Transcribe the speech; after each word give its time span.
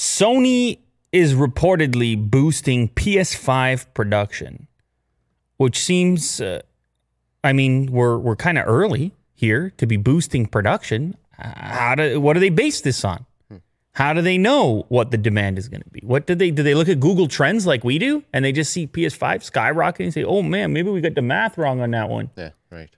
Sony 0.00 0.78
is 1.12 1.34
reportedly 1.34 2.16
boosting 2.16 2.88
PS5 2.88 3.84
production, 3.92 4.66
which 5.58 5.78
seems, 5.78 6.40
uh, 6.40 6.62
I 7.44 7.52
mean, 7.52 7.92
we're 7.92 8.16
we're 8.16 8.34
kind 8.34 8.56
of 8.56 8.66
early 8.66 9.12
here 9.34 9.74
to 9.76 9.84
be 9.86 9.98
boosting 9.98 10.46
production. 10.46 11.18
How 11.32 11.96
do 11.96 12.18
what 12.18 12.32
do 12.32 12.40
they 12.40 12.48
base 12.48 12.80
this 12.80 13.04
on? 13.04 13.26
How 13.92 14.14
do 14.14 14.22
they 14.22 14.38
know 14.38 14.86
what 14.88 15.10
the 15.10 15.18
demand 15.18 15.58
is 15.58 15.68
going 15.68 15.82
to 15.82 15.90
be? 15.90 16.00
What 16.02 16.26
do 16.26 16.34
they 16.34 16.50
do? 16.50 16.62
They 16.62 16.74
look 16.74 16.88
at 16.88 16.98
Google 16.98 17.28
Trends 17.28 17.66
like 17.66 17.84
we 17.84 17.98
do, 17.98 18.24
and 18.32 18.42
they 18.42 18.52
just 18.52 18.72
see 18.72 18.86
PS5 18.86 19.50
skyrocketing 19.50 20.04
and 20.04 20.14
say, 20.14 20.24
"Oh 20.24 20.40
man, 20.40 20.72
maybe 20.72 20.88
we 20.88 21.02
got 21.02 21.14
the 21.14 21.20
math 21.20 21.58
wrong 21.58 21.82
on 21.82 21.90
that 21.90 22.08
one." 22.08 22.30
Yeah, 22.38 22.52
right. 22.70 22.88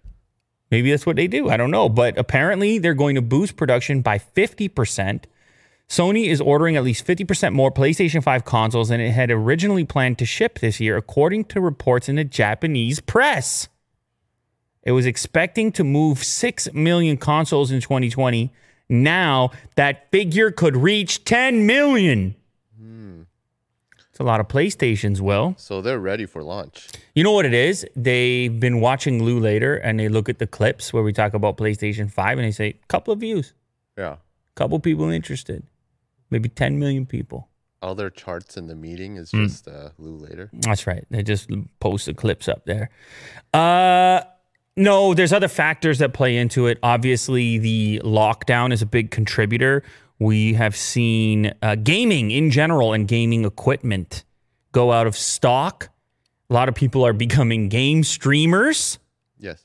Maybe 0.71 0.93
that's 0.93 1.05
what 1.05 1.16
they 1.16 1.27
do. 1.27 1.50
I 1.50 1.57
don't 1.57 1.73
know. 1.73 1.89
But 1.89 2.16
apparently, 2.16 2.79
they're 2.79 2.95
going 2.95 3.16
to 3.16 3.23
boost 3.23 3.57
production 3.57 4.03
by 4.03 4.19
50%. 4.19 5.25
Sony 5.93 6.29
is 6.29 6.40
ordering 6.40 6.74
at 6.74 6.84
least 6.84 7.06
50% 7.06 7.52
more 7.52 7.70
PlayStation 7.70 8.23
5 8.23 8.46
consoles 8.46 8.88
than 8.88 8.98
it 8.98 9.10
had 9.10 9.30
originally 9.30 9.84
planned 9.84 10.19
to 10.20 10.24
ship 10.24 10.59
this 10.59 10.80
year, 10.80 10.96
according 10.96 11.45
to 11.45 11.60
reports 11.60 12.09
in 12.09 12.16
the 12.16 12.24
Japanese 12.24 12.98
press. 12.98 13.69
It 14.84 14.92
was 14.92 15.05
expecting 15.05 15.70
to 15.73 15.84
move 15.84 16.24
6 16.24 16.73
million 16.73 17.19
consoles 17.19 17.70
in 17.70 17.83
2020. 17.83 18.50
Now 18.88 19.50
that 19.77 20.10
figure 20.10 20.50
could 20.50 20.78
reach 20.78 21.24
10 21.24 21.66
million. 21.66 22.36
Hmm. 22.80 23.22
It's 24.09 24.19
a 24.19 24.24
lot 24.24 24.41
of 24.41 24.48
PlayStations, 24.48 25.20
Will. 25.20 25.55
So 25.59 25.83
they're 25.83 25.98
ready 26.00 26.24
for 26.24 26.42
launch. 26.42 26.88
You 27.14 27.22
know 27.22 27.33
what 27.33 27.45
it 27.45 27.52
is? 27.52 27.84
They've 27.95 28.59
been 28.59 28.80
watching 28.80 29.22
Lew 29.22 29.38
Later 29.38 29.77
and 29.77 30.00
they 30.00 30.09
look 30.09 30.30
at 30.30 30.38
the 30.38 30.47
clips 30.47 30.91
where 30.95 31.02
we 31.02 31.12
talk 31.12 31.34
about 31.34 31.59
PlayStation 31.59 32.11
5 32.11 32.38
and 32.38 32.47
they 32.47 32.50
say, 32.50 32.77
couple 32.88 33.12
of 33.12 33.20
views, 33.20 33.52
Yeah. 33.98 34.16
couple 34.55 34.80
people 34.80 35.11
interested, 35.11 35.64
maybe 36.32 36.48
10 36.48 36.78
million 36.78 37.06
people. 37.06 37.48
All 37.80 37.95
their 37.95 38.10
charts 38.10 38.56
in 38.56 38.66
the 38.66 38.74
meeting 38.74 39.16
is 39.16 39.30
Hmm. 39.30 39.45
just 39.45 39.68
uh, 39.68 39.91
Lew 39.98 40.16
Later. 40.16 40.50
That's 40.52 40.86
right. 40.86 41.05
They 41.11 41.22
just 41.22 41.48
post 41.80 42.06
the 42.06 42.14
clips 42.14 42.48
up 42.48 42.64
there. 42.64 42.91
Uh, 43.52 44.22
no, 44.77 45.14
there's 45.14 45.33
other 45.33 45.48
factors 45.48 45.98
that 45.98 46.12
play 46.14 46.36
into 46.36 46.66
it. 46.66 46.78
Obviously, 46.83 47.58
the 47.58 48.00
lockdown 48.05 48.72
is 48.72 48.83
a 48.83 48.86
big 48.86 49.11
contributor. 49.11 49.83
We 50.19 50.55
have 50.55 50.77
seen 50.77 51.52
uh, 51.61 51.74
gaming 51.74 52.30
in 52.30 52.50
general 52.50 52.92
and 52.92 53.06
gaming 53.08 53.44
equipment 53.44 54.24
go 54.70 54.92
out 54.92 55.06
of 55.06 55.17
stock. 55.17 55.91
A 56.48 56.55
lot 56.55 56.69
of 56.69 56.74
people 56.74 57.05
are 57.05 57.12
becoming 57.12 57.69
game 57.69 58.05
streamers. 58.05 58.98
Yes. 59.39 59.64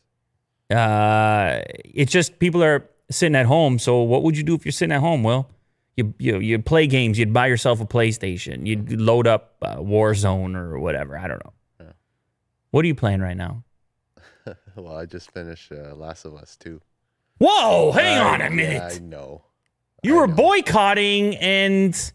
uh, 0.71 1.61
it's 1.85 2.11
just 2.11 2.39
people 2.39 2.63
are 2.63 2.89
sitting 3.11 3.35
at 3.35 3.45
home. 3.45 3.79
So 3.79 4.01
what 4.01 4.23
would 4.23 4.35
you 4.35 4.43
do 4.43 4.55
if 4.55 4.65
you're 4.65 4.71
sitting 4.71 4.91
at 4.93 4.99
home? 5.01 5.23
Well, 5.23 5.49
you 5.97 6.13
you 6.19 6.39
you 6.39 6.59
play 6.59 6.87
games. 6.87 7.17
You'd 7.19 7.33
buy 7.33 7.47
yourself 7.47 7.81
a 7.81 7.85
PlayStation. 7.85 8.65
You'd 8.65 9.01
load 9.01 9.27
up 9.27 9.55
uh, 9.61 9.77
Warzone 9.77 10.55
or 10.55 10.79
whatever. 10.79 11.17
I 11.17 11.27
don't 11.27 11.43
know. 11.43 11.53
What 12.71 12.83
are 12.85 12.87
you 12.87 12.95
playing 12.95 13.19
right 13.21 13.37
now? 13.37 13.63
Well, 14.75 14.95
I 14.95 15.05
just 15.07 15.31
finished 15.31 15.71
uh, 15.71 15.95
Last 15.95 16.23
of 16.23 16.35
Us 16.35 16.55
2. 16.57 16.79
Whoa! 17.39 17.91
Hang 17.91 18.19
I- 18.19 18.33
on 18.35 18.41
a 18.41 18.49
minute. 18.51 18.73
Yeah, 18.75 18.89
I 18.95 18.99
know. 18.99 19.43
you 20.03 20.15
I 20.15 20.21
were 20.21 20.27
know. 20.27 20.35
boycotting, 20.35 21.35
and 21.37 22.11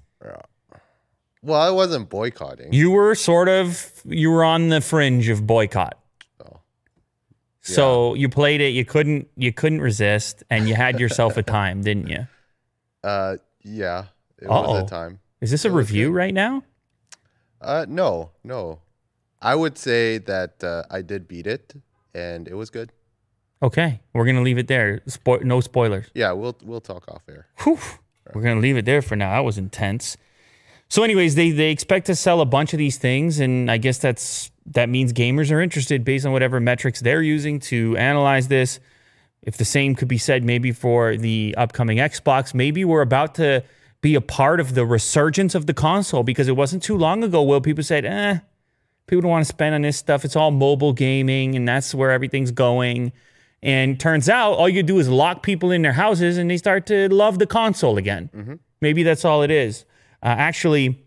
Well, 1.43 1.61
I 1.61 1.71
wasn't 1.71 2.09
boycotting. 2.09 2.73
you 2.73 2.91
were 2.93 3.15
sort 3.17 3.49
of 3.49 3.91
you 4.05 4.31
were 4.31 4.45
on 4.45 4.69
the 4.69 4.81
fringe 4.81 5.29
of 5.29 5.45
boycott. 5.47 5.99
Oh. 6.45 6.61
So 7.63 8.15
you 8.15 8.29
played 8.29 8.61
it. 8.61 8.69
You 8.69 8.85
couldn't 8.85 9.29
you 9.37 9.53
couldn't 9.53 9.81
resist, 9.81 10.45
and 10.49 10.69
you 10.69 10.75
had 10.77 11.01
yourself 11.01 11.37
a 11.37 11.43
time, 11.43 11.83
didn't 11.83 12.09
you? 12.09 12.27
Uh, 13.05 13.37
yeah. 13.63 14.05
It 14.41 14.49
was 14.49 14.69
Uh-oh. 14.69 14.85
a 14.85 14.89
time. 14.89 15.21
Is 15.41 15.51
this 15.51 15.65
a 15.65 15.69
It 15.69 15.73
review 15.73 16.11
right 16.11 16.35
now? 16.35 16.63
Uh, 17.61 17.87
no, 17.89 18.31
no. 18.43 18.81
I 19.41 19.55
would 19.55 19.79
say 19.79 20.19
that 20.19 20.63
uh, 20.65 20.85
I 20.91 21.03
did 21.03 21.27
beat 21.29 21.47
it, 21.47 21.75
and 22.15 22.47
it 22.49 22.55
was 22.55 22.71
good. 22.71 22.93
Okay, 23.63 24.01
we're 24.13 24.27
gonna 24.27 24.43
leave 24.43 24.59
it 24.59 24.67
there. 24.67 25.01
Spo- 25.09 25.43
no 25.45 25.61
spoilers. 25.61 26.07
Yeah, 26.15 26.33
we'll 26.33 26.57
we'll 26.65 26.81
talk 26.81 27.09
off 27.09 27.23
air. 27.29 27.47
Whew. 27.63 27.79
We're 28.35 28.43
gonna 28.43 28.61
leave 28.61 28.77
it 28.77 28.85
there 28.85 29.03
for 29.03 29.15
now. 29.15 29.31
That 29.33 29.45
was 29.45 29.59
intense. 29.59 30.17
So, 30.89 31.03
anyways, 31.05 31.37
they 31.37 31.51
they 31.53 31.71
expect 31.71 32.07
to 32.07 32.17
sell 32.17 32.41
a 32.41 32.45
bunch 32.45 32.73
of 32.73 32.79
these 32.79 32.99
things, 32.99 33.39
and 33.39 33.71
I 33.71 33.77
guess 33.79 33.99
that's 33.99 34.51
that 34.67 34.89
means 34.89 35.13
gamers 35.13 35.51
are 35.53 35.61
interested 35.61 36.05
based 36.05 36.27
on 36.27 36.33
whatever 36.33 36.59
metrics 36.61 37.01
they're 37.01 37.23
using 37.23 37.61
to 37.61 37.97
analyze 37.97 38.49
this. 38.49 38.81
If 39.43 39.57
the 39.57 39.65
same 39.65 39.95
could 39.95 40.09
be 40.09 40.19
said 40.19 40.45
maybe 40.45 40.73
for 40.73 41.17
the 41.17 41.55
upcoming 41.59 41.99
Xbox, 41.99 42.55
maybe 42.55 42.85
we're 42.85 43.03
about 43.03 43.35
to 43.37 43.65
be 44.01 44.15
a 44.15 44.21
part 44.21 44.61
of 44.61 44.75
the 44.75 44.85
resurgence 44.85 45.55
of 45.55 45.67
the 45.67 45.75
console 45.75 46.23
because 46.23 46.49
it 46.49 46.57
wasn't 46.57 46.83
too 46.83 46.97
long 46.97 47.25
ago. 47.25 47.43
Will 47.43 47.61
people 47.61 47.85
said, 47.85 48.05
"Eh, 48.05 48.39
people 49.07 49.23
don't 49.23 49.31
want 49.31 49.45
to 49.45 49.49
spend 49.49 49.75
on 49.75 49.83
this 49.83 49.97
stuff. 49.97 50.25
It's 50.25 50.37
all 50.37 50.51
mobile 50.51 50.93
gaming, 50.93 51.55
and 51.57 51.67
that's 51.67 51.95
where 51.95 52.11
everything's 52.11 52.51
going." 52.53 53.13
And 53.63 53.99
turns 54.01 54.29
out 54.29 54.55
all 54.55 54.69
you 54.69 54.83
do 54.83 54.99
is 54.99 55.09
lock 55.09 55.43
people 55.43 55.71
in 55.71 55.83
their 55.83 55.93
houses 55.93 56.37
and 56.37 56.51
they 56.51 56.57
start 56.57 56.85
to 56.87 57.09
love 57.09 57.39
the 57.39 57.47
console 57.47 57.97
again. 57.97 58.59
Maybe 58.81 59.05
that's 59.05 59.25
all 59.25 59.43
it 59.43 59.53
is. 59.53 59.85
Uh, 60.21 60.35
actually, 60.37 61.05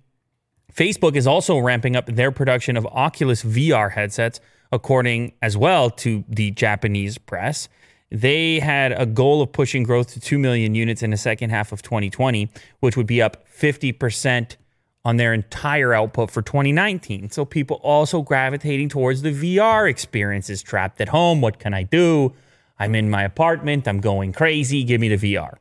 Facebook 0.73 1.15
is 1.17 1.27
also 1.27 1.57
ramping 1.57 1.97
up 1.97 2.05
their 2.05 2.31
production 2.31 2.77
of 2.77 2.85
Oculus 2.87 3.43
VR 3.43 3.91
headsets, 3.91 4.39
according 4.71 5.33
as 5.41 5.57
well 5.57 5.89
to 5.89 6.23
the 6.29 6.51
Japanese 6.51 7.17
press. 7.17 7.67
They 8.11 8.59
had 8.59 8.91
a 8.91 9.05
goal 9.05 9.41
of 9.41 9.51
pushing 9.51 9.83
growth 9.83 10.13
to 10.13 10.19
2 10.19 10.37
million 10.37 10.75
units 10.75 11.01
in 11.03 11.09
the 11.09 11.17
second 11.17 11.49
half 11.49 11.71
of 11.71 11.81
2020, 11.81 12.49
which 12.79 12.95
would 12.95 13.07
be 13.07 13.21
up 13.21 13.47
50% 13.49 14.55
on 15.03 15.17
their 15.17 15.33
entire 15.33 15.93
output 15.93 16.31
for 16.31 16.41
2019. 16.41 17.29
So 17.29 17.45
people 17.45 17.77
also 17.83 18.21
gravitating 18.21 18.89
towards 18.89 19.21
the 19.21 19.31
VR 19.31 19.89
experiences 19.89 20.63
trapped 20.63 20.99
at 21.01 21.09
home. 21.09 21.41
What 21.41 21.59
can 21.59 21.73
I 21.73 21.83
do? 21.83 22.33
I'm 22.79 22.95
in 22.95 23.09
my 23.09 23.23
apartment. 23.23 23.87
I'm 23.87 23.99
going 23.99 24.33
crazy. 24.33 24.83
Give 24.83 24.99
me 24.99 25.15
the 25.15 25.35
VR. 25.35 25.55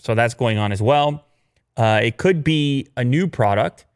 So 0.00 0.14
that's 0.14 0.34
going 0.34 0.58
on 0.58 0.72
as 0.72 0.82
well. 0.82 1.24
Uh, 1.76 2.00
it 2.02 2.16
could 2.18 2.44
be 2.44 2.88
a 2.96 3.04
new 3.04 3.26
product. 3.26 3.86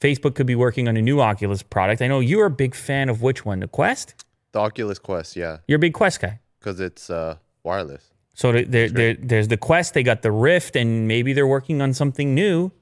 Facebook 0.00 0.34
could 0.34 0.46
be 0.46 0.56
working 0.56 0.88
on 0.88 0.96
a 0.96 1.02
new 1.02 1.20
Oculus 1.20 1.62
product. 1.62 2.02
I 2.02 2.08
know 2.08 2.18
you're 2.18 2.46
a 2.46 2.50
big 2.50 2.74
fan 2.74 3.08
of 3.08 3.22
which 3.22 3.44
one? 3.44 3.60
The 3.60 3.68
Quest? 3.68 4.24
The 4.50 4.58
Oculus 4.58 4.98
Quest, 4.98 5.36
yeah, 5.36 5.58
You're 5.68 5.76
a 5.76 5.78
big 5.78 5.94
Quest 5.94 6.20
guy. 6.20 6.40
Because 6.62 6.80
it's 6.80 7.10
uh, 7.10 7.36
wireless. 7.64 8.12
So 8.34 8.52
there, 8.52 8.64
there, 8.64 8.88
there, 8.88 9.14
there's 9.14 9.48
the 9.48 9.56
Quest, 9.56 9.94
they 9.94 10.02
got 10.02 10.22
the 10.22 10.32
Rift, 10.32 10.76
and 10.76 11.06
maybe 11.06 11.32
they're 11.32 11.46
working 11.46 11.82
on 11.82 11.92
something 11.92 12.34
new. 12.34 12.72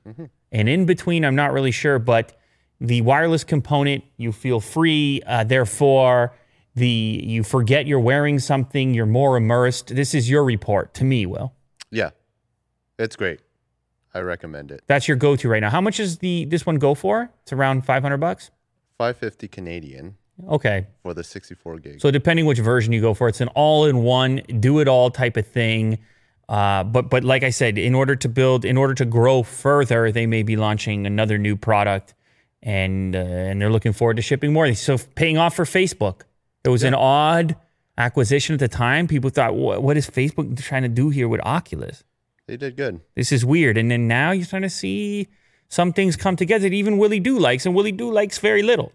And 0.53 0.69
in 0.69 0.85
between, 0.87 1.25
I'm 1.25 1.35
not 1.35 1.53
really 1.53 1.71
sure, 1.71 1.99
but 1.99 2.39
the 2.81 3.01
wireless 3.03 3.45
component, 3.45 4.05
you 4.17 4.33
feel 4.33 4.61
free. 4.61 5.23
Uh, 5.27 5.45
therefore, 5.45 6.35
the 6.75 6.89
you 6.89 7.43
forget 7.43 7.87
you're 7.87 8.01
wearing 8.01 8.39
something, 8.39 8.95
you're 8.95 9.07
more 9.07 9.37
immersed. 9.37 9.95
This 9.95 10.15
is 10.15 10.31
your 10.31 10.45
report 10.45 10.95
to 10.95 11.05
me, 11.05 11.27
Will. 11.27 11.53
Yeah, 11.91 12.11
it's 12.99 13.17
great. 13.17 13.41
I 14.15 14.21
recommend 14.21 14.73
it. 14.73 14.83
That's 14.87 15.07
your 15.07 15.17
go-to 15.17 15.49
right 15.49 15.61
now. 15.61 15.71
How 15.71 15.81
much 15.81 16.01
is 16.01 16.19
the 16.19 16.45
this 16.47 16.67
one 16.67 16.77
go 16.77 16.95
for? 16.95 17.31
It's 17.43 17.53
around 17.53 17.85
500 17.85 18.17
bucks. 18.19 18.51
550 18.99 19.49
Canadian 19.49 20.17
Okay, 20.49 20.87
for 21.03 21.15
the 21.15 21.25
64 21.25 21.79
gig. 21.79 22.01
So 22.01 22.11
depending 22.11 22.47
which 22.47 22.59
version 22.59 22.93
you 22.93 23.01
go 23.01 23.15
for, 23.15 23.29
it's 23.29 23.41
an 23.41 23.49
all-in-one, 23.49 24.43
do-it-all 24.61 25.11
type 25.11 25.37
of 25.37 25.47
thing. 25.47 25.99
Uh, 26.49 26.85
but 26.85 27.11
but 27.11 27.25
like 27.25 27.43
I 27.43 27.51
said, 27.51 27.79
in 27.79 27.95
order 27.95 28.17
to 28.17 28.29
build, 28.29 28.65
in 28.65 28.77
order 28.77 28.95
to 28.95 29.05
grow 29.05 29.43
further, 29.43 30.11
they 30.11 30.27
may 30.27 30.43
be 30.43 30.57
launching 30.57 31.07
another 31.07 31.39
new 31.39 31.57
product, 31.57 32.15
and 32.63 33.15
uh, 33.15 33.19
and 33.19 33.61
they're 33.61 33.71
looking 33.71 33.93
forward 33.93 34.17
to 34.17 34.23
shipping 34.23 34.53
more. 34.53 34.73
So 34.75 34.99
paying 35.15 35.39
off 35.39 35.55
for 35.55 35.65
Facebook. 35.65 36.23
It 36.63 36.69
was 36.69 36.83
an 36.83 36.93
odd 36.93 37.57
acquisition 37.97 38.53
at 38.55 38.61
the 38.61 38.69
time. 38.69 39.07
People 39.07 39.31
thought, 39.31 39.55
what, 39.55 39.83
what 39.83 39.97
is 39.97 40.11
Facebook 40.11 40.61
trying 40.63 40.83
to 40.83 40.89
do 40.89 41.09
here 41.09 41.27
with 41.27 41.41
Oculus? 41.41 42.05
they 42.51 42.57
did 42.57 42.77
good. 42.77 43.01
This 43.15 43.31
is 43.31 43.45
weird. 43.45 43.79
And 43.79 43.91
then 43.91 44.09
now 44.09 44.33
you're 44.33 44.45
starting 44.45 44.69
to 44.69 44.75
see 44.75 45.29
some 45.69 45.93
things 45.93 46.17
come 46.17 46.35
together 46.35 46.69
that 46.69 46.75
even 46.75 46.99
Willie 46.99 47.21
Do 47.21 47.39
likes, 47.39 47.65
and 47.65 47.75
Willie 47.77 47.93
Do 47.93 48.11
likes 48.13 48.39
very 48.39 48.63
little. 48.63 48.93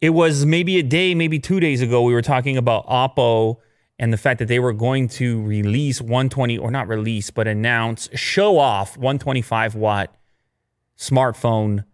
It 0.00 0.10
was 0.10 0.46
maybe 0.46 0.78
a 0.78 0.82
day, 0.82 1.14
maybe 1.14 1.38
two 1.38 1.60
days 1.60 1.82
ago, 1.82 2.02
we 2.02 2.14
were 2.14 2.22
talking 2.22 2.56
about 2.56 2.86
Oppo 2.86 3.58
and 3.98 4.12
the 4.12 4.16
fact 4.16 4.38
that 4.38 4.48
they 4.48 4.58
were 4.58 4.72
going 4.72 5.08
to 5.08 5.42
release 5.42 6.00
120, 6.00 6.56
or 6.56 6.70
not 6.70 6.88
release, 6.88 7.30
but 7.30 7.46
announce, 7.46 8.08
show 8.14 8.58
off 8.58 8.96
125 8.96 9.74
watt 9.74 10.14
smartphone. 10.96 11.84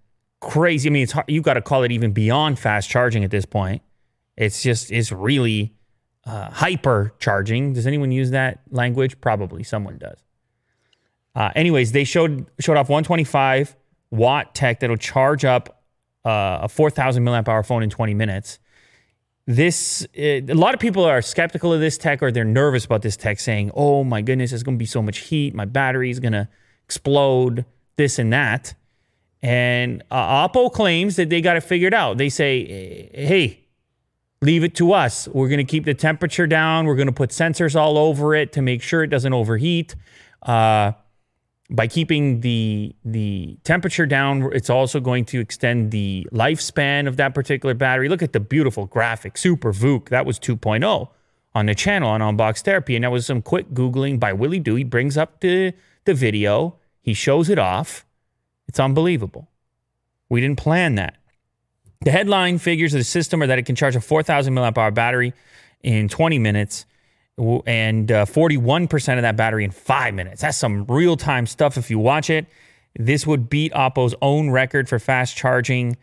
Crazy. 0.41 0.89
I 0.89 0.93
mean, 0.93 1.03
it's 1.03 1.13
hard, 1.13 1.29
you 1.29 1.43
got 1.43 1.55
to 1.55 1.63
call 1.63 1.83
it 1.83 1.91
even 1.91 2.13
beyond 2.13 2.61
fast 2.61 2.89
charging 2.89 3.25
at 3.25 3.33
this 3.33 3.45
point. 3.45 3.83
It's 4.37 4.63
just, 4.63 4.93
it's 4.93 5.11
really 5.11 5.75
uh, 6.25 6.51
hyper 6.51 7.13
charging. 7.19 7.73
Does 7.73 7.89
anyone 7.89 8.13
use 8.13 8.31
that 8.31 8.61
language? 8.71 9.21
Probably 9.21 9.65
someone 9.65 9.99
does. 9.99 10.23
Uh, 11.35 11.51
anyways, 11.55 11.93
they 11.93 12.05
showed 12.05 12.47
showed 12.59 12.77
off 12.77 12.89
125 12.89 13.77
watt 14.11 14.55
tech 14.55 14.81
that'll 14.81 14.97
charge 14.97 15.45
up 15.45 15.76
uh, 16.27 16.61
a 16.63 16.69
4,000 16.69 17.25
milliamp 17.25 17.49
hour 17.49 17.63
phone 17.63 17.83
in 17.83 17.91
20 17.91 18.15
minutes. 18.15 18.59
This 19.47 20.07
uh, 20.19 20.23
a 20.23 20.55
lot 20.55 20.75
of 20.75 20.81
people 20.81 21.05
are 21.05 21.23
skeptical 21.23 21.73
of 21.73 21.81
this 21.81 21.97
tech 21.97 22.23
or 22.23 22.33
they're 22.33 22.45
nervous 22.45 22.85
about 22.85 23.03
this 23.03 23.17
tech, 23.17 23.39
saying, 23.39 23.71
"Oh 23.75 24.03
my 24.03 24.21
goodness, 24.21 24.53
it's 24.53 24.65
going 24.65 24.77
to 24.77 24.79
be 24.79 24.87
so 24.87 25.01
much 25.01 25.19
heat. 25.19 25.55
My 25.55 25.65
battery 25.65 26.11
is 26.11 26.19
going 26.19 26.33
to 26.33 26.49
explode." 26.85 27.65
this 27.97 28.19
and 28.19 28.33
that. 28.33 28.75
And 29.43 30.03
uh, 30.11 30.49
Oppo 30.49 30.73
claims 30.73 31.17
that 31.17 31.31
they 31.31 31.41
got 31.41 31.57
it 31.57 31.63
figured 31.63 31.95
out. 31.95 32.19
They 32.19 32.29
say, 32.29 33.11
hey, 33.13 33.61
leave 34.41 34.65
it 34.65 34.75
to 34.77 34.93
us. 34.93 35.29
We're 35.29 35.49
going 35.49 35.59
to 35.59 35.65
keep 35.65 35.85
the 35.85 35.95
temperature 35.95 36.47
down. 36.47 36.87
We're 36.87 36.97
going 36.97 37.07
to 37.07 37.13
put 37.13 37.31
sensors 37.31 37.79
all 37.79 37.99
over 37.99 38.35
it 38.35 38.53
to 38.53 38.63
make 38.63 38.83
sure 38.83 39.03
it 39.03 39.09
doesn't 39.09 39.33
overheat. 39.33 39.95
Uh, 40.43 40.93
by 41.71 41.87
keeping 41.87 42.41
the 42.41 42.95
the 43.05 43.59
temperature 43.65 44.07
down, 44.07 44.51
it's 44.53 44.71
also 44.71 45.01
going 45.01 45.25
to 45.27 45.41
extend 45.41 45.91
the 45.91 46.27
lifespan 46.33 47.09
of 47.09 47.17
that 47.17 47.35
particular 47.35 47.75
battery. 47.75 48.09
Look 48.09 48.23
at 48.23 48.33
the 48.33 48.41
beautiful 48.41 48.87
graphic, 48.87 49.37
Super 49.37 49.73
VOOC. 49.73 50.09
That 50.11 50.27
was 50.27 50.39
2.0 50.39 51.09
on 51.55 51.67
the 51.67 51.75
channel 51.75 52.11
on 52.11 52.21
Unbox 52.21 52.63
Therapy, 52.63 52.95
and 52.95 53.05
that 53.05 53.11
was 53.11 53.27
some 53.27 53.43
quick 53.43 53.71
googling 53.71 54.21
by 54.21 54.33
Willie. 54.33 54.63
He 54.65 54.85
brings 54.85 55.17
up 55.17 55.41
the 55.41 55.75
the 56.05 56.15
video, 56.15 56.77
he 57.01 57.15
shows 57.15 57.49
it 57.51 57.59
off. 57.59 58.07
It's 58.69 58.81
unbelievable. 58.81 59.49
We 60.29 60.41
didn't 60.41 60.59
plan 60.59 60.95
that. 60.97 61.17
The 62.01 62.11
headline 62.11 62.59
figures 62.59 62.95
of 62.95 62.99
the 62.99 63.05
system 63.05 63.43
are 63.43 63.47
that 63.47 63.59
it 63.59 63.67
can 63.67 63.75
charge 63.75 63.97
a 63.97 64.01
4,000 64.01 64.55
milliamp 64.55 64.79
hour 64.79 64.91
battery 64.91 65.33
in 65.83 66.09
20 66.09 66.39
minutes 66.39 66.87
and 67.39 68.11
uh, 68.11 68.25
41% 68.25 69.17
of 69.17 69.23
that 69.23 69.37
battery 69.37 69.65
in 69.65 69.71
five 69.71 70.15
minutes. 70.15 70.41
That's 70.41 70.57
some 70.57 70.85
real 70.87 71.17
time 71.17 71.47
stuff 71.47 71.77
if 71.77 71.91
you 71.91 71.99
watch 71.99 72.31
it. 72.31 72.47
This 72.99 73.27
would 73.27 73.51
beat 73.51 73.73
Oppo's 73.73 74.15
own 74.23 74.51
record 74.51 74.89
for 74.89 74.99
fast 74.99 75.37
charging 75.37 75.97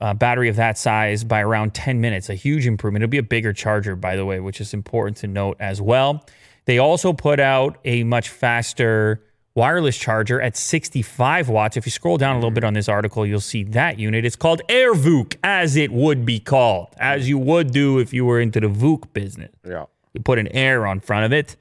uh, 0.00 0.12
battery 0.12 0.48
of 0.48 0.56
that 0.56 0.76
size 0.76 1.24
by 1.24 1.40
around 1.40 1.72
10 1.72 2.00
minutes. 2.00 2.28
A 2.28 2.34
huge 2.34 2.66
improvement. 2.66 3.02
It'll 3.02 3.10
be 3.10 3.18
a 3.18 3.22
bigger 3.22 3.52
charger, 3.52 3.96
by 3.96 4.16
the 4.16 4.26
way, 4.26 4.40
which 4.40 4.60
is 4.60 4.74
important 4.74 5.18
to 5.18 5.28
note 5.28 5.56
as 5.60 5.80
well. 5.80 6.26
They 6.64 6.78
also 6.78 7.12
put 7.12 7.38
out 7.38 7.78
a 7.84 8.02
much 8.02 8.28
faster 8.28 9.22
wireless 9.54 9.96
charger 9.96 10.40
at 10.40 10.56
65 10.56 11.48
watts. 11.48 11.76
If 11.76 11.86
you 11.86 11.92
scroll 11.92 12.18
down 12.18 12.34
a 12.34 12.38
little 12.38 12.50
bit 12.50 12.64
on 12.64 12.74
this 12.74 12.88
article, 12.88 13.24
you'll 13.24 13.40
see 13.40 13.62
that 13.64 13.98
unit. 13.98 14.24
It's 14.24 14.36
called 14.36 14.62
AirVOOC, 14.68 15.36
as 15.42 15.76
it 15.76 15.92
would 15.92 16.26
be 16.26 16.40
called, 16.40 16.88
as 16.98 17.28
you 17.28 17.38
would 17.38 17.72
do 17.72 17.98
if 17.98 18.12
you 18.12 18.26
were 18.26 18.40
into 18.40 18.60
the 18.60 18.68
VOOC 18.68 19.12
business. 19.12 19.54
Yeah. 19.64 19.86
You 20.16 20.22
put 20.22 20.38
an 20.38 20.48
air 20.48 20.86
on 20.86 21.00
front 21.00 21.24
of 21.26 21.32
it, 21.32 21.56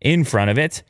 in 0.00 0.24
front 0.24 0.50
of 0.50 0.58
it. 0.58 0.82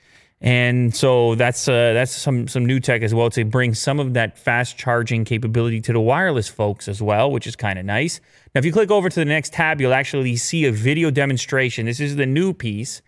And 0.43 0.95
so 0.95 1.35
that's 1.35 1.69
uh, 1.69 1.93
that's 1.93 2.13
some 2.13 2.49
some 2.49 2.65
new 2.65 2.81
tech 2.81 3.03
as 3.03 3.15
well 3.15 3.29
to 3.31 3.45
bring 3.45 3.75
some 3.75 4.01
of 4.01 4.15
that 4.15 4.39
fast 4.39 4.79
charging 4.79 5.27
capability 5.27 5.83
to 5.83 5.93
the 5.93 6.01
wireless 6.01 6.49
folks 6.49 6.89
as 6.89 7.03
well, 7.03 7.31
which 7.31 7.47
is 7.47 7.57
kind 7.57 7.79
of 7.79 7.85
nice. 7.85 8.21
Now, 8.55 8.61
if 8.61 8.65
you 8.65 8.73
click 8.73 8.91
over 8.91 9.11
to 9.11 9.21
the 9.21 9.27
next 9.27 9.53
tab, 9.53 9.83
you'll 9.83 9.93
actually 9.93 10.37
see 10.37 10.65
a 10.65 10.73
video 10.73 11.11
demonstration. 11.11 11.85
This 11.85 12.01
is 12.01 12.17
the 12.17 12.25
new 12.25 12.55
piece 12.55 13.03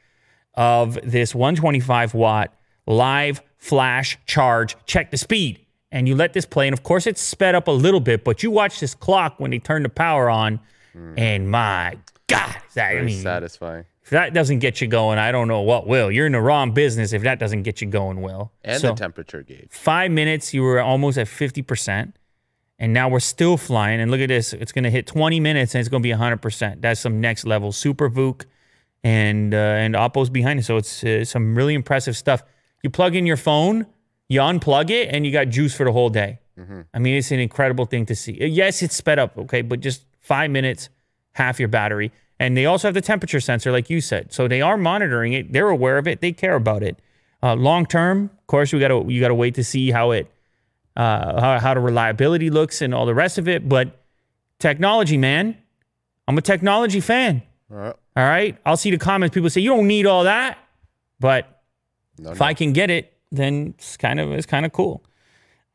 of 0.55 0.99
this 1.03 1.35
125 1.35 2.12
watt 2.12 2.55
live 2.87 3.41
flash 3.56 4.19
charge. 4.26 4.76
Check 4.85 5.11
the 5.11 5.17
speed, 5.17 5.65
and 5.91 6.06
you 6.06 6.15
let 6.15 6.35
this 6.35 6.44
play. 6.44 6.69
And 6.69 6.75
of 6.75 6.82
course, 6.82 7.06
it's 7.06 7.23
sped 7.23 7.55
up 7.55 7.67
a 7.67 7.73
little 7.73 8.00
bit, 8.00 8.25
but 8.25 8.43
you 8.43 8.50
watch 8.50 8.79
this 8.79 8.94
clock 8.94 9.37
when 9.38 9.53
they 9.53 9.58
turn 9.58 9.85
the 9.85 9.88
power 9.88 10.29
on, 10.29 10.61
mm. 10.94 11.19
and 11.19 11.50
my 11.50 11.97
God, 12.26 12.56
that 12.75 12.97
I 12.97 13.00
mean, 13.00 13.23
satisfying. 13.23 13.87
If 14.05 14.11
that 14.11 14.35
doesn't 14.35 14.59
get 14.59 14.81
you 14.81 14.89
going, 14.89 15.19
I 15.19 15.31
don't 15.31 15.47
know 15.47 15.61
what 15.61 15.87
will. 15.87 16.11
You're 16.11 16.27
in 16.27 16.33
the 16.33 16.41
wrong 16.41 16.73
business 16.73 17.13
if 17.13 17.23
that 17.23 17.39
doesn't 17.39 17.63
get 17.63 17.81
you 17.81 17.87
going, 17.87 18.21
well. 18.21 18.53
And 18.65 18.81
so, 18.81 18.89
the 18.89 18.95
temperature 18.95 19.43
gauge. 19.43 19.69
Five 19.71 20.11
minutes, 20.11 20.53
you 20.53 20.63
were 20.63 20.81
almost 20.81 21.19
at 21.19 21.29
50%. 21.29 22.13
And 22.79 22.93
now 22.93 23.09
we're 23.09 23.21
still 23.21 23.57
flying. 23.57 24.01
And 24.01 24.11
look 24.11 24.21
at 24.21 24.29
this. 24.29 24.53
It's 24.53 24.73
going 24.73 24.83
to 24.83 24.91
hit 24.91 25.07
20 25.07 25.39
minutes 25.39 25.75
and 25.75 25.81
it's 25.81 25.89
going 25.89 26.03
to 26.03 26.07
be 26.07 26.13
100%. 26.13 26.81
That's 26.81 27.01
some 27.01 27.21
next 27.21 27.45
level 27.45 27.71
Super 27.71 28.11
VOOC. 28.11 28.45
And, 29.05 29.55
uh, 29.55 29.57
and 29.57 29.95
Oppo's 29.95 30.31
behind 30.31 30.59
it. 30.59 30.65
So 30.65 30.79
it's 30.79 31.05
uh, 31.05 31.25
some 31.25 31.55
really 31.55 31.75
impressive 31.75 32.17
stuff. 32.17 32.43
You 32.83 32.91
plug 32.91 33.15
in 33.15 33.25
your 33.25 33.37
phone, 33.37 33.87
you 34.29 34.41
unplug 34.41 34.91
it, 34.91 35.09
and 35.13 35.25
you 35.25 35.31
got 35.31 35.49
juice 35.49 35.75
for 35.75 35.85
the 35.85 35.93
whole 35.93 36.11
day. 36.11 36.41
Mm-hmm. 36.59 36.81
I 36.93 36.99
mean, 36.99 37.17
it's 37.17 37.31
an 37.31 37.41
incredible 37.41 37.87
thing 37.87 38.07
to 38.07 38.17
see. 38.17 38.33
Yes, 38.45 38.83
it's 38.83 38.97
sped 38.97 39.19
up, 39.19 39.39
okay, 39.39 39.63
but 39.63 39.81
just 39.81 40.05
five 40.21 40.51
minutes, 40.51 40.89
half 41.33 41.59
your 41.59 41.69
battery. 41.69 42.13
And 42.43 42.56
they 42.56 42.67
also 42.67 42.89
have 42.89 42.94
the 42.94 43.00
temperature 43.00 43.39
sensor, 43.39 43.71
like 43.71 43.89
you 43.89 44.00
said. 44.00 44.33
So 44.33 44.49
they 44.49 44.61
are 44.61 44.77
monitoring 44.77 45.33
it. 45.33 45.53
They're 45.53 45.69
aware 45.69 45.97
of 45.97 46.09
it. 46.09 46.21
They 46.21 46.33
care 46.33 46.56
about 46.56 46.83
it. 46.83 46.99
Uh, 47.41 47.55
long 47.55 47.87
term, 47.87 48.31
of 48.37 48.47
course, 48.49 48.73
we 48.73 48.81
got 48.81 48.89
to 48.89 49.05
you 49.06 49.21
got 49.21 49.29
to 49.29 49.35
wait 49.35 49.55
to 49.55 49.62
see 49.62 49.93
how 49.93 50.11
it 50.11 50.29
uh, 50.97 51.41
how, 51.41 51.59
how 51.61 51.75
the 51.75 51.81
reliability 51.81 52.50
looks 52.50 52.83
and 52.83 52.93
all 52.93 53.06
the 53.06 53.15
rest 53.15 53.39
of 53.39 53.47
it. 53.47 53.69
But 53.69 53.97
technology, 54.59 55.17
man, 55.17 55.56
I'm 56.27 56.37
a 56.37 56.43
technology 56.43 56.99
fan. 56.99 57.43
All 57.71 57.77
right. 57.77 57.97
All 58.17 58.25
right. 58.25 58.59
I'll 58.67 58.77
see 58.77 58.91
the 58.91 58.99
comments. 58.99 59.35
People 59.35 59.49
say 59.49 59.61
you 59.61 59.71
don't 59.71 59.87
need 59.87 60.06
all 60.06 60.25
that, 60.25 60.59
but 61.21 61.62
no, 62.19 62.33
if 62.33 62.41
no. 62.41 62.47
I 62.47 62.55
can 62.55 62.73
get 62.73 62.91
it, 62.91 63.12
then 63.31 63.75
it's 63.79 63.97
kind 63.97 64.19
of 64.19 64.33
it's 64.33 64.47
kind 64.47 64.67
of 64.67 64.73
cool. 64.73 65.05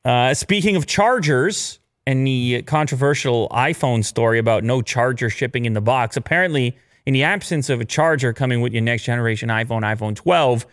Uh, 0.04 0.34
speaking 0.34 0.76
of 0.76 0.86
chargers, 0.86 1.80
and 2.08 2.26
the 2.26 2.62
controversial 2.62 3.50
iPhone 3.50 4.04
story 4.04 4.40
about 4.40 4.64
no 4.64 4.82
charger 4.82 5.30
shipping 5.30 5.66
in 5.66 5.74
the 5.74 5.82
box. 5.82 6.16
Apparently, 6.16 6.78
in 7.06 7.14
the 7.14 7.22
absence 7.22 7.70
of 7.70 7.82
a 7.82 7.86
charger 7.86 8.32
coming 8.32 8.62
with 8.62 8.72
your 8.72 8.82
next 8.82 9.04
generation 9.04 9.50
iPhone, 9.50 9.82
iPhone 9.82 10.16
12, 10.16 10.66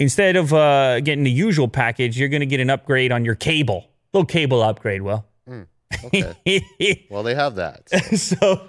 instead 0.00 0.34
of 0.34 0.52
uh, 0.52 0.98
getting 1.00 1.22
the 1.22 1.30
usual 1.30 1.68
package, 1.68 2.18
you're 2.18 2.28
going 2.28 2.40
to 2.40 2.46
get 2.46 2.58
an 2.58 2.68
upgrade 2.68 3.12
on 3.12 3.24
your 3.24 3.36
cable. 3.36 3.86
Little 4.12 4.26
cable 4.26 4.60
upgrade, 4.60 5.02
Well, 5.02 5.24
Mm, 5.48 5.66
okay. 6.06 7.06
well, 7.08 7.22
they 7.22 7.36
have 7.36 7.54
that. 7.54 7.88
So. 7.88 8.16
so. 8.16 8.68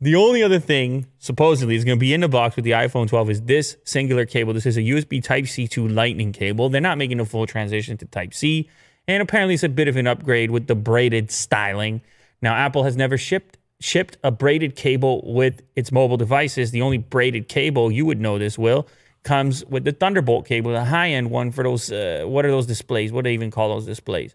the 0.00 0.16
only 0.16 0.42
other 0.42 0.58
thing 0.58 1.06
supposedly 1.20 1.76
is 1.76 1.84
going 1.84 1.96
to 1.96 2.00
be 2.00 2.12
in 2.12 2.22
the 2.22 2.28
box 2.28 2.56
with 2.56 2.64
the 2.64 2.72
iPhone 2.72 3.06
12 3.06 3.30
is 3.30 3.42
this 3.42 3.76
singular 3.84 4.26
cable. 4.26 4.52
This 4.52 4.66
is 4.66 4.76
a 4.76 4.80
USB 4.82 5.22
Type 5.22 5.46
C 5.46 5.68
to 5.68 5.86
Lightning 5.86 6.32
cable. 6.32 6.68
They're 6.70 6.80
not 6.80 6.98
making 6.98 7.20
a 7.20 7.24
full 7.24 7.46
transition 7.46 7.96
to 7.98 8.04
Type 8.06 8.34
C. 8.34 8.68
And 9.08 9.22
apparently 9.22 9.54
it's 9.54 9.62
a 9.62 9.68
bit 9.68 9.88
of 9.88 9.96
an 9.96 10.06
upgrade 10.06 10.50
with 10.50 10.66
the 10.66 10.74
braided 10.74 11.30
styling. 11.30 12.02
Now, 12.42 12.54
Apple 12.54 12.84
has 12.84 12.96
never 12.96 13.16
shipped 13.16 13.58
shipped 13.78 14.16
a 14.24 14.30
braided 14.30 14.74
cable 14.74 15.22
with 15.34 15.62
its 15.76 15.92
mobile 15.92 16.16
devices. 16.16 16.70
The 16.70 16.82
only 16.82 16.98
braided 16.98 17.48
cable, 17.48 17.92
you 17.92 18.06
would 18.06 18.20
know 18.20 18.38
this, 18.38 18.58
Will, 18.58 18.88
comes 19.22 19.64
with 19.66 19.84
the 19.84 19.92
Thunderbolt 19.92 20.46
cable, 20.46 20.72
the 20.72 20.84
high 20.84 21.10
end 21.10 21.30
one 21.30 21.50
for 21.52 21.62
those. 21.62 21.92
Uh, 21.92 22.24
what 22.26 22.44
are 22.44 22.50
those 22.50 22.66
displays? 22.66 23.12
What 23.12 23.24
do 23.24 23.30
they 23.30 23.34
even 23.34 23.50
call 23.50 23.68
those 23.68 23.86
displays? 23.86 24.34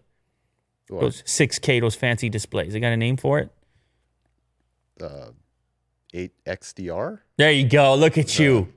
What? 0.88 1.00
Those 1.00 1.22
6K, 1.22 1.80
those 1.80 1.94
fancy 1.94 2.28
displays. 2.28 2.72
They 2.72 2.80
got 2.80 2.92
a 2.92 2.96
name 2.96 3.16
for 3.16 3.38
it? 3.38 3.50
Uh, 5.00 5.30
8XDR? 6.12 7.20
There 7.38 7.50
you 7.50 7.68
go. 7.68 7.94
Look 7.94 8.18
at 8.18 8.38
you. 8.38 8.72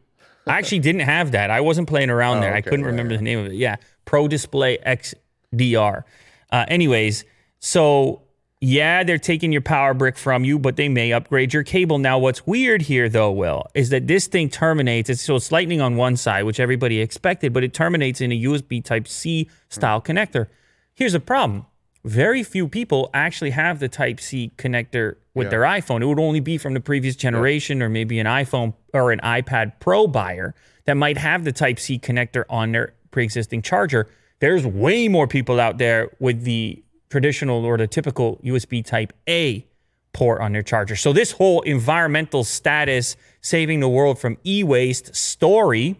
I 0.48 0.58
actually 0.58 0.80
didn't 0.80 1.02
have 1.02 1.32
that. 1.32 1.50
I 1.50 1.62
wasn't 1.62 1.90
playing 1.90 2.10
around 2.10 2.38
oh, 2.38 2.42
there. 2.42 2.52
Okay, 2.52 2.58
I 2.60 2.62
couldn't 2.62 2.86
remember 2.86 3.18
the 3.18 3.24
name 3.24 3.40
of 3.40 3.48
it. 3.48 3.54
Yeah. 3.54 3.78
Pro 4.06 4.28
Display 4.28 4.78
X 4.78 5.14
DR. 5.58 6.04
Uh, 6.52 6.66
anyways, 6.68 7.26
so 7.60 8.22
yeah, 8.62 9.04
they're 9.04 9.18
taking 9.18 9.52
your 9.52 9.62
power 9.62 9.94
brick 9.94 10.18
from 10.18 10.44
you, 10.44 10.58
but 10.58 10.76
they 10.76 10.90
may 10.90 11.12
upgrade 11.14 11.54
your 11.54 11.64
cable. 11.64 11.98
Now, 11.98 12.18
what's 12.18 12.48
weird 12.48 12.84
here, 12.84 13.10
though, 13.10 13.32
Will, 13.32 13.66
is 13.74 13.90
that 13.90 14.08
this 14.08 14.28
thing 14.28 14.50
terminates. 14.50 15.10
It's, 15.10 15.22
so 15.22 15.36
it's 15.36 15.52
lightning 15.52 15.82
on 15.82 15.98
one 15.98 16.18
side, 16.18 16.44
which 16.44 16.60
everybody 16.60 17.00
expected, 17.00 17.54
but 17.54 17.64
it 17.64 17.74
terminates 17.74 18.22
in 18.22 18.32
a 18.32 18.42
USB 18.44 18.84
Type 18.84 19.08
C 19.08 19.50
style 19.70 20.02
mm. 20.02 20.06
connector. 20.06 20.48
Here's 20.94 21.14
a 21.14 21.20
problem 21.20 21.66
very 22.06 22.44
few 22.44 22.68
people 22.68 23.10
actually 23.14 23.50
have 23.50 23.80
the 23.80 23.90
Type 23.90 24.20
C 24.20 24.52
connector 24.58 25.16
with 25.34 25.48
yeah. 25.48 25.50
their 25.50 25.62
iPhone. 25.62 26.02
It 26.02 26.06
would 26.06 26.20
only 26.20 26.40
be 26.40 26.60
from 26.60 26.76
the 26.76 26.80
previous 26.80 27.16
generation 27.16 27.80
yeah. 27.80 27.86
or 27.86 27.90
maybe 27.90 28.20
an 28.20 28.28
iPhone 28.28 28.76
or 28.94 29.12
an 29.12 29.20
iPad 29.22 29.74
Pro 29.80 30.06
buyer 30.06 30.54
that 30.86 30.94
might 30.94 31.18
have 31.18 31.44
the 31.44 31.52
Type 31.52 31.80
C 31.80 31.98
connector 31.98 32.46
on 32.48 32.72
their 32.72 32.94
pre 33.10 33.24
existing 33.24 33.64
charger. 33.64 34.08
There's 34.46 34.64
way 34.64 35.08
more 35.08 35.28
people 35.28 35.60
out 35.60 35.80
there 35.80 36.12
with 36.20 36.44
the 36.44 36.84
traditional 37.10 37.66
or 37.66 37.80
the 37.80 37.88
typical 37.88 38.40
USB 38.44 38.86
type 38.86 39.12
A 39.28 39.66
port 40.14 40.40
on 40.40 40.52
their 40.52 40.62
charger. 40.62 40.96
So 40.96 41.14
this 41.14 41.32
whole 41.32 41.62
environmental 41.62 42.44
status 42.44 43.18
saving 43.42 43.80
the 43.80 43.90
world 43.90 44.20
from 44.20 44.38
e-waste 44.46 45.16
story 45.16 46.00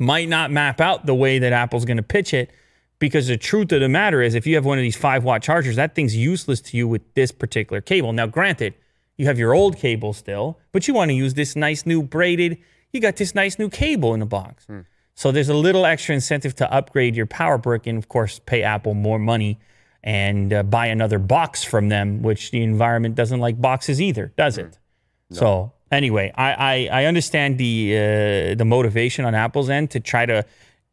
might 0.00 0.28
not 0.28 0.50
map 0.50 0.80
out 0.80 1.06
the 1.06 1.14
way 1.14 1.38
that 1.38 1.52
Apple's 1.52 1.84
going 1.84 1.98
to 1.98 2.02
pitch 2.02 2.34
it 2.34 2.50
because 2.98 3.28
the 3.28 3.36
truth 3.36 3.70
of 3.70 3.80
the 3.80 3.88
matter 3.88 4.20
is 4.22 4.34
if 4.34 4.44
you 4.44 4.56
have 4.56 4.64
one 4.64 4.78
of 4.78 4.82
these 4.82 4.96
5 4.96 5.22
watt 5.22 5.40
chargers 5.40 5.76
that 5.76 5.94
thing's 5.94 6.16
useless 6.16 6.60
to 6.62 6.76
you 6.76 6.88
with 6.88 7.14
this 7.14 7.30
particular 7.30 7.80
cable. 7.80 8.12
Now 8.12 8.26
granted, 8.26 8.74
you 9.16 9.26
have 9.26 9.38
your 9.38 9.54
old 9.54 9.76
cable 9.76 10.12
still, 10.14 10.58
but 10.72 10.88
you 10.88 10.94
want 10.94 11.10
to 11.10 11.14
use 11.14 11.34
this 11.34 11.54
nice 11.54 11.86
new 11.86 12.02
braided, 12.02 12.58
you 12.92 13.00
got 13.00 13.14
this 13.14 13.36
nice 13.36 13.56
new 13.56 13.68
cable 13.68 14.14
in 14.14 14.18
the 14.18 14.26
box. 14.26 14.64
Hmm. 14.66 14.80
So 15.16 15.32
there's 15.32 15.48
a 15.48 15.54
little 15.54 15.86
extra 15.86 16.14
incentive 16.14 16.54
to 16.56 16.70
upgrade 16.70 17.16
your 17.16 17.24
power 17.24 17.56
brick 17.56 17.86
and, 17.86 17.96
of 17.96 18.06
course, 18.08 18.38
pay 18.38 18.62
Apple 18.62 18.92
more 18.92 19.18
money 19.18 19.58
and 20.04 20.52
uh, 20.52 20.62
buy 20.62 20.86
another 20.86 21.18
box 21.18 21.64
from 21.64 21.88
them, 21.88 22.22
which 22.22 22.50
the 22.50 22.62
environment 22.62 23.14
doesn't 23.14 23.40
like 23.40 23.60
boxes 23.60 24.00
either, 24.00 24.32
does 24.36 24.58
it? 24.58 24.78
No. 25.30 25.36
So 25.36 25.72
anyway, 25.90 26.32
I, 26.36 26.52
I, 26.52 27.02
I 27.02 27.04
understand 27.06 27.56
the 27.56 27.96
uh, 27.96 28.54
the 28.56 28.64
motivation 28.66 29.24
on 29.24 29.34
Apple's 29.34 29.70
end 29.70 29.90
to 29.92 30.00
try 30.00 30.26
to 30.26 30.44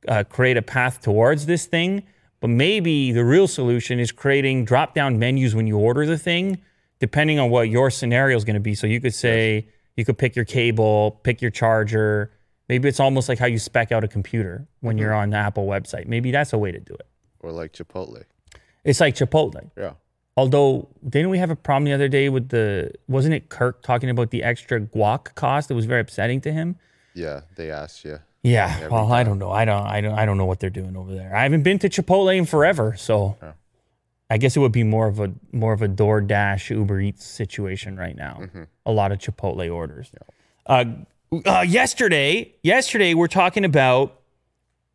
uh, 0.08 0.24
create 0.24 0.56
a 0.56 0.62
path 0.62 1.01
towards 1.01 1.46
this 1.46 1.65
thing, 1.65 2.03
but 2.39 2.50
maybe 2.50 3.12
the 3.12 3.25
real 3.25 3.48
solution 3.48 4.00
is 4.00 4.13
creating 4.13 4.63
drop 4.63 4.96
down 4.96 5.20
menus 5.20 5.53
when 5.53 5.68
you 5.68 5.77
order 5.77 6.06
the 6.06 6.18
thing, 6.18 6.62
depending 7.00 7.39
on 7.39 7.50
what 7.50 7.70
your 7.70 7.92
scenario 7.92 8.38
is 8.38 8.46
going 8.46 8.56
to 8.56 8.62
be. 8.62 8.74
So 8.74 8.88
you 8.88 9.01
could 9.01 9.13
say 9.13 9.56
yes. 9.56 9.63
you 9.98 10.06
could 10.06 10.18
pick 10.18 10.34
your 10.34 10.46
cable, 10.46 11.20
pick 11.24 11.42
your 11.42 11.51
charger 11.51 12.32
Maybe 12.70 12.88
it's 12.88 13.00
almost 13.00 13.29
like 13.29 13.39
how 13.39 13.46
you 13.46 13.60
spec 13.60 13.91
out 13.91 14.03
a 14.03 14.08
computer 14.08 14.67
when 14.79 14.96
mm-hmm. 14.96 15.03
you're 15.03 15.13
on 15.13 15.32
the 15.32 15.38
Apple 15.38 15.67
website. 15.67 16.08
Maybe 16.08 16.32
that's 16.32 16.53
a 16.53 16.58
way 16.58 16.72
to 16.72 16.79
do 16.79 16.93
it. 16.93 17.08
or 17.41 17.51
like 17.51 17.74
Chipotle. 17.74 18.24
It's 18.84 19.00
like 19.00 19.15
Chipotle. 19.15 19.70
Yeah. 19.77 19.93
Although, 20.36 20.89
didn't 21.08 21.29
we 21.29 21.38
have 21.38 21.51
a 21.51 21.55
problem 21.55 21.86
the 21.86 21.93
other 21.93 22.08
day 22.08 22.27
with 22.29 22.50
the? 22.50 22.91
Wasn't 23.08 23.34
it 23.34 23.50
Kirk 23.50 23.84
talking 23.84 24.10
about 24.10 24.32
the 24.32 24.43
extra 24.43 24.79
guac 24.82 25.36
cost? 25.36 25.70
It 25.70 25.75
was 25.75 25.86
very 25.86 26.01
upsetting 26.01 26.41
to 26.41 26.51
him. 26.51 26.77
Yeah, 27.13 27.41
they 27.55 27.70
asked 27.70 28.03
you. 28.03 28.20
Yeah. 28.41 28.88
Well, 28.88 29.13
I 29.13 29.24
don't 29.24 29.38
know. 29.38 29.51
I 29.51 29.63
don't. 29.63 29.86
I 29.86 30.01
don't. 30.01 30.13
I 30.13 30.25
don't 30.25 30.38
know 30.38 30.46
what 30.46 30.60
they're 30.60 30.72
doing 30.72 30.98
over 30.98 31.13
there. 31.13 31.36
I 31.36 31.43
haven't 31.43 31.63
been 31.63 31.77
to 31.79 31.89
Chipotle 31.89 32.36
in 32.36 32.46
forever, 32.46 32.96
so 32.98 33.38
Yeah. 33.41 33.53
I 34.29 34.38
guess 34.38 34.58
it 34.58 34.60
would 34.60 34.72
be 34.72 34.84
more 34.84 35.08
of 35.08 35.20
a 35.20 35.32
more 35.51 35.74
of 35.74 35.84
a 35.84 35.88
DoorDash 35.88 36.72
Uber 36.72 37.00
Eats 37.00 37.24
situation 37.24 37.96
right 37.96 38.15
now. 38.15 38.41
A 38.86 38.91
lot 38.91 39.12
of 39.12 39.20
Chipotle 39.20 39.72
orders. 39.72 40.12
Uh, 40.65 40.86
uh, 41.45 41.65
yesterday, 41.67 42.53
yesterday 42.63 43.13
we're 43.13 43.27
talking 43.27 43.65
about 43.65 44.21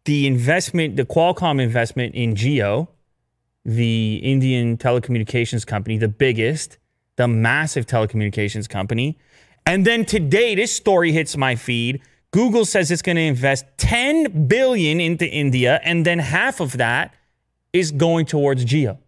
the 0.05 0.27
investment, 0.27 0.97
the 0.97 1.05
Qualcomm 1.05 1.61
investment 1.61 2.15
in 2.15 2.35
Jio, 2.35 2.89
the 3.65 4.17
Indian 4.23 4.77
telecommunications 4.77 5.67
company, 5.67 5.99
the 5.99 6.09
biggest, 6.09 6.79
the 7.17 7.29
massive 7.29 7.87
telecommunications 7.87 8.69
company. 8.69 9.19
And 9.67 9.85
then 9.85 10.05
today, 10.05 10.55
this 10.55 10.73
story 10.73 11.13
hits 11.13 11.37
my 11.37 11.57
feed. 11.57 12.01
Google 12.31 12.65
says 12.65 12.91
it's 12.91 13.03
going 13.03 13.17
to 13.17 13.23
invest 13.23 13.65
10 13.79 14.47
billion 14.47 15.01
into 15.01 15.27
India, 15.27 15.81
and 15.83 16.07
then 16.07 16.19
half 16.19 16.61
of 16.61 16.77
that 16.79 17.15
is 17.73 17.91
going 17.91 18.27
towards 18.27 18.65
Jio. 18.65 18.99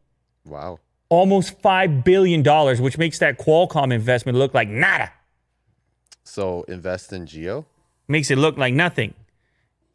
Wow. 0.44 0.80
Almost 1.08 1.60
$5 1.62 2.04
billion, 2.04 2.42
which 2.82 2.98
makes 2.98 3.18
that 3.18 3.38
Qualcomm 3.38 3.92
investment 3.92 4.36
look 4.36 4.52
like 4.54 4.68
nada. 4.68 5.12
So 6.30 6.62
invest 6.68 7.12
in 7.12 7.26
Jio. 7.26 7.64
Makes 8.06 8.30
it 8.30 8.38
look 8.38 8.56
like 8.56 8.72
nothing. 8.72 9.14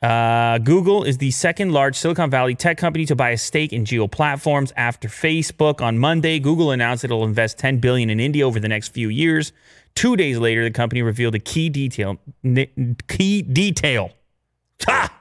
Uh, 0.01 0.57
Google 0.57 1.05
is 1.05 1.17
the 1.17 1.31
second 1.31 1.71
large 1.71 1.95
Silicon 1.95 2.29
Valley 2.29 2.55
tech 2.55 2.77
company 2.77 3.05
to 3.05 3.15
buy 3.15 3.29
a 3.29 3.37
stake 3.37 3.71
in 3.71 3.85
Jio 3.85 4.11
Platforms 4.11 4.73
after 4.75 5.07
Facebook. 5.07 5.79
On 5.79 5.97
Monday, 5.97 6.39
Google 6.39 6.71
announced 6.71 7.05
it'll 7.05 7.23
invest 7.23 7.57
10 7.59 7.77
billion 7.79 8.09
in 8.09 8.19
India 8.19 8.45
over 8.45 8.59
the 8.59 8.67
next 8.67 8.89
few 8.89 9.07
years. 9.07 9.53
Two 9.95 10.17
days 10.17 10.37
later, 10.37 10.65
the 10.65 10.71
company 10.71 11.01
revealed 11.01 11.35
a 11.35 11.39
key 11.39 11.69
detail. 11.69 12.17
n- 12.43 12.97
Key 13.07 13.41
detail. 13.41 14.11
Ha! 14.85 15.17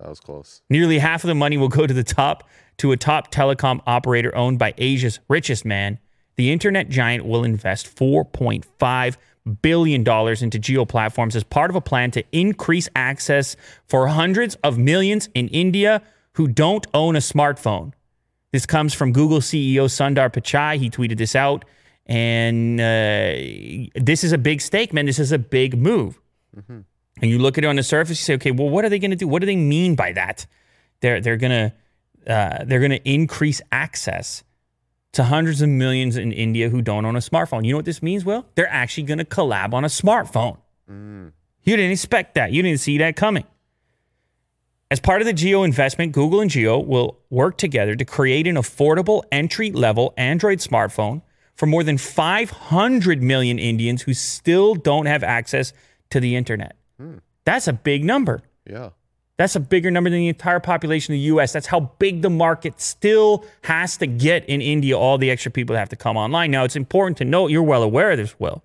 That 0.00 0.08
was 0.08 0.18
close. 0.18 0.62
Nearly 0.68 0.98
half 0.98 1.22
of 1.22 1.28
the 1.28 1.34
money 1.36 1.56
will 1.56 1.68
go 1.68 1.86
to 1.86 1.94
the 1.94 2.02
top 2.04 2.42
to 2.78 2.90
a 2.90 2.96
top 2.96 3.30
telecom 3.32 3.80
operator 3.86 4.34
owned 4.34 4.58
by 4.58 4.74
Asia's 4.78 5.20
richest 5.28 5.64
man. 5.64 6.00
The 6.34 6.50
internet 6.50 6.88
giant 6.88 7.24
will 7.24 7.44
invest 7.44 7.86
4.5 7.96 9.16
billion 9.46 10.04
dollars 10.04 10.42
into 10.42 10.58
Jio 10.58 10.88
Platforms 10.88 11.36
as 11.36 11.44
part 11.44 11.70
of 11.70 11.76
a 11.76 11.80
plan 11.80 12.10
to 12.12 12.24
increase 12.32 12.88
access 12.96 13.56
for 13.86 14.08
hundreds 14.08 14.56
of 14.56 14.78
millions 14.78 15.28
in 15.34 15.48
India 15.48 16.02
who 16.32 16.48
don't 16.48 16.86
own 16.92 17.16
a 17.16 17.20
smartphone. 17.20 17.92
This 18.52 18.66
comes 18.66 18.94
from 18.94 19.12
Google 19.12 19.40
CEO 19.40 19.86
Sundar 19.86 20.32
Pichai. 20.32 20.78
He 20.78 20.90
tweeted 20.90 21.18
this 21.18 21.34
out, 21.34 21.64
and 22.06 22.80
uh, 22.80 23.90
this 23.94 24.24
is 24.24 24.32
a 24.32 24.38
big 24.38 24.60
stake, 24.60 24.92
man. 24.92 25.06
This 25.06 25.18
is 25.18 25.32
a 25.32 25.38
big 25.38 25.76
move. 25.78 26.20
And 27.20 27.30
you 27.30 27.38
look 27.38 27.56
at 27.58 27.64
it 27.64 27.66
on 27.66 27.76
the 27.76 27.82
surface, 27.82 28.18
you 28.20 28.24
say, 28.24 28.34
okay, 28.34 28.50
well, 28.50 28.68
what 28.68 28.84
are 28.84 28.88
they 28.88 28.98
going 28.98 29.10
to 29.10 29.16
do? 29.16 29.26
What 29.26 29.40
do 29.40 29.46
they 29.46 29.56
mean 29.56 29.94
by 29.94 30.12
that? 30.12 30.46
They're 31.00 31.20
they're 31.20 31.36
gonna 31.36 31.74
uh, 32.26 32.64
they're 32.64 32.80
gonna 32.80 33.00
increase 33.04 33.60
access 33.72 34.42
to 35.16 35.24
hundreds 35.24 35.62
of 35.62 35.68
millions 35.68 36.16
in 36.16 36.30
India 36.30 36.68
who 36.68 36.82
don't 36.82 37.04
own 37.04 37.16
a 37.16 37.20
smartphone. 37.20 37.64
You 37.64 37.72
know 37.72 37.78
what 37.78 37.86
this 37.86 38.02
means, 38.02 38.24
Will? 38.24 38.46
They're 38.54 38.70
actually 38.70 39.04
going 39.04 39.18
to 39.18 39.24
collab 39.24 39.72
on 39.72 39.84
a 39.84 39.88
smartphone. 39.88 40.58
Mm. 40.90 41.32
You 41.62 41.76
didn't 41.76 41.92
expect 41.92 42.34
that. 42.34 42.52
You 42.52 42.62
didn't 42.62 42.80
see 42.80 42.98
that 42.98 43.16
coming. 43.16 43.44
As 44.90 45.00
part 45.00 45.20
of 45.20 45.26
the 45.26 45.32
Jio 45.32 45.64
investment, 45.64 46.12
Google 46.12 46.40
and 46.40 46.50
Jio 46.50 46.86
will 46.86 47.18
work 47.30 47.56
together 47.56 47.96
to 47.96 48.04
create 48.04 48.46
an 48.46 48.54
affordable 48.54 49.24
entry 49.32 49.72
level 49.72 50.14
Android 50.16 50.58
smartphone 50.58 51.22
for 51.56 51.66
more 51.66 51.82
than 51.82 51.98
500 51.98 53.22
million 53.22 53.58
Indians 53.58 54.02
who 54.02 54.14
still 54.14 54.74
don't 54.74 55.06
have 55.06 55.24
access 55.24 55.72
to 56.10 56.20
the 56.20 56.36
internet. 56.36 56.76
Hmm. 57.00 57.16
That's 57.44 57.66
a 57.66 57.72
big 57.72 58.04
number. 58.04 58.42
Yeah. 58.68 58.90
That's 59.38 59.54
a 59.54 59.60
bigger 59.60 59.90
number 59.90 60.08
than 60.08 60.20
the 60.20 60.28
entire 60.28 60.60
population 60.60 61.12
of 61.12 61.16
the 61.16 61.24
US. 61.34 61.52
That's 61.52 61.66
how 61.66 61.80
big 61.98 62.22
the 62.22 62.30
market 62.30 62.80
still 62.80 63.44
has 63.62 63.96
to 63.98 64.06
get 64.06 64.44
in 64.46 64.62
India, 64.62 64.96
all 64.96 65.18
the 65.18 65.30
extra 65.30 65.50
people 65.50 65.74
that 65.74 65.80
have 65.80 65.90
to 65.90 65.96
come 65.96 66.16
online. 66.16 66.50
Now, 66.50 66.64
it's 66.64 66.76
important 66.76 67.18
to 67.18 67.24
note, 67.24 67.50
you're 67.50 67.62
well 67.62 67.82
aware 67.82 68.12
of 68.12 68.16
this, 68.16 68.38
Will, 68.40 68.62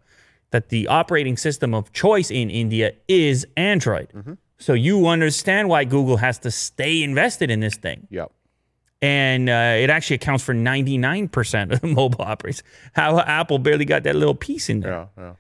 that 0.52 0.70
the 0.70 0.88
operating 0.88 1.36
system 1.36 1.74
of 1.74 1.92
choice 1.92 2.32
in 2.32 2.50
India 2.50 2.94
is 3.08 3.46
Android. 3.58 4.38
So 4.60 4.74
you 4.74 5.08
understand 5.08 5.70
why 5.70 5.84
Google 5.84 6.18
has 6.18 6.38
to 6.40 6.52
stay 6.52 7.04
invested 7.04 7.50
in 7.50 7.60
this 7.60 7.76
thing. 7.76 8.08
Yep. 8.10 8.32
And 9.02 9.50
uh, 9.50 9.78
it 9.80 9.90
actually 9.90 10.18
accounts 10.18 10.44
for 10.44 10.54
99% 10.54 11.74
of 11.74 11.82
the 11.82 11.88
mobile 12.02 12.22
operators. 12.22 12.62
How 12.94 13.20
Apple 13.20 13.58
barely 13.58 13.86
got 13.86 14.04
that 14.04 14.16
little 14.16 14.36
piece 14.36 14.70
in 14.70 14.82
there. 14.82 14.92
Yeah. 14.92 15.06
Yeah. 15.18 15.34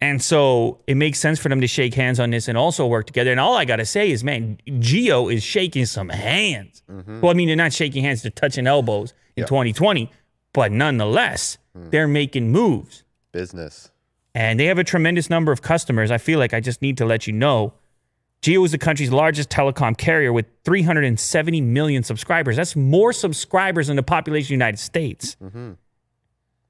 And 0.00 0.22
so 0.22 0.82
it 0.86 0.96
makes 0.96 1.18
sense 1.18 1.38
for 1.38 1.48
them 1.48 1.60
to 1.62 1.66
shake 1.66 1.94
hands 1.94 2.20
on 2.20 2.30
this 2.30 2.48
and 2.48 2.58
also 2.58 2.86
work 2.86 3.06
together. 3.06 3.30
And 3.30 3.40
all 3.40 3.56
I 3.56 3.64
got 3.64 3.76
to 3.76 3.86
say 3.86 4.10
is, 4.10 4.22
man, 4.22 4.58
Jio 4.66 5.32
is 5.32 5.42
shaking 5.42 5.86
some 5.86 6.10
hands. 6.10 6.82
Mm-hmm. 6.90 7.20
Well, 7.22 7.30
I 7.30 7.34
mean, 7.34 7.48
they're 7.48 7.56
not 7.56 7.72
shaking 7.72 8.04
hands, 8.04 8.22
they're 8.22 8.30
touching 8.30 8.66
elbows 8.66 9.14
in 9.36 9.42
Yeah. 9.42 9.46
2020, 9.46 10.10
but 10.52 10.70
nonetheless, 10.70 11.56
mm. 11.76 11.90
they're 11.90 12.08
making 12.08 12.52
moves. 12.52 13.04
Business. 13.32 13.90
And 14.34 14.60
they 14.60 14.66
have 14.66 14.78
a 14.78 14.84
tremendous 14.84 15.30
number 15.30 15.50
of 15.50 15.62
customers. 15.62 16.10
I 16.10 16.18
feel 16.18 16.38
like 16.38 16.52
I 16.52 16.60
just 16.60 16.82
need 16.82 16.98
to 16.98 17.06
let 17.06 17.26
you 17.26 17.32
know 17.32 17.72
Jio 18.42 18.64
is 18.64 18.70
the 18.72 18.78
country's 18.78 19.10
largest 19.10 19.48
telecom 19.48 19.96
carrier 19.96 20.32
with 20.32 20.46
370 20.64 21.60
million 21.62 22.02
subscribers. 22.02 22.56
That's 22.56 22.76
more 22.76 23.12
subscribers 23.12 23.88
than 23.88 23.96
the 23.96 24.02
population 24.02 24.44
of 24.44 24.48
the 24.48 24.54
United 24.54 24.78
States 24.78 25.36
mm-hmm. 25.42 25.72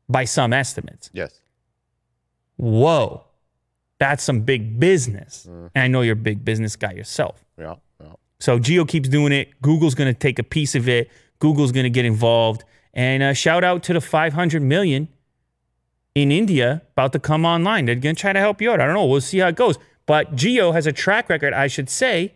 by 0.08 0.24
some 0.24 0.52
estimates 0.52 1.10
Yes. 1.12 1.40
Whoa, 2.56 3.24
that's 3.98 4.22
some 4.22 4.40
big 4.40 4.78
business. 4.78 5.46
And 5.46 5.70
I 5.74 5.88
know 5.88 6.02
you're 6.02 6.14
a 6.14 6.16
big 6.16 6.44
business 6.44 6.76
guy 6.76 6.92
yourself. 6.92 7.44
Yeah. 7.58 7.76
Yeah. 8.00 8.12
So 8.40 8.58
Jio 8.58 8.86
keeps 8.86 9.08
doing 9.08 9.32
it. 9.32 9.60
Google's 9.62 9.94
going 9.94 10.12
to 10.12 10.18
take 10.18 10.38
a 10.38 10.42
piece 10.42 10.74
of 10.74 10.88
it. 10.88 11.10
Google's 11.38 11.72
going 11.72 11.84
to 11.84 11.90
get 11.90 12.04
involved. 12.04 12.64
And 12.94 13.22
uh, 13.22 13.32
shout 13.34 13.64
out 13.64 13.82
to 13.84 13.92
the 13.92 14.00
500 14.00 14.62
million 14.62 15.08
in 16.14 16.32
India 16.32 16.82
about 16.92 17.12
to 17.12 17.18
come 17.18 17.44
online. 17.44 17.84
They're 17.84 17.94
going 17.94 18.16
to 18.16 18.20
try 18.20 18.32
to 18.32 18.40
help 18.40 18.62
you 18.62 18.70
out. 18.70 18.80
I 18.80 18.86
don't 18.86 18.94
know. 18.94 19.04
We'll 19.04 19.20
see 19.20 19.38
how 19.38 19.48
it 19.48 19.56
goes. 19.56 19.78
But 20.06 20.34
Jio 20.34 20.72
has 20.72 20.86
a 20.86 20.92
track 20.92 21.28
record, 21.28 21.52
I 21.52 21.66
should 21.66 21.90
say, 21.90 22.34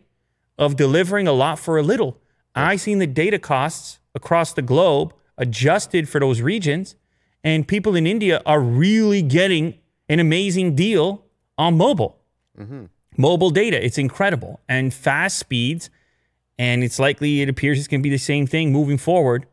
of 0.58 0.76
delivering 0.76 1.26
a 1.26 1.32
lot 1.32 1.58
for 1.58 1.78
a 1.78 1.82
little. 1.82 2.18
I've 2.54 2.80
seen 2.80 2.98
the 2.98 3.06
data 3.06 3.38
costs 3.38 4.00
across 4.14 4.52
the 4.52 4.62
globe 4.62 5.14
adjusted 5.38 6.08
for 6.08 6.20
those 6.20 6.42
regions, 6.42 6.96
and 7.42 7.66
people 7.66 7.96
in 7.96 8.06
India 8.06 8.42
are 8.44 8.60
really 8.60 9.22
getting 9.22 9.78
an 10.10 10.18
amazing 10.18 10.74
deal 10.74 11.24
on 11.56 11.78
mobile. 11.78 12.18
Mobile 13.16 13.50
data, 13.50 13.82
it's 13.82 13.96
incredible 13.96 14.60
and 14.68 14.92
fast 14.92 15.38
speeds, 15.38 15.88
and 16.58 16.84
it's 16.84 16.98
likely 16.98 17.40
it 17.40 17.48
appears 17.48 17.78
it's 17.78 17.88
going 17.88 18.00
to 18.00 18.02
be 18.02 18.10
the 18.10 18.18
same 18.18 18.46
thing 18.46 18.72
moving 18.72 18.98
forward 18.98 19.46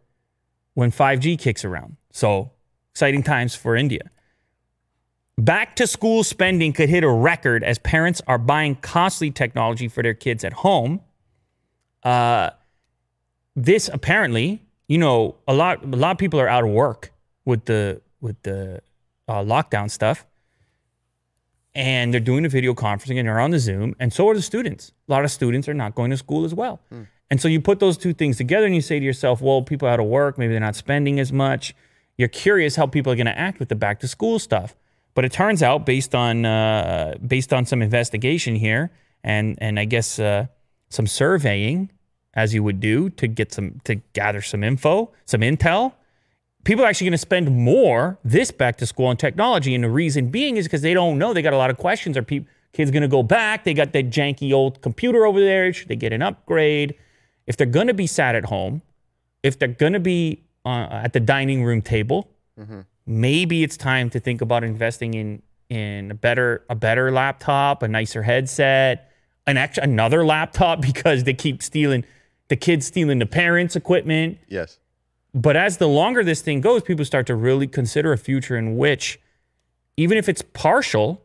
when 0.74 0.92
5G 0.92 1.40
kicks 1.40 1.64
around. 1.64 1.96
So 2.12 2.52
exciting 2.92 3.24
times 3.24 3.56
for 3.56 3.76
India. 3.76 4.10
Back 5.38 5.76
to 5.76 5.86
school 5.86 6.24
spending 6.24 6.74
could 6.74 6.90
hit 6.90 7.04
a 7.04 7.10
record 7.10 7.64
as 7.64 7.78
parents 7.78 8.22
are 8.28 8.40
buying 8.40 8.76
costly 8.76 9.30
technology 9.30 9.88
for 9.88 10.02
their 10.02 10.16
kids 10.16 10.44
at 10.44 10.54
home. 10.54 11.02
Uh, 12.04 12.50
this 13.56 13.90
apparently, 13.94 14.64
you 14.88 14.98
know, 14.98 15.36
a 15.48 15.54
lot 15.54 15.84
a 15.84 15.88
lot 15.88 16.12
of 16.12 16.18
people 16.18 16.40
are 16.40 16.48
out 16.48 16.64
of 16.64 16.72
work 16.72 17.12
with 17.46 17.66
the 17.66 18.02
with 18.20 18.42
the 18.42 18.82
uh, 19.28 19.42
lockdown 19.44 19.90
stuff, 19.90 20.26
and 21.78 22.14
they're 22.14 22.20
doing 22.20 22.44
the 22.44 22.50
video 22.50 22.74
conferencing 22.74 23.18
and 23.20 23.28
they're 23.28 23.40
on 23.40 23.52
the 23.52 23.60
Zoom, 23.60 23.96
and 24.00 24.12
so 24.12 24.28
are 24.30 24.36
the 24.36 24.42
students. 24.42 24.92
A 25.08 25.12
lot 25.12 25.24
of 25.24 25.32
students 25.32 25.70
are 25.70 25.74
not 25.74 25.96
going 25.96 26.12
to 26.12 26.18
school 26.18 26.44
as 26.44 26.54
well, 26.54 26.82
and 27.30 27.40
so 27.40 27.48
you 27.48 27.62
put 27.62 27.80
those 27.80 27.98
two 27.98 28.14
things 28.14 28.38
together 28.38 28.66
and 28.66 28.76
you 28.76 28.82
say 28.82 29.00
to 29.00 29.06
yourself, 29.06 29.42
well, 29.42 29.62
people 29.62 29.88
are 29.88 29.92
out 29.92 30.00
of 30.00 30.08
work, 30.08 30.38
maybe 30.38 30.52
they're 30.54 30.60
not 30.60 30.76
spending 30.76 31.20
as 31.20 31.32
much. 31.32 31.74
You're 32.18 32.30
curious 32.30 32.76
how 32.76 32.88
people 32.88 33.12
are 33.14 33.16
going 33.16 33.28
to 33.28 33.38
act 33.38 33.60
with 33.60 33.70
the 33.70 33.76
back 33.76 34.00
to 34.00 34.08
school 34.08 34.40
stuff. 34.40 34.76
But 35.14 35.26
it 35.26 35.32
turns 35.32 35.64
out, 35.64 35.86
based 35.86 36.14
on 36.14 36.46
uh, 36.46 37.16
based 37.26 37.52
on 37.54 37.66
some 37.66 37.82
investigation 37.82 38.56
here, 38.56 38.92
and 39.24 39.58
and 39.60 39.80
I 39.80 39.86
guess 39.86 40.20
uh, 40.20 40.48
some 40.90 41.08
surveying, 41.08 41.92
as 42.34 42.54
you 42.54 42.64
would 42.64 42.80
do 42.80 43.10
to 43.12 43.28
get 43.28 43.52
some 43.52 43.82
to 43.86 43.96
gather 44.14 44.42
some 44.42 44.64
info, 44.64 45.12
some 45.26 45.42
intel, 45.42 45.94
people 46.68 46.84
are 46.84 46.90
actually 46.90 47.06
going 47.06 47.14
to 47.14 47.18
spend 47.18 47.50
more 47.50 48.20
this 48.26 48.52
back 48.52 48.76
to 48.76 48.86
school 48.86 49.06
on 49.06 49.16
technology. 49.16 49.74
And 49.74 49.86
the 49.86 49.90
reason 49.90 50.28
being 50.28 50.58
is 50.58 50.66
because 50.66 50.82
they 50.82 50.94
don't 50.94 51.18
know. 51.18 51.34
They 51.34 51.42
got 51.42 51.54
a 51.54 51.58
lot 51.58 51.70
of 51.70 51.78
questions. 51.78 52.18
Are 52.18 52.22
people 52.22 52.52
kids 52.74 52.92
going 52.92 53.04
to 53.04 53.08
go 53.08 53.24
back? 53.24 53.64
They 53.64 53.74
got 53.74 53.94
that 53.94 54.10
janky 54.10 54.52
old 54.52 54.82
computer 54.82 55.26
over 55.26 55.40
there. 55.40 55.72
Should 55.72 55.88
they 55.88 55.96
get 55.96 56.12
an 56.12 56.22
upgrade? 56.22 56.94
If 57.48 57.56
they're 57.56 57.66
going 57.66 57.88
to 57.88 57.94
be 57.94 58.06
sat 58.06 58.36
at 58.36 58.46
home, 58.46 58.82
if 59.44 59.58
they're 59.58 59.70
going 59.70 59.94
to 59.94 60.02
be 60.02 60.44
uh, 60.66 60.90
at 60.92 61.14
the 61.14 61.22
dining 61.22 61.64
room 61.64 61.82
table, 61.82 62.30
maybe 63.06 63.64
it's 63.64 63.78
time 63.78 64.10
to 64.10 64.20
think 64.20 64.42
about 64.42 64.66
investing 64.66 65.14
in 65.14 65.42
in 65.70 66.12
a 66.12 66.16
better 66.16 66.66
a 66.70 66.76
better 66.76 67.12
laptop, 67.12 67.82
a 67.82 67.88
nicer 67.88 68.24
headset, 68.24 69.10
an 69.46 69.56
extra 69.56 69.84
another 69.84 70.26
laptop 70.26 70.82
because 70.92 71.24
they 71.24 71.34
keep 71.34 71.64
stealing 71.64 72.04
the 72.50 72.58
kids 72.58 72.86
stealing 72.86 73.20
the 73.20 73.26
parents' 73.26 73.78
equipment. 73.78 74.38
Yes. 74.50 74.80
But 75.38 75.56
as 75.56 75.78
the 75.78 75.88
longer 75.88 76.24
this 76.24 76.42
thing 76.42 76.62
goes, 76.62 76.82
people 76.82 77.06
start 77.06 77.28
to 77.28 77.36
really 77.36 77.68
consider 77.68 78.12
a 78.12 78.18
future 78.18 78.58
in 78.58 78.76
which, 78.76 79.20
even 79.96 80.18
if 80.18 80.28
it's 80.28 80.42
partial, 80.42 81.24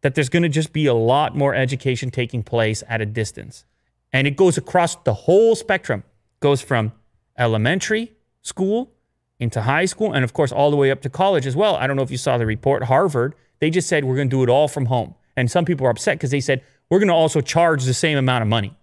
that 0.00 0.14
there's 0.14 0.30
going 0.30 0.44
to 0.44 0.48
just 0.48 0.72
be 0.72 0.86
a 0.86 0.94
lot 0.94 1.36
more 1.36 1.54
education 1.54 2.10
taking 2.10 2.42
place 2.42 2.82
at 2.88 3.02
a 3.02 3.06
distance. 3.06 3.66
And 4.14 4.26
it 4.26 4.38
goes 4.38 4.56
across 4.56 4.96
the 4.96 5.12
whole 5.12 5.54
spectrum. 5.56 6.04
Goes 6.40 6.62
from 6.62 6.92
elementary 7.36 8.14
school 8.40 8.92
into 9.38 9.60
high 9.60 9.84
school 9.84 10.14
and 10.14 10.24
of 10.24 10.32
course 10.32 10.50
all 10.50 10.70
the 10.70 10.76
way 10.78 10.90
up 10.90 11.02
to 11.02 11.10
college 11.10 11.46
as 11.46 11.54
well. 11.54 11.76
I 11.76 11.86
don't 11.86 11.96
know 11.96 12.02
if 12.02 12.10
you 12.10 12.16
saw 12.16 12.38
the 12.38 12.46
report 12.46 12.84
Harvard, 12.84 13.34
they 13.58 13.68
just 13.68 13.88
said 13.88 14.06
we're 14.06 14.16
going 14.16 14.30
to 14.30 14.36
do 14.36 14.42
it 14.42 14.48
all 14.48 14.68
from 14.68 14.86
home. 14.86 15.16
And 15.36 15.50
some 15.50 15.66
people 15.66 15.86
are 15.86 15.90
upset 15.90 16.16
because 16.16 16.30
they 16.30 16.40
said 16.40 16.62
we're 16.88 16.98
going 16.98 17.08
to 17.08 17.14
also 17.14 17.42
charge 17.42 17.84
the 17.84 17.92
same 17.92 18.16
amount 18.16 18.40
of 18.40 18.48
money. 18.48 18.74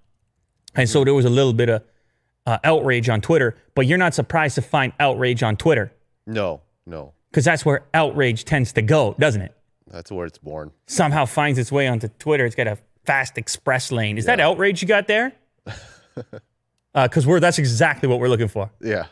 And 0.75 0.88
so 0.88 1.03
there 1.03 1.15
was 1.15 1.25
a 1.25 1.30
little 1.30 1.53
bit 1.53 1.70
of 1.70 1.84
uh, 2.45 2.57
outrage 2.63 3.10
on 3.10 3.21
Twitter, 3.21 3.57
but 3.75 3.86
you're 3.88 3.98
not 3.98 4.13
surprised 4.13 4.55
to 4.55 4.62
find 4.62 4.93
outrage 5.00 5.43
on 5.43 5.57
Twitter 5.57 5.91
No, 6.25 6.62
no. 6.86 7.13
because 7.29 7.43
that's 7.45 7.65
where 7.65 7.83
outrage 7.93 8.45
tends 8.45 8.71
to 8.74 8.81
go, 8.81 9.15
doesn't 9.19 9.41
it? 9.41 9.53
That's 9.88 10.12
where 10.12 10.25
it's 10.25 10.38
born. 10.38 10.71
Somehow 10.88 11.25
finds 11.25 11.60
its 11.60 11.71
way 11.71 11.88
onto 11.88 12.07
Twitter. 12.07 12.45
It's 12.45 12.55
got 12.55 12.67
a 12.67 12.77
fast 13.05 13.38
express 13.38 13.91
lane. 13.91 14.17
Is 14.17 14.25
that 14.25 14.39
outrage 14.39 14.81
you 14.81 14.88
got 14.88 15.07
there? 15.07 15.33
Because 16.93 17.25
we're 17.25 17.39
that's 17.39 17.57
exactly 17.57 18.10
what 18.10 18.19
we're 18.19 18.27
looking 18.27 18.50
for. 18.50 18.69
Yeah. 18.81 19.05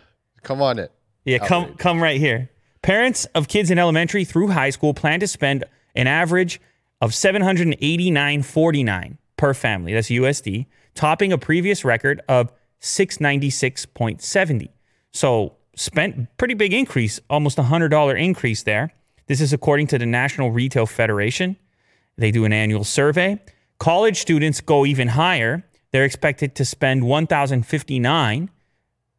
Come 0.43 0.61
on 0.61 0.79
it. 0.79 0.91
Yeah, 1.23 1.37
come 1.37 1.75
come 1.75 2.03
right 2.03 2.19
here. 2.19 2.49
Parents 2.81 3.23
of 3.35 3.47
kids 3.47 3.71
in 3.71 3.79
elementary 3.79 4.25
through 4.25 4.49
high 4.49 4.71
school 4.71 4.93
plan 4.93 5.21
to 5.21 5.27
spend 5.27 5.63
an 5.95 6.05
average 6.05 6.59
of 6.99 7.11
789.49 7.11 9.17
per 9.37 9.53
family. 9.53 9.93
That's 9.93 10.09
USD, 10.09 10.65
topping 10.95 11.31
a 11.31 11.37
previous 11.37 11.85
record 11.85 12.19
of 12.27 12.51
696.70. 12.81 14.69
So 15.11 15.55
spent 15.75 16.27
pretty 16.37 16.53
big 16.53 16.73
increase, 16.73 17.19
almost 17.29 17.57
a 17.57 17.63
hundred 17.63 17.89
dollar 17.89 18.15
increase 18.15 18.63
there. 18.63 18.93
This 19.27 19.41
is 19.41 19.53
according 19.53 19.87
to 19.87 19.97
the 19.97 20.05
National 20.05 20.51
Retail 20.51 20.85
Federation. 20.85 21.55
They 22.17 22.31
do 22.31 22.45
an 22.45 22.53
annual 22.53 22.83
survey. 22.83 23.39
College 23.79 24.17
students 24.19 24.59
go 24.59 24.85
even 24.85 25.09
higher. 25.09 25.63
They're 25.91 26.05
expected 26.05 26.55
to 26.55 26.65
spend 26.65 27.03
1,059 27.03 28.49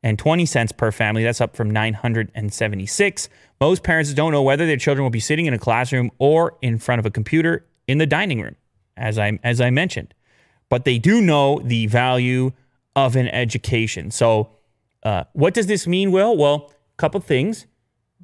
and 0.02 0.18
20 0.18 0.46
cents 0.46 0.72
per 0.72 0.92
family. 0.92 1.22
That's 1.22 1.40
up 1.40 1.56
from 1.56 1.70
976. 1.70 3.28
Most 3.60 3.82
parents 3.82 4.12
don't 4.14 4.32
know 4.32 4.42
whether 4.42 4.66
their 4.66 4.76
children 4.76 5.02
will 5.02 5.10
be 5.10 5.20
sitting 5.20 5.46
in 5.46 5.54
a 5.54 5.58
classroom 5.58 6.10
or 6.18 6.56
in 6.62 6.78
front 6.78 6.98
of 6.98 7.06
a 7.06 7.10
computer 7.10 7.66
in 7.86 7.98
the 7.98 8.06
dining 8.06 8.40
room, 8.40 8.56
as 8.96 9.18
I 9.18 9.38
as 9.42 9.60
I 9.60 9.70
mentioned. 9.70 10.14
But 10.68 10.84
they 10.84 10.98
do 10.98 11.20
know 11.20 11.60
the 11.62 11.86
value 11.86 12.52
of 12.96 13.16
an 13.16 13.28
education. 13.28 14.10
So, 14.10 14.50
uh, 15.02 15.24
what 15.32 15.54
does 15.54 15.66
this 15.66 15.86
mean, 15.86 16.12
Will? 16.12 16.36
Well, 16.36 16.72
a 16.94 16.96
couple 16.96 17.20
things. 17.20 17.66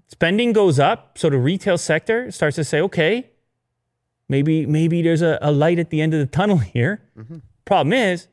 Spending 0.09 0.53
goes 0.53 0.79
up, 0.79 1.19
so 1.19 1.31
the 1.31 1.39
retail 1.39 1.79
sector 1.79 2.31
starts 2.31 2.57
to 2.57 2.65
say, 2.65 2.81
okay, 2.81 3.31
maybe 4.29 4.67
maybe 4.67 5.03
there's 5.03 5.23
a, 5.23 5.39
a 5.43 5.51
light 5.51 5.79
at 5.79 5.91
the 5.91 6.01
end 6.01 6.15
of 6.15 6.21
the 6.21 6.27
tunnel 6.27 6.59
here. 6.75 7.03
Problem 7.65 7.93
is, 7.93 8.29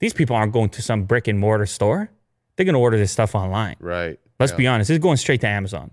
these 0.00 0.12
people 0.12 0.36
aren't 0.36 0.52
going 0.52 0.68
to 0.70 0.82
some 0.82 1.04
brick 1.04 1.28
and 1.28 1.38
mortar 1.38 1.66
store. 1.66 2.10
They're 2.56 2.64
going 2.64 2.74
to 2.74 2.80
order 2.80 2.98
this 2.98 3.12
stuff 3.12 3.34
online. 3.34 3.76
Right. 3.80 4.18
Let's 4.40 4.52
be 4.52 4.66
honest, 4.66 4.90
it's 4.90 5.02
going 5.02 5.16
straight 5.16 5.40
to 5.40 5.48
Amazon. 5.48 5.90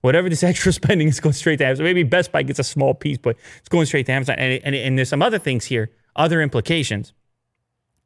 Whatever 0.00 0.28
this 0.28 0.42
extra 0.50 0.72
spending 0.72 1.08
is 1.08 1.20
going 1.20 1.32
straight 1.32 1.58
to 1.58 1.66
Amazon. 1.66 1.84
Maybe 1.84 2.02
Best 2.02 2.32
Buy 2.32 2.42
gets 2.42 2.58
a 2.58 2.64
small 2.64 2.94
piece, 2.94 3.18
but 3.18 3.36
it's 3.58 3.68
going 3.68 3.86
straight 3.86 4.06
to 4.06 4.12
Amazon. 4.12 4.36
And, 4.38 4.60
and, 4.64 4.74
and 4.74 4.98
there's 4.98 5.08
some 5.08 5.22
other 5.22 5.38
things 5.38 5.66
here, 5.66 5.90
other 6.16 6.42
implications. 6.42 7.12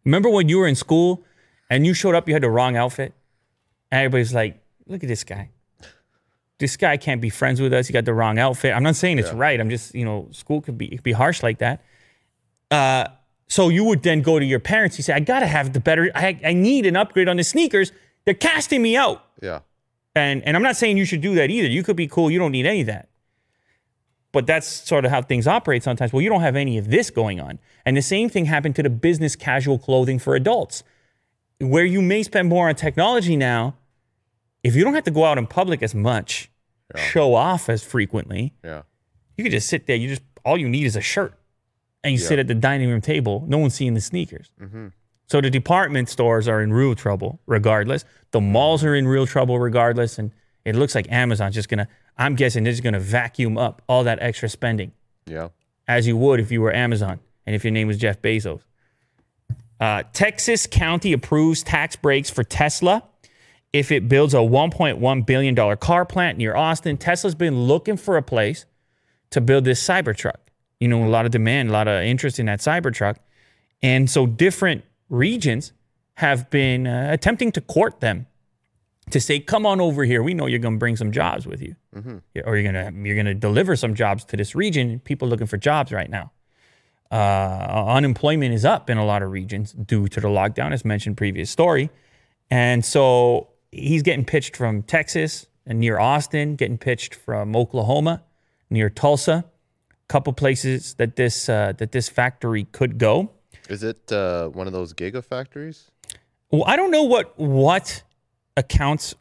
Remember 0.05 0.29
when 0.29 0.49
you 0.49 0.59
were 0.59 0.67
in 0.67 0.75
school 0.75 1.25
and 1.71 1.87
you 1.87 1.95
showed 1.95 2.15
up, 2.15 2.29
you 2.29 2.35
had 2.35 2.43
the 2.43 2.51
wrong 2.51 2.77
outfit? 2.77 3.15
And 3.91 4.01
everybody's 4.01 4.35
like, 4.35 4.61
look 4.87 5.03
at 5.03 5.09
this 5.09 5.25
guy. 5.25 5.51
This 6.59 6.77
guy 6.77 6.97
can't 6.97 7.21
be 7.21 7.31
friends 7.31 7.61
with 7.61 7.73
us. 7.73 7.87
He 7.87 7.93
got 7.93 8.05
the 8.05 8.13
wrong 8.13 8.39
outfit. 8.39 8.75
I'm 8.75 8.83
not 8.83 8.97
saying 8.97 9.19
it's 9.19 9.33
right. 9.33 9.61
I'm 9.61 9.71
just, 9.71 9.95
you 9.95 10.05
know, 10.05 10.29
school 10.33 10.61
could 10.61 10.77
be 10.77 10.87
it 10.87 10.97
could 10.97 11.05
be 11.05 11.13
harsh 11.13 11.43
like 11.43 11.59
that. 11.59 11.85
Uh, 12.71 13.07
so 13.47 13.69
you 13.69 13.85
would 13.85 14.03
then 14.03 14.23
go 14.23 14.39
to 14.39 14.45
your 14.45 14.59
parents. 14.59 14.99
You 14.99 15.05
say, 15.05 15.13
I 15.13 15.21
gotta 15.21 15.47
have 15.47 15.73
the 15.73 15.81
better. 15.81 16.11
I, 16.15 16.39
I 16.45 16.53
need 16.55 16.85
an 16.85 16.97
upgrade 16.97 17.29
on 17.29 17.37
the 17.37 17.45
sneakers. 17.45 17.93
They're 18.25 18.35
casting 18.35 18.83
me 18.83 18.97
out. 18.97 19.25
Yeah. 19.41 19.61
And 20.17 20.43
and 20.45 20.57
I'm 20.57 20.63
not 20.63 20.77
saying 20.77 20.97
you 20.97 21.05
should 21.05 21.21
do 21.21 21.37
that 21.37 21.49
either. 21.51 21.69
You 21.69 21.83
could 21.85 21.97
be 21.97 22.09
cool. 22.09 22.31
You 22.31 22.41
don't 22.41 22.53
need 22.53 22.67
any 22.67 22.81
of 22.81 22.89
that. 22.89 23.08
But 24.33 24.47
that's 24.47 24.67
sort 24.67 25.05
of 25.05 25.11
how 25.11 25.23
things 25.23 25.47
operate 25.47 25.83
sometimes. 25.83 26.13
Well, 26.13 26.21
you 26.21 26.29
don't 26.29 26.43
have 26.43 26.57
any 26.57 26.77
of 26.77 26.91
this 26.91 27.11
going 27.11 27.41
on. 27.41 27.59
And 27.87 27.97
the 27.97 28.03
same 28.03 28.29
thing 28.29 28.45
happened 28.45 28.77
to 28.77 28.83
the 28.83 28.91
business 28.91 29.35
casual 29.35 29.79
clothing 29.79 30.19
for 30.19 30.35
adults, 30.35 30.83
where 31.61 31.85
you 31.85 32.03
may 32.03 32.23
spend 32.23 32.49
more 32.49 32.69
on 32.69 32.75
technology 32.75 33.37
now. 33.37 33.77
If 34.63 34.77
you 34.77 34.85
don't 34.85 34.95
have 34.95 35.05
to 35.05 35.11
go 35.11 35.25
out 35.25 35.39
in 35.39 35.47
public 35.47 35.83
as 35.83 35.95
much, 35.95 36.51
show 36.97 37.35
off 37.35 37.69
as 37.69 37.83
frequently, 37.83 38.55
Yeah. 38.63 38.83
you 39.37 39.45
could 39.45 39.53
just 39.53 39.69
sit 39.69 39.87
there. 39.87 39.97
You 39.97 40.09
just 40.09 40.23
all 40.45 40.59
you 40.59 40.69
need 40.69 40.85
is 40.85 40.97
a 40.97 41.01
shirt, 41.01 41.35
and 42.05 42.13
you 42.13 42.19
sit 42.19 42.39
at 42.39 42.49
the 42.49 42.55
dining 42.55 42.91
room 42.91 43.01
table. 43.01 43.45
No 43.49 43.59
one's 43.59 43.75
seeing 43.75 43.95
the 43.95 44.01
sneakers. 44.01 44.51
Mm-hmm. 44.61 44.89
So 45.27 45.41
the 45.41 45.51
department 45.51 46.09
stores 46.09 46.49
are 46.49 46.63
in 46.63 46.73
real 46.73 46.95
trouble, 46.95 47.41
regardless. 47.47 48.05
The 48.31 48.41
malls 48.41 48.81
mm-hmm. 48.81 48.89
are 48.89 48.95
in 48.95 49.09
real 49.09 49.27
trouble, 49.27 49.59
regardless. 49.59 50.19
And 50.19 50.33
it 50.65 50.75
looks 50.75 50.95
like 50.95 51.11
Amazon's 51.11 51.55
just 51.55 51.69
gonna. 51.69 51.89
I'm 52.19 52.35
guessing 52.35 52.65
this 52.65 52.75
is 52.75 52.81
gonna 52.81 53.01
vacuum 53.01 53.57
up 53.57 53.83
all 53.89 54.05
that 54.05 54.19
extra 54.21 54.49
spending, 54.49 54.93
Yeah. 55.27 55.49
as 55.87 56.07
you 56.07 56.17
would 56.17 56.41
if 56.41 56.51
you 56.51 56.61
were 56.61 56.75
Amazon 56.75 57.21
and 57.47 57.55
if 57.55 57.65
your 57.65 57.71
name 57.71 57.87
was 57.87 57.97
Jeff 57.99 58.21
Bezos. 58.21 58.61
Uh, 59.81 60.03
Texas 60.13 60.67
County 60.67 61.13
approves 61.13 61.63
tax 61.63 61.95
breaks 61.95 62.29
for 62.31 62.43
Tesla 62.43 63.05
if 63.73 63.93
it 63.93 64.09
builds 64.09 64.35
a 64.35 64.39
1.1 64.39 65.23
billion 65.25 65.55
dollar 65.55 65.77
car 65.77 66.05
plant 66.05 66.37
near 66.39 66.57
Austin. 66.57 66.97
Tesla's 66.97 67.35
been 67.37 67.63
looking 67.67 67.97
for 67.97 68.17
a 68.17 68.23
place 68.23 68.67
to 69.31 69.41
build 69.41 69.65
this 69.65 69.81
Cybertruck. 69.87 70.37
You 70.81 70.89
know, 70.89 71.05
a 71.05 71.09
lot 71.09 71.27
of 71.27 71.31
demand, 71.31 71.69
a 71.69 71.73
lot 71.73 71.87
of 71.87 72.03
interest 72.03 72.39
in 72.41 72.47
that 72.47 72.59
Cybertruck. 72.61 73.17
And 73.83 74.11
so 74.11 74.27
different 74.27 74.85
regions 75.09 75.73
have 76.15 76.51
been 76.51 76.87
uh, 76.87 77.09
attempting 77.13 77.53
to 77.53 77.61
court 77.61 78.01
them 78.01 78.27
to 79.11 79.21
say, 79.21 79.41
"Come 79.41 79.67
on 79.67 79.81
over 79.81 80.05
here. 80.05 80.23
We 80.23 80.35
know 80.35 80.47
you're 80.47 80.59
going 80.59 80.75
to 80.75 80.79
bring 80.79 80.97
some 80.97 81.13
jobs 81.13 81.47
with 81.47 81.61
you, 81.63 81.77
Yeah, 82.35 82.43
or 82.47 82.57
you're 82.57 82.73
going 82.73 82.95
to 82.95 83.09
you're 83.09 83.15
going 83.17 83.27
to 83.27 83.35
deliver 83.35 83.77
some 83.77 83.95
jobs 83.95 84.25
to 84.27 84.37
this 84.37 84.55
region. 84.55 85.01
People 85.01 85.29
looking 85.29 85.47
for 85.47 85.57
jobs 85.57 85.93
right 85.93 86.11
now. 86.11 86.33
Uh, 87.11 87.85
unemployment 87.89 88.53
is 88.53 88.65
up 88.65 88.91
in 88.91 88.99
a 88.99 89.05
lot 89.05 89.23
of 89.23 89.31
regions 89.31 89.73
due 89.73 90.09
to 90.09 90.21
the 90.21 90.29
lockdown, 90.29 90.73
as 90.73 90.85
mentioned 90.85 91.17
previous 91.17 91.51
story, 91.51 91.91
and 92.51 92.85
so 92.85 93.49
he's 93.73 94.03
getting 94.03 94.25
pitched 94.25 94.57
from 94.57 94.83
Texas 94.83 95.47
and 95.67 95.81
near 95.81 95.99
Austin, 95.99 96.57
getting 96.57 96.79
pitched 96.79 97.15
from 97.15 97.57
Oklahoma, 97.57 98.23
near 98.71 98.91
Tulsa, 98.91 99.45
a 99.91 100.07
couple 100.09 100.33
places 100.35 100.95
that 100.95 101.17
this 101.17 101.49
uh, 101.49 101.73
that 101.79 101.93
this 101.93 102.09
factory 102.09 102.65
could 102.73 102.99
go. 102.99 103.31
Is 103.69 103.83
it 103.83 104.11
uh, 104.13 104.49
one 104.49 104.67
of 104.67 104.73
those 104.73 104.93
gigafactories? 104.95 105.89
Well, 106.51 106.65
I 106.67 106.77
don't 106.77 106.91
know 106.91 107.03
what 107.05 107.39
what 107.39 108.03
accounts 108.59 109.15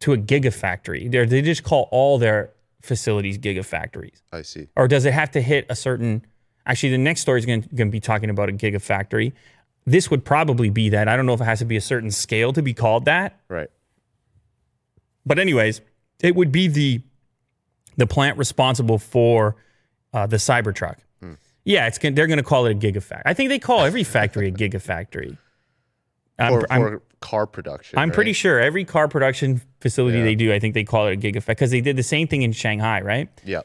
to 0.00 0.12
a 0.12 0.16
gigafactory. 0.16 1.10
They 1.10 1.24
they 1.26 1.42
just 1.42 1.64
call 1.64 1.88
all 1.90 2.18
their 2.18 2.50
facilities 2.80 3.38
gigafactories, 3.38 4.22
I 4.32 4.42
see. 4.42 4.68
or 4.76 4.86
does 4.88 5.04
it 5.04 5.12
have 5.12 5.30
to 5.32 5.40
hit 5.40 5.66
a 5.68 5.74
certain? 5.76 6.24
Actually, 6.64 6.90
the 6.92 6.98
next 6.98 7.22
story 7.22 7.40
is 7.40 7.46
going 7.46 7.62
to 7.62 7.84
be 7.86 8.00
talking 8.00 8.30
about 8.30 8.48
a 8.48 8.52
gigafactory. 8.52 9.32
This 9.86 10.10
would 10.10 10.24
probably 10.24 10.68
be 10.70 10.90
that. 10.90 11.08
I 11.08 11.16
don't 11.16 11.24
know 11.26 11.32
if 11.32 11.40
it 11.40 11.44
has 11.44 11.60
to 11.60 11.64
be 11.64 11.76
a 11.76 11.80
certain 11.80 12.10
scale 12.10 12.52
to 12.52 12.62
be 12.62 12.74
called 12.74 13.06
that. 13.06 13.40
Right. 13.48 13.70
But 15.24 15.38
anyways, 15.38 15.80
it 16.20 16.34
would 16.36 16.52
be 16.52 16.68
the 16.68 17.00
the 17.96 18.06
plant 18.06 18.38
responsible 18.38 18.98
for 18.98 19.56
uh, 20.12 20.26
the 20.26 20.36
Cybertruck. 20.36 20.98
Yeah, 21.64 21.86
it's 21.86 21.98
they're 21.98 22.26
going 22.26 22.38
to 22.38 22.42
call 22.42 22.64
it 22.64 22.72
a 22.72 22.74
gigafactory. 22.74 23.22
I 23.26 23.34
think 23.34 23.50
they 23.50 23.58
call 23.58 23.84
every 23.84 24.04
factory 24.04 24.48
a 24.48 24.52
gigafactory. 24.62 25.36
I'm, 26.38 26.60
For, 26.60 26.66
for 26.68 27.02
car 27.20 27.46
production. 27.46 27.98
I'm 27.98 28.10
pretty 28.10 28.32
sure 28.32 28.60
every 28.60 28.84
car 28.84 29.08
production 29.08 29.60
facility 29.80 30.18
Yeah. 30.18 30.24
they 30.24 30.34
do, 30.34 30.52
I 30.52 30.58
think 30.58 30.74
they 30.74 30.84
call 30.84 31.08
it 31.08 31.14
a 31.14 31.16
gigafactory 31.16 31.46
because 31.46 31.70
they 31.70 31.80
did 31.80 31.96
the 31.96 32.02
same 32.02 32.28
thing 32.28 32.42
in 32.42 32.52
Shanghai, 32.52 33.00
right? 33.00 33.28
Yeah. 33.44 33.62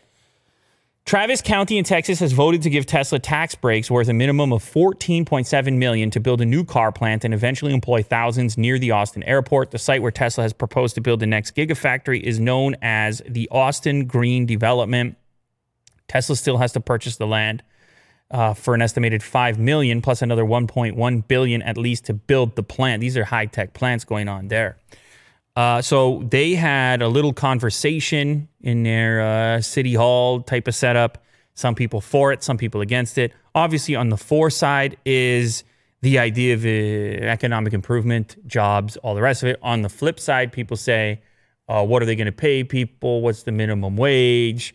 Travis 1.05 1.41
County 1.41 1.77
in 1.77 1.83
Texas 1.83 2.19
has 2.21 2.31
voted 2.31 2.61
to 2.61 2.69
give 2.69 2.85
Tesla 2.85 3.19
tax 3.19 3.55
breaks 3.55 3.91
worth 3.91 4.07
a 4.07 4.13
minimum 4.13 4.53
of 4.53 4.63
14.7 4.63 5.77
million 5.77 6.09
to 6.11 6.19
build 6.21 6.39
a 6.39 6.45
new 6.45 6.63
car 6.63 6.93
plant 6.93 7.25
and 7.25 7.33
eventually 7.33 7.73
employ 7.73 8.01
thousands 8.01 8.57
near 8.57 8.79
the 8.79 8.91
Austin 8.91 9.21
airport. 9.23 9.71
The 9.71 9.79
site 9.79 10.01
where 10.01 10.11
Tesla 10.11 10.43
has 10.45 10.53
proposed 10.53 10.95
to 10.95 11.01
build 11.01 11.19
the 11.19 11.27
next 11.27 11.55
gigafactory 11.57 12.21
is 12.21 12.39
known 12.39 12.77
as 12.81 13.21
the 13.27 13.49
Austin 13.51 14.05
Green 14.05 14.45
Development. 14.45 15.17
Tesla 16.07 16.37
still 16.37 16.57
has 16.57 16.71
to 16.71 16.79
purchase 16.79 17.17
the 17.17 17.27
land 17.27 17.63
uh, 18.33 18.53
for 18.53 18.73
an 18.73 18.81
estimated 18.81 19.21
5 19.21 19.59
million 19.59 20.01
plus 20.01 20.21
another 20.21 20.43
1.1 20.43 21.27
billion 21.27 21.61
at 21.61 21.77
least 21.77 22.05
to 22.05 22.13
build 22.13 22.55
the 22.55 22.63
plant. 22.63 22.99
These 22.99 23.15
are 23.15 23.23
high-tech 23.23 23.73
plants 23.73 24.03
going 24.03 24.27
on 24.27 24.47
there. 24.47 24.77
Uh, 25.55 25.83
so 25.83 26.23
they 26.29 26.55
had 26.55 27.03
a 27.03 27.07
little 27.07 27.31
conversation 27.31 28.47
in 28.61 28.81
their 28.81 29.21
uh, 29.21 29.61
city 29.61 29.93
hall 29.93 30.41
type 30.41 30.67
of 30.67 30.73
setup. 30.73 31.23
Some 31.53 31.75
people 31.75 32.01
for 32.01 32.33
it, 32.33 32.43
some 32.43 32.57
people 32.57 32.81
against 32.81 33.19
it. 33.19 33.31
Obviously, 33.53 33.95
on 33.95 34.09
the 34.09 34.17
for 34.17 34.49
side 34.49 34.97
is 35.05 35.63
the 36.01 36.17
idea 36.17 36.55
of 36.55 36.65
uh, 36.65 37.25
economic 37.27 37.71
improvement, 37.71 38.35
jobs, 38.47 38.97
all 38.97 39.13
the 39.13 39.21
rest 39.21 39.43
of 39.43 39.49
it. 39.49 39.59
On 39.61 39.83
the 39.83 39.89
flip 39.89 40.19
side, 40.19 40.51
people 40.51 40.75
say, 40.75 41.21
uh, 41.69 41.85
what 41.85 42.01
are 42.01 42.07
they 42.07 42.15
going 42.15 42.25
to 42.25 42.31
pay 42.31 42.63
people? 42.63 43.21
What's 43.21 43.43
the 43.43 43.51
minimum 43.51 43.95
wage? 43.95 44.73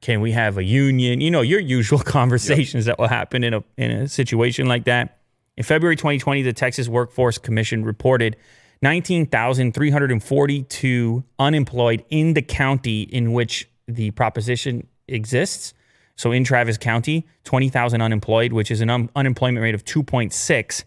Can 0.00 0.20
we 0.20 0.32
have 0.32 0.58
a 0.58 0.64
union? 0.64 1.20
You 1.20 1.30
know, 1.30 1.40
your 1.40 1.60
usual 1.60 1.98
conversations 2.00 2.86
that 2.86 2.98
will 2.98 3.08
happen 3.08 3.44
in 3.44 3.54
a, 3.54 3.62
in 3.76 3.90
a 3.90 4.08
situation 4.08 4.66
like 4.66 4.84
that. 4.84 5.18
In 5.56 5.64
February 5.64 5.96
2020, 5.96 6.42
the 6.42 6.52
Texas 6.52 6.88
Workforce 6.88 7.38
Commission 7.38 7.84
reported 7.84 8.36
19,342 8.82 11.24
unemployed 11.38 12.04
in 12.10 12.34
the 12.34 12.42
county 12.42 13.02
in 13.02 13.32
which 13.32 13.68
the 13.88 14.12
proposition 14.12 14.86
exists. 15.08 15.74
So 16.14 16.30
in 16.32 16.44
Travis 16.44 16.78
County, 16.78 17.26
20,000 17.44 18.00
unemployed, 18.00 18.52
which 18.52 18.70
is 18.70 18.80
an 18.80 18.90
un- 18.90 19.10
unemployment 19.16 19.62
rate 19.62 19.74
of 19.74 19.84
2.6. 19.84 20.84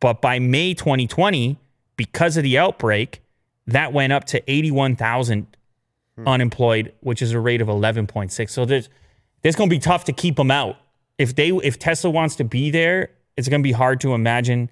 But 0.00 0.20
by 0.20 0.38
May 0.38 0.74
2020, 0.74 1.58
because 1.96 2.36
of 2.36 2.42
the 2.42 2.58
outbreak, 2.58 3.22
that 3.66 3.92
went 3.92 4.12
up 4.12 4.24
to 4.26 4.50
81,000 4.50 5.46
unemployed, 6.26 6.92
which 7.00 7.22
is 7.22 7.32
a 7.32 7.40
rate 7.40 7.60
of 7.60 7.68
11.6. 7.68 8.50
So 8.50 8.64
there's 8.64 8.88
there's 9.42 9.54
going 9.54 9.70
to 9.70 9.74
be 9.74 9.78
tough 9.80 10.04
to 10.04 10.12
keep 10.12 10.36
them 10.36 10.50
out. 10.50 10.76
If 11.16 11.34
they 11.34 11.50
if 11.50 11.78
Tesla 11.78 12.10
wants 12.10 12.36
to 12.36 12.44
be 12.44 12.70
there, 12.70 13.10
it's 13.36 13.48
going 13.48 13.62
to 13.62 13.66
be 13.66 13.72
hard 13.72 14.00
to 14.00 14.14
imagine 14.14 14.70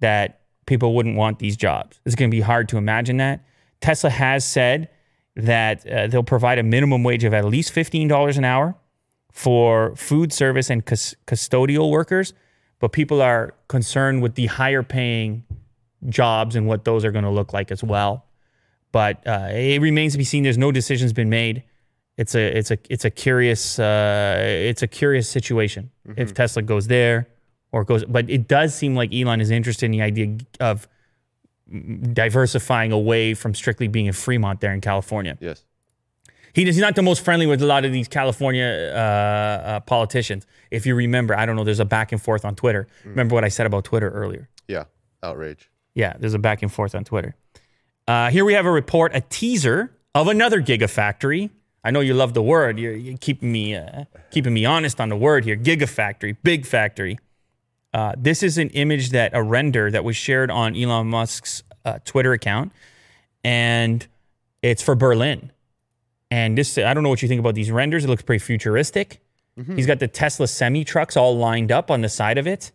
that 0.00 0.40
people 0.66 0.94
wouldn't 0.94 1.16
want 1.16 1.38
these 1.38 1.56
jobs. 1.56 2.00
It's 2.04 2.14
going 2.14 2.30
to 2.30 2.34
be 2.34 2.40
hard 2.40 2.68
to 2.70 2.76
imagine 2.76 3.16
that. 3.18 3.44
Tesla 3.80 4.10
has 4.10 4.44
said 4.44 4.88
that 5.34 5.86
uh, 5.86 6.06
they'll 6.08 6.22
provide 6.22 6.58
a 6.58 6.62
minimum 6.62 7.02
wage 7.02 7.24
of 7.24 7.32
at 7.32 7.44
least 7.44 7.74
$15 7.74 8.36
an 8.36 8.44
hour 8.44 8.74
for 9.32 9.96
food 9.96 10.32
service 10.32 10.68
and 10.70 10.84
cus- 10.84 11.14
custodial 11.26 11.90
workers, 11.90 12.34
but 12.78 12.92
people 12.92 13.22
are 13.22 13.54
concerned 13.68 14.22
with 14.22 14.34
the 14.34 14.46
higher 14.46 14.82
paying 14.82 15.44
jobs 16.08 16.54
and 16.54 16.66
what 16.66 16.84
those 16.84 17.04
are 17.04 17.10
going 17.10 17.24
to 17.24 17.30
look 17.30 17.52
like 17.52 17.70
as 17.70 17.82
well. 17.82 18.26
But 18.92 19.26
uh, 19.26 19.48
it 19.50 19.80
remains 19.80 20.12
to 20.12 20.18
be 20.18 20.24
seen. 20.24 20.42
There's 20.42 20.58
no 20.58 20.70
decisions 20.70 21.12
been 21.12 21.30
made. 21.30 21.64
It's 22.18 22.34
a 22.34 22.58
it's 22.58 22.70
a 22.70 22.78
it's 22.90 23.04
a 23.06 23.10
curious 23.10 23.78
uh, 23.78 24.36
it's 24.38 24.82
a 24.82 24.86
curious 24.86 25.28
situation 25.28 25.90
if 26.16 26.34
Tesla 26.34 26.62
goes 26.62 26.86
there 26.86 27.26
or 27.72 27.84
goes. 27.84 28.04
But 28.04 28.28
it 28.28 28.46
does 28.48 28.74
seem 28.74 28.94
like 28.94 29.12
Elon 29.14 29.40
is 29.40 29.50
interested 29.50 29.86
in 29.86 29.92
the 29.92 30.02
idea 30.02 30.36
of 30.60 30.86
diversifying 32.12 32.92
away 32.92 33.34
from 33.34 33.54
strictly 33.54 33.88
being 33.88 34.06
in 34.06 34.12
Fremont 34.12 34.60
there 34.60 34.74
in 34.74 34.80
California. 34.80 35.38
Yes. 35.40 35.64
He, 36.54 36.66
he's 36.66 36.76
not 36.76 36.96
the 36.96 37.02
most 37.02 37.24
friendly 37.24 37.46
with 37.46 37.62
a 37.62 37.66
lot 37.66 37.86
of 37.86 37.92
these 37.92 38.08
California 38.08 38.92
uh, 38.92 38.98
uh, 38.98 39.80
politicians. 39.80 40.46
If 40.70 40.84
you 40.84 40.94
remember, 40.94 41.34
I 41.34 41.46
don't 41.46 41.56
know, 41.56 41.64
there's 41.64 41.80
a 41.80 41.86
back 41.86 42.12
and 42.12 42.20
forth 42.20 42.44
on 42.44 42.54
Twitter. 42.54 42.88
Remember 43.04 43.34
what 43.34 43.44
I 43.44 43.48
said 43.48 43.64
about 43.64 43.84
Twitter 43.84 44.10
earlier? 44.10 44.50
Yeah. 44.68 44.84
Outrage. 45.22 45.70
Yeah, 45.94 46.14
there's 46.18 46.34
a 46.34 46.38
back 46.38 46.62
and 46.62 46.70
forth 46.70 46.94
on 46.94 47.04
Twitter. 47.04 47.34
Uh, 48.06 48.30
here 48.30 48.44
we 48.44 48.54
have 48.54 48.66
a 48.66 48.70
report, 48.70 49.14
a 49.14 49.20
teaser 49.20 49.92
of 50.14 50.28
another 50.28 50.60
gigafactory. 50.60 51.50
I 51.84 51.90
know 51.90 52.00
you 52.00 52.14
love 52.14 52.34
the 52.34 52.42
word. 52.42 52.78
You're, 52.78 52.94
you're 52.94 53.18
keeping 53.18 53.50
me 53.50 53.74
uh, 53.74 54.04
keeping 54.30 54.54
me 54.54 54.64
honest 54.64 55.00
on 55.00 55.08
the 55.08 55.16
word 55.16 55.44
here. 55.44 55.56
Gigafactory, 55.56 56.36
big 56.42 56.66
factory. 56.66 57.18
Uh, 57.92 58.14
this 58.16 58.42
is 58.42 58.58
an 58.58 58.70
image 58.70 59.10
that 59.10 59.32
a 59.34 59.42
render 59.42 59.90
that 59.90 60.04
was 60.04 60.16
shared 60.16 60.50
on 60.50 60.76
Elon 60.76 61.08
Musk's 61.08 61.62
uh, 61.84 61.98
Twitter 62.04 62.32
account, 62.32 62.72
and 63.44 64.06
it's 64.62 64.82
for 64.82 64.94
Berlin. 64.94 65.50
And 66.30 66.56
this, 66.56 66.78
I 66.78 66.94
don't 66.94 67.02
know 67.02 67.10
what 67.10 67.20
you 67.20 67.28
think 67.28 67.40
about 67.40 67.54
these 67.54 67.70
renders. 67.70 68.04
It 68.04 68.08
looks 68.08 68.22
pretty 68.22 68.42
futuristic. 68.42 69.20
He's 69.76 69.86
got 69.86 69.98
the 69.98 70.08
Tesla 70.08 70.48
semi 70.48 70.82
trucks 70.82 71.14
all 71.14 71.36
lined 71.36 71.70
up 71.70 71.90
on 71.90 72.00
the 72.00 72.08
side 72.08 72.38
of 72.38 72.46
it. 72.46 72.72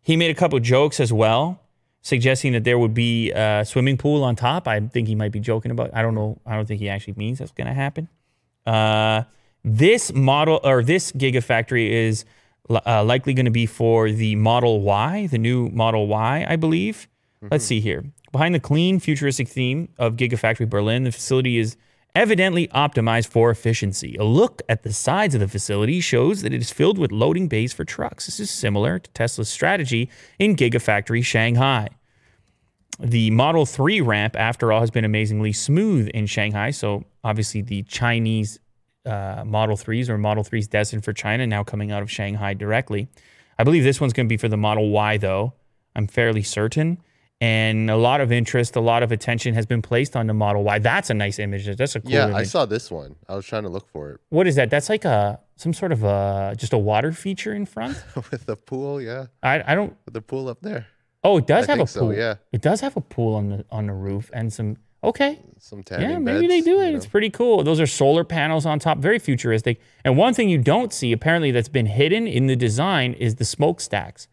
He 0.00 0.16
made 0.16 0.30
a 0.30 0.34
couple 0.34 0.58
jokes 0.58 0.98
as 0.98 1.12
well, 1.12 1.60
suggesting 2.04 2.52
that 2.52 2.62
there 2.62 2.78
would 2.78 2.94
be 2.94 3.32
a 3.32 3.64
swimming 3.66 3.96
pool 3.96 4.22
on 4.22 4.36
top. 4.36 4.68
I 4.68 4.78
think 4.78 5.08
he 5.08 5.16
might 5.16 5.32
be 5.32 5.40
joking 5.40 5.72
about. 5.72 5.90
I 5.92 6.02
don't 6.02 6.14
know. 6.14 6.38
I 6.46 6.54
don't 6.54 6.66
think 6.66 6.78
he 6.78 6.88
actually 6.88 7.14
means 7.16 7.40
that's 7.40 7.50
going 7.50 7.66
to 7.66 7.74
happen. 7.74 8.08
Uh, 8.64 9.24
this 9.64 10.12
model 10.12 10.60
or 10.62 10.84
this 10.84 11.10
gigafactory 11.12 11.90
is 11.90 12.24
uh, 12.70 13.02
likely 13.02 13.34
going 13.34 13.46
to 13.46 13.50
be 13.50 13.66
for 13.66 14.10
the 14.10 14.36
Model 14.36 14.82
Y, 14.82 15.26
the 15.26 15.38
new 15.38 15.68
Model 15.70 16.06
Y, 16.06 16.46
I 16.48 16.56
believe. 16.56 17.08
Let's 17.50 17.64
see 17.64 17.80
here. 17.80 18.04
Behind 18.32 18.54
the 18.54 18.60
clean, 18.60 19.00
futuristic 19.00 19.48
theme 19.48 19.90
of 19.98 20.16
Gigafactory 20.16 20.68
Berlin, 20.68 21.04
the 21.04 21.12
facility 21.12 21.58
is 21.58 21.76
evidently 22.14 22.68
optimized 22.68 23.28
for 23.28 23.50
efficiency. 23.50 24.16
A 24.16 24.24
look 24.24 24.62
at 24.68 24.82
the 24.82 24.92
sides 24.92 25.34
of 25.34 25.40
the 25.40 25.48
facility 25.48 26.00
shows 26.00 26.42
that 26.42 26.52
it 26.52 26.60
is 26.60 26.70
filled 26.70 26.98
with 26.98 27.12
loading 27.12 27.48
bays 27.48 27.72
for 27.72 27.84
trucks. 27.84 28.26
This 28.26 28.40
is 28.40 28.50
similar 28.50 28.98
to 28.98 29.10
Tesla's 29.10 29.48
strategy 29.48 30.08
in 30.38 30.56
Gigafactory 30.56 31.24
Shanghai. 31.24 31.88
The 33.00 33.30
Model 33.32 33.66
3 33.66 34.00
ramp, 34.00 34.36
after 34.36 34.72
all, 34.72 34.80
has 34.80 34.90
been 34.90 35.04
amazingly 35.04 35.52
smooth 35.52 36.08
in 36.14 36.26
Shanghai. 36.26 36.70
So, 36.70 37.04
obviously, 37.24 37.60
the 37.60 37.82
Chinese 37.82 38.60
uh, 39.04 39.42
Model 39.44 39.76
3s 39.76 40.08
or 40.08 40.16
Model 40.16 40.44
3s 40.44 40.70
destined 40.70 41.04
for 41.04 41.12
China 41.12 41.46
now 41.46 41.64
coming 41.64 41.90
out 41.90 42.02
of 42.02 42.10
Shanghai 42.10 42.54
directly. 42.54 43.08
I 43.58 43.64
believe 43.64 43.82
this 43.82 44.00
one's 44.00 44.12
going 44.12 44.26
to 44.26 44.32
be 44.32 44.36
for 44.36 44.48
the 44.48 44.56
Model 44.56 44.90
Y, 44.90 45.16
though. 45.16 45.54
I'm 45.96 46.06
fairly 46.06 46.42
certain. 46.42 46.98
And 47.40 47.90
a 47.90 47.96
lot 47.96 48.20
of 48.20 48.32
interest, 48.32 48.76
a 48.76 48.80
lot 48.80 49.02
of 49.02 49.12
attention 49.12 49.54
has 49.54 49.66
been 49.66 49.82
placed 49.82 50.16
on 50.16 50.26
the 50.28 50.34
Model 50.34 50.62
Y. 50.62 50.78
That's 50.78 51.10
a 51.10 51.14
nice 51.14 51.38
image. 51.38 51.66
That's 51.76 51.94
a 51.96 52.00
cool 52.00 52.10
Yeah, 52.10 52.24
image. 52.26 52.36
I 52.36 52.42
saw 52.44 52.64
this 52.64 52.90
one. 52.90 53.16
I 53.28 53.34
was 53.34 53.44
trying 53.44 53.64
to 53.64 53.68
look 53.68 53.88
for 53.88 54.10
it 54.12 54.20
What 54.30 54.46
is 54.46 54.54
that? 54.56 54.70
That's 54.70 54.88
like 54.88 55.04
a 55.04 55.40
some 55.56 55.72
sort 55.72 55.92
of 55.92 56.02
a 56.04 56.54
just 56.56 56.72
a 56.72 56.78
water 56.78 57.12
feature 57.12 57.52
in 57.52 57.66
front. 57.66 58.02
with 58.30 58.46
the 58.46 58.56
pool. 58.56 59.00
Yeah, 59.02 59.26
I, 59.42 59.72
I 59.72 59.74
don't. 59.74 59.94
with 60.04 60.14
the 60.14 60.22
pool 60.22 60.48
up 60.48 60.60
there. 60.62 60.86
Oh, 61.22 61.38
it 61.38 61.46
does 61.46 61.68
I 61.68 61.72
have 61.72 61.78
a 61.80 61.82
think 61.82 61.88
so, 61.90 62.00
pool. 62.00 62.14
yeah. 62.14 62.34
it 62.52 62.60
does 62.62 62.80
have 62.80 62.96
a 62.96 63.00
pool 63.00 63.34
on 63.34 63.48
the 63.48 63.64
on 63.70 63.86
the 63.88 63.92
roof 63.94 64.30
and 64.32 64.52
some. 64.52 64.76
Okay, 65.02 65.38
Some 65.58 65.82
tanning 65.82 66.08
yeah, 66.10 66.18
maybe 66.18 66.46
they 66.46 66.60
beds, 66.60 66.64
do 66.64 66.70
you 66.70 66.80
it. 66.80 66.90
know. 66.92 66.96
It's 66.96 67.04
pretty 67.04 67.28
cool. 67.28 67.62
Those 67.62 67.78
are 67.78 67.86
solar 67.86 68.24
panels 68.24 68.64
on 68.64 68.78
top, 68.78 68.96
very 69.00 69.18
futuristic. 69.18 69.78
And 70.02 70.16
one 70.16 70.32
thing 70.32 70.48
you 70.48 70.56
don't 70.56 70.94
see, 70.94 71.12
apparently, 71.12 71.50
that's 71.50 71.68
been 71.68 71.84
hidden 71.84 72.26
in 72.26 72.46
the 72.46 72.56
design 72.56 73.12
is 73.12 73.34
the 73.34 73.44
smokestacks, 73.44 74.28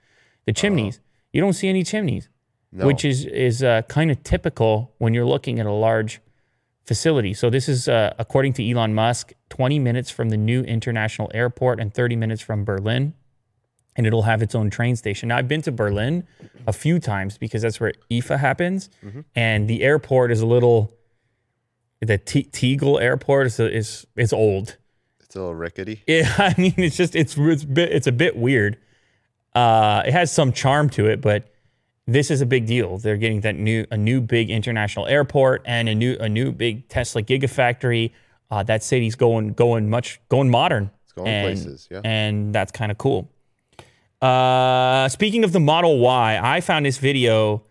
the 0.45 0.53
uh-huh. 0.53 0.61
chimneys. 0.61 1.01
You 1.33 1.41
don't 1.41 1.51
see 1.51 1.67
any 1.67 1.83
chimneys, 1.83 2.29
No. 2.73 2.87
which 2.87 3.03
is 3.03 3.25
is 3.25 3.61
uh, 3.63 3.81
kind 3.83 4.11
of 4.11 4.23
typical 4.23 4.93
when 4.97 5.13
you're 5.13 5.25
looking 5.25 5.59
at 5.59 5.65
a 5.65 5.71
large 5.71 6.21
facility. 6.85 7.33
So 7.33 7.49
this 7.49 7.69
is, 7.69 7.87
uh, 7.87 8.13
according 8.17 8.53
to 8.53 8.69
Elon 8.69 8.93
Musk, 8.93 9.33
20 9.49 9.77
minutes 9.79 10.09
from 10.09 10.29
the 10.29 10.37
new 10.37 10.61
international 10.63 11.29
airport 11.33 11.79
and 11.79 11.93
30 11.93 12.15
minutes 12.15 12.41
from 12.41 12.63
Berlin. 12.65 13.13
And 13.95 14.07
it'll 14.07 14.23
have 14.23 14.41
its 14.41 14.55
own 14.55 14.69
train 14.69 14.95
station. 14.95 15.29
Now, 15.29 15.37
I've 15.37 15.49
been 15.49 15.61
to 15.63 15.71
Berlin 15.71 16.25
a 16.65 16.71
few 16.73 16.97
times 16.97 17.37
because 17.37 17.61
that's 17.61 17.79
where 17.79 17.91
IFA 18.09 18.39
happens. 18.39 18.89
And 19.35 19.67
the 19.67 19.83
airport 19.83 20.31
is 20.31 20.39
a 20.39 20.45
little, 20.45 20.93
the 21.99 22.17
T- 22.17 22.43
Tegel 22.43 22.99
airport 22.99 23.47
is, 23.47 23.59
is, 23.59 24.07
is 24.15 24.31
old. 24.31 24.77
It's 25.19 25.35
a 25.35 25.39
little 25.39 25.55
rickety. 25.55 26.03
Yeah, 26.07 26.33
I 26.37 26.55
mean, 26.57 26.73
it's 26.77 26.95
just 26.95 27.15
it's 27.15 27.37
it's 27.37 27.63
bit 27.65 27.91
it's 27.91 28.07
a 28.07 28.11
bit 28.13 28.35
weird. 28.37 28.77
Uh, 29.53 30.03
it 30.05 30.13
has 30.13 30.31
some 30.31 30.51
charm 30.53 30.89
to 30.91 31.07
it, 31.07 31.19
but 31.21 31.50
this 32.13 32.31
is 32.31 32.41
a 32.41 32.45
big 32.45 32.65
deal. 32.65 32.97
They're 32.97 33.17
getting 33.17 33.41
that 33.41 33.55
new 33.55 33.85
a 33.91 33.97
new 33.97 34.21
big 34.21 34.49
international 34.49 35.07
airport 35.07 35.63
and 35.65 35.89
a 35.89 35.95
new 35.95 36.17
a 36.19 36.29
new 36.29 36.51
big 36.51 36.87
Tesla 36.87 37.23
gigafactory. 37.23 38.11
Uh, 38.49 38.63
that 38.63 38.83
city's 38.83 39.15
going 39.15 39.53
going 39.53 39.89
much 39.89 40.19
going 40.29 40.49
modern. 40.49 40.91
It's 41.03 41.13
going 41.13 41.27
and, 41.27 41.45
places, 41.45 41.87
yeah. 41.91 42.01
and 42.03 42.53
that's 42.53 42.71
kind 42.71 42.91
of 42.91 42.97
cool. 42.97 43.29
Uh, 44.21 45.09
speaking 45.09 45.43
of 45.43 45.51
the 45.51 45.59
Model 45.59 45.99
Y, 45.99 46.39
I 46.41 46.61
found 46.61 46.85
this 46.85 46.99
video 46.99 47.63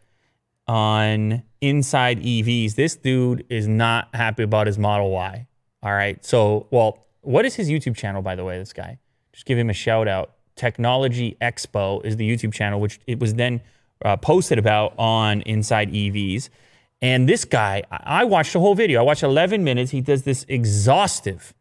on 0.66 1.42
Inside 1.60 2.22
EVs. 2.22 2.74
This 2.74 2.96
dude 2.96 3.44
is 3.48 3.68
not 3.68 4.08
happy 4.14 4.42
about 4.42 4.66
his 4.66 4.78
Model 4.78 5.10
Y. 5.10 5.46
All 5.82 5.92
right. 5.92 6.24
So, 6.24 6.66
well, 6.70 7.06
what 7.20 7.44
is 7.44 7.54
his 7.54 7.68
YouTube 7.68 7.96
channel, 7.96 8.22
by 8.22 8.34
the 8.34 8.44
way? 8.44 8.58
This 8.58 8.72
guy, 8.72 8.98
just 9.32 9.46
give 9.46 9.58
him 9.58 9.70
a 9.70 9.74
shout 9.74 10.08
out. 10.08 10.32
Technology 10.56 11.36
Expo 11.40 12.04
is 12.04 12.16
the 12.16 12.28
YouTube 12.28 12.52
channel, 12.52 12.80
which 12.80 12.98
it 13.06 13.20
was 13.20 13.34
then 13.34 13.60
uh, 14.04 14.16
posted 14.16 14.58
about 14.58 14.94
on 14.98 15.42
Inside 15.42 15.90
EVs. 15.92 16.48
And 17.02 17.28
this 17.28 17.44
guy, 17.44 17.82
I 17.90 18.24
watched 18.24 18.52
the 18.52 18.60
whole 18.60 18.74
video. 18.74 19.00
I 19.00 19.02
watched 19.02 19.22
11 19.22 19.64
minutes. 19.64 19.90
He 19.90 20.00
does 20.00 20.22
this 20.24 20.44
exhaustive 20.48 21.54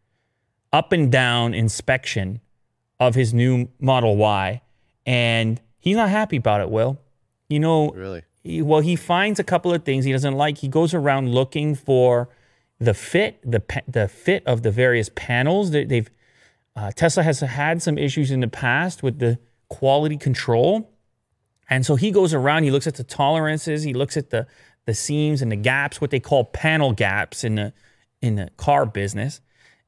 up 0.74 0.92
and 0.92 1.12
down 1.12 1.54
inspection 1.54 2.42
of 3.00 3.16
his 3.16 3.34
new 3.34 3.70
Model 3.80 4.18
Y. 4.18 4.62
And 5.06 5.62
he's 5.80 5.96
not 5.96 6.10
happy 6.10 6.38
about 6.38 6.62
it, 6.62 6.70
Will. 6.70 7.00
You 7.48 7.60
know, 7.60 7.90
Really? 7.92 8.24
he- 8.44 8.62
well, 8.62 8.82
he 8.82 8.96
finds 8.96 9.40
a 9.40 9.44
couple 9.44 9.74
of 9.74 9.84
things 9.84 10.06
he 10.06 10.12
doesn't 10.12 10.36
like. 10.36 10.58
He 10.60 10.68
goes 10.68 10.94
around 10.94 11.34
looking 11.34 11.74
for 11.76 12.30
the 12.80 12.94
fit, 12.94 13.40
the 13.50 13.62
the 13.88 14.08
fit 14.08 14.46
of 14.46 14.62
the 14.64 14.72
various 14.72 15.10
panels. 15.16 15.72
They, 15.72 15.84
they've 15.86 16.10
uh, 16.76 16.92
Tesla 16.92 17.24
has 17.24 17.40
had 17.42 17.82
some 17.82 17.98
issues 17.98 18.32
in 18.32 18.40
the 18.40 18.48
past 18.48 19.04
with 19.04 19.20
the 19.20 19.38
quality 19.68 20.16
control, 20.16 20.90
and 21.70 21.86
so 21.86 21.96
he 21.96 22.12
goes 22.12 22.34
around. 22.34 22.64
He 22.64 22.72
looks 22.72 22.88
at 22.88 22.96
the 22.96 23.04
tolerances. 23.04 23.84
He 23.84 23.94
looks 23.94 24.18
at 24.18 24.30
the 24.30 24.48
the 24.86 24.94
seams 24.94 25.42
and 25.42 25.52
the 25.52 25.56
gaps, 25.56 26.02
what 26.02 26.10
they 26.10 26.20
call 26.20 26.46
panel 26.46 26.94
gaps 26.94 27.44
in 27.44 27.56
the 27.56 27.74
in 28.22 28.36
the 28.36 28.50
car 28.58 28.86
business. 28.86 29.42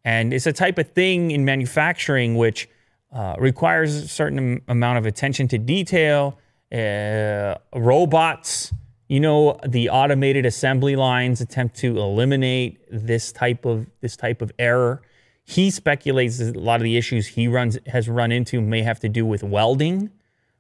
And 0.04 0.34
it's 0.34 0.48
a 0.48 0.54
type 0.54 0.78
of 0.78 0.92
thing 0.92 1.32
in 1.32 1.46
manufacturing 1.46 2.36
which 2.36 2.70
uh, 3.12 3.36
requires 3.38 3.96
a 3.96 4.08
certain 4.08 4.62
amount 4.68 4.98
of 4.98 5.06
attention 5.06 5.48
to 5.50 5.58
detail 5.58 6.38
uh, 6.72 7.56
robots. 7.76 8.74
You 9.08 9.20
know, 9.20 9.60
the 9.68 9.90
automated 9.90 10.46
assembly 10.46 10.96
lines 10.96 11.42
attempt 11.42 11.76
to 11.78 11.98
eliminate 11.98 12.80
this 12.90 13.32
type 13.32 13.66
of 13.66 13.88
this 14.02 14.16
type 14.16 14.42
of 14.42 14.52
error. 14.58 15.02
He 15.44 15.70
speculates 15.70 16.38
that 16.38 16.56
a 16.56 16.60
lot 16.60 16.80
of 16.80 16.84
the 16.84 16.96
issues 16.96 17.28
he 17.28 17.48
runs 17.48 17.78
has 17.88 18.08
run 18.08 18.32
into 18.32 18.62
may 18.62 18.84
have 18.84 19.00
to 19.02 19.10
do 19.10 19.26
with 19.26 19.44
welding. 19.44 20.12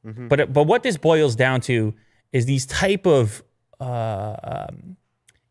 But 0.03 0.51
but 0.51 0.63
what 0.63 0.83
this 0.83 0.97
boils 0.97 1.35
down 1.35 1.61
to 1.61 1.93
is 2.31 2.45
these 2.45 2.65
type 2.65 3.05
of 3.05 3.43
uh, 3.79 4.35
um, 4.43 4.97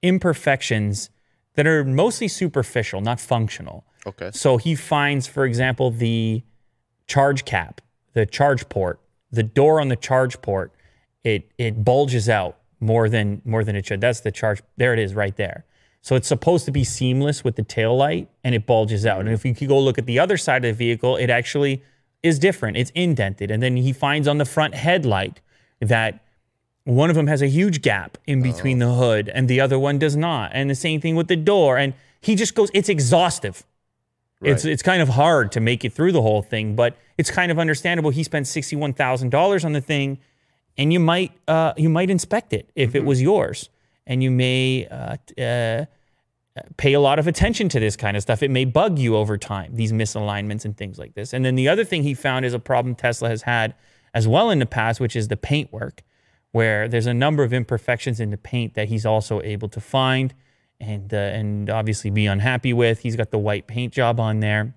imperfections 0.02 1.10
that 1.54 1.66
are 1.66 1.84
mostly 1.84 2.28
superficial, 2.28 3.00
not 3.00 3.20
functional. 3.20 3.84
Okay. 4.06 4.30
So 4.32 4.56
he 4.56 4.74
finds, 4.74 5.26
for 5.26 5.44
example, 5.44 5.90
the 5.90 6.42
charge 7.06 7.44
cap, 7.44 7.80
the 8.14 8.24
charge 8.26 8.68
port, 8.68 9.00
the 9.30 9.42
door 9.42 9.80
on 9.80 9.88
the 9.88 9.96
charge 9.96 10.40
port, 10.40 10.72
it 11.22 11.50
it 11.58 11.84
bulges 11.84 12.28
out 12.28 12.58
more 12.80 13.08
than 13.08 13.42
more 13.44 13.62
than 13.62 13.76
it 13.76 13.86
should. 13.86 14.00
That's 14.00 14.20
the 14.20 14.32
charge. 14.32 14.62
There 14.76 14.92
it 14.92 14.98
is, 14.98 15.14
right 15.14 15.36
there. 15.36 15.64
So 16.02 16.16
it's 16.16 16.28
supposed 16.28 16.64
to 16.64 16.70
be 16.70 16.82
seamless 16.82 17.44
with 17.44 17.56
the 17.56 17.62
tail 17.62 17.94
light, 17.96 18.30
and 18.42 18.54
it 18.54 18.66
bulges 18.66 19.04
out. 19.04 19.20
And 19.20 19.28
if 19.28 19.44
you 19.44 19.54
could 19.54 19.68
go 19.68 19.78
look 19.78 19.98
at 19.98 20.06
the 20.06 20.18
other 20.18 20.38
side 20.38 20.64
of 20.64 20.78
the 20.78 20.86
vehicle, 20.86 21.16
it 21.16 21.28
actually 21.28 21.82
is 22.22 22.38
different. 22.38 22.76
It's 22.76 22.90
indented. 22.94 23.50
And 23.50 23.62
then 23.62 23.76
he 23.76 23.92
finds 23.92 24.28
on 24.28 24.38
the 24.38 24.44
front 24.44 24.74
headlight 24.74 25.40
that 25.80 26.22
one 26.85 27.11
of 27.11 27.16
them 27.16 27.26
has 27.26 27.42
a 27.42 27.46
huge 27.46 27.83
gap 27.83 28.18
in 28.26 28.42
between 28.42 28.78
the 28.78 28.94
hood 28.94 29.28
and 29.28 29.48
the 29.48 29.61
other 29.61 29.78
one 29.78 29.98
does 29.98 30.16
not. 30.16 30.50
And 30.54 30.68
the 30.68 30.74
same 30.74 31.00
thing 31.00 31.14
with 31.16 31.28
the 31.28 31.37
door. 31.37 31.78
And 31.78 31.94
he 32.20 32.35
just 32.35 32.54
goes, 32.54 32.70
it's 32.74 32.88
exhaustive. 32.88 33.64
It's 34.42 34.64
Right. 34.64 34.72
it's 34.72 34.83
kind 34.83 35.02
of 35.02 35.11
hard 35.11 35.52
to 35.52 35.61
make 35.61 35.85
it 35.85 35.92
through 35.92 36.12
the 36.12 36.22
whole 36.22 36.40
thing, 36.40 36.74
but 36.74 36.96
it's 37.18 37.30
kind 37.30 37.52
of 37.52 37.59
understandable. 37.59 38.09
He 38.09 38.22
spent 38.22 38.46
sixty 38.46 38.74
one 38.74 38.94
thousand 38.94 39.28
dollars 39.28 39.66
on 39.66 39.72
the 39.74 39.83
thing, 39.83 40.18
and 40.78 40.94
you 40.94 40.98
might 40.98 41.33
uh, 41.46 41.74
you 41.76 41.90
might 41.90 42.09
inspect 42.09 42.54
it 42.54 42.70
if 42.74 42.94
it 42.94 43.04
was 43.04 43.20
yours, 43.20 43.68
and 44.06 44.22
you 44.22 44.30
may 44.30 44.87
uh, 44.87 45.16
uh, 45.38 45.85
pay 46.76 46.92
a 46.92 47.00
lot 47.00 47.18
of 47.18 47.26
attention 47.26 47.68
to 47.68 47.80
this 47.80 47.96
kind 47.96 48.16
of 48.16 48.22
stuff. 48.22 48.42
It 48.42 48.50
may 48.50 48.64
bug 48.64 48.98
you 48.98 49.16
over 49.16 49.38
time, 49.38 49.74
these 49.74 49.92
misalignments 49.92 50.64
and 50.64 50.76
things 50.76 50.98
like 50.98 51.14
this. 51.14 51.32
And 51.32 51.44
then 51.44 51.54
the 51.54 51.68
other 51.68 51.84
thing 51.84 52.02
he 52.02 52.14
found 52.14 52.44
is 52.44 52.54
a 52.54 52.58
problem 52.58 52.94
Tesla 52.94 53.28
has 53.28 53.42
had 53.42 53.74
as 54.14 54.26
well 54.26 54.50
in 54.50 54.58
the 54.58 54.66
past, 54.66 55.00
which 55.00 55.14
is 55.14 55.28
the 55.28 55.36
paint 55.36 55.72
work, 55.72 56.02
where 56.52 56.88
there's 56.88 57.06
a 57.06 57.14
number 57.14 57.44
of 57.44 57.52
imperfections 57.52 58.18
in 58.18 58.30
the 58.30 58.36
paint 58.36 58.74
that 58.74 58.88
he's 58.88 59.06
also 59.06 59.40
able 59.42 59.68
to 59.68 59.80
find 59.80 60.34
and 60.80 61.12
uh, 61.12 61.16
and 61.16 61.70
obviously 61.70 62.10
be 62.10 62.26
unhappy 62.26 62.72
with. 62.72 63.00
He's 63.00 63.16
got 63.16 63.30
the 63.30 63.38
white 63.38 63.66
paint 63.66 63.92
job 63.92 64.18
on 64.18 64.40
there. 64.40 64.74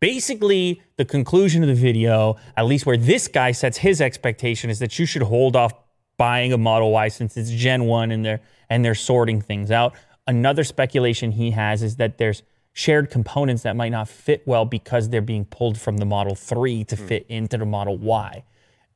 Basically, 0.00 0.82
the 0.96 1.04
conclusion 1.04 1.62
of 1.62 1.68
the 1.68 1.74
video, 1.74 2.36
at 2.56 2.66
least 2.66 2.86
where 2.86 2.96
this 2.96 3.26
guy 3.26 3.52
sets 3.52 3.78
his 3.78 4.00
expectation, 4.00 4.70
is 4.70 4.78
that 4.78 4.98
you 4.98 5.06
should 5.06 5.22
hold 5.22 5.56
off 5.56 5.72
buying 6.18 6.52
a 6.52 6.58
Model 6.58 6.90
Y 6.92 7.08
since 7.08 7.36
it's 7.36 7.50
Gen 7.50 7.84
1 7.84 8.10
and 8.10 8.24
they're 8.24 8.40
and 8.68 8.84
they're 8.84 8.94
sorting 8.94 9.40
things 9.40 9.70
out. 9.70 9.94
Another 10.28 10.62
speculation 10.62 11.32
he 11.32 11.50
has 11.50 11.82
is 11.82 11.96
that 11.96 12.18
there's 12.18 12.42
shared 12.74 13.10
components 13.10 13.62
that 13.64 13.74
might 13.74 13.88
not 13.88 14.08
fit 14.08 14.46
well 14.46 14.64
because 14.64 15.08
they're 15.08 15.20
being 15.20 15.44
pulled 15.44 15.80
from 15.80 15.96
the 15.96 16.04
Model 16.04 16.36
3 16.36 16.84
to 16.84 16.96
fit 16.96 17.26
into 17.28 17.58
the 17.58 17.66
Model 17.66 17.98
Y. 17.98 18.44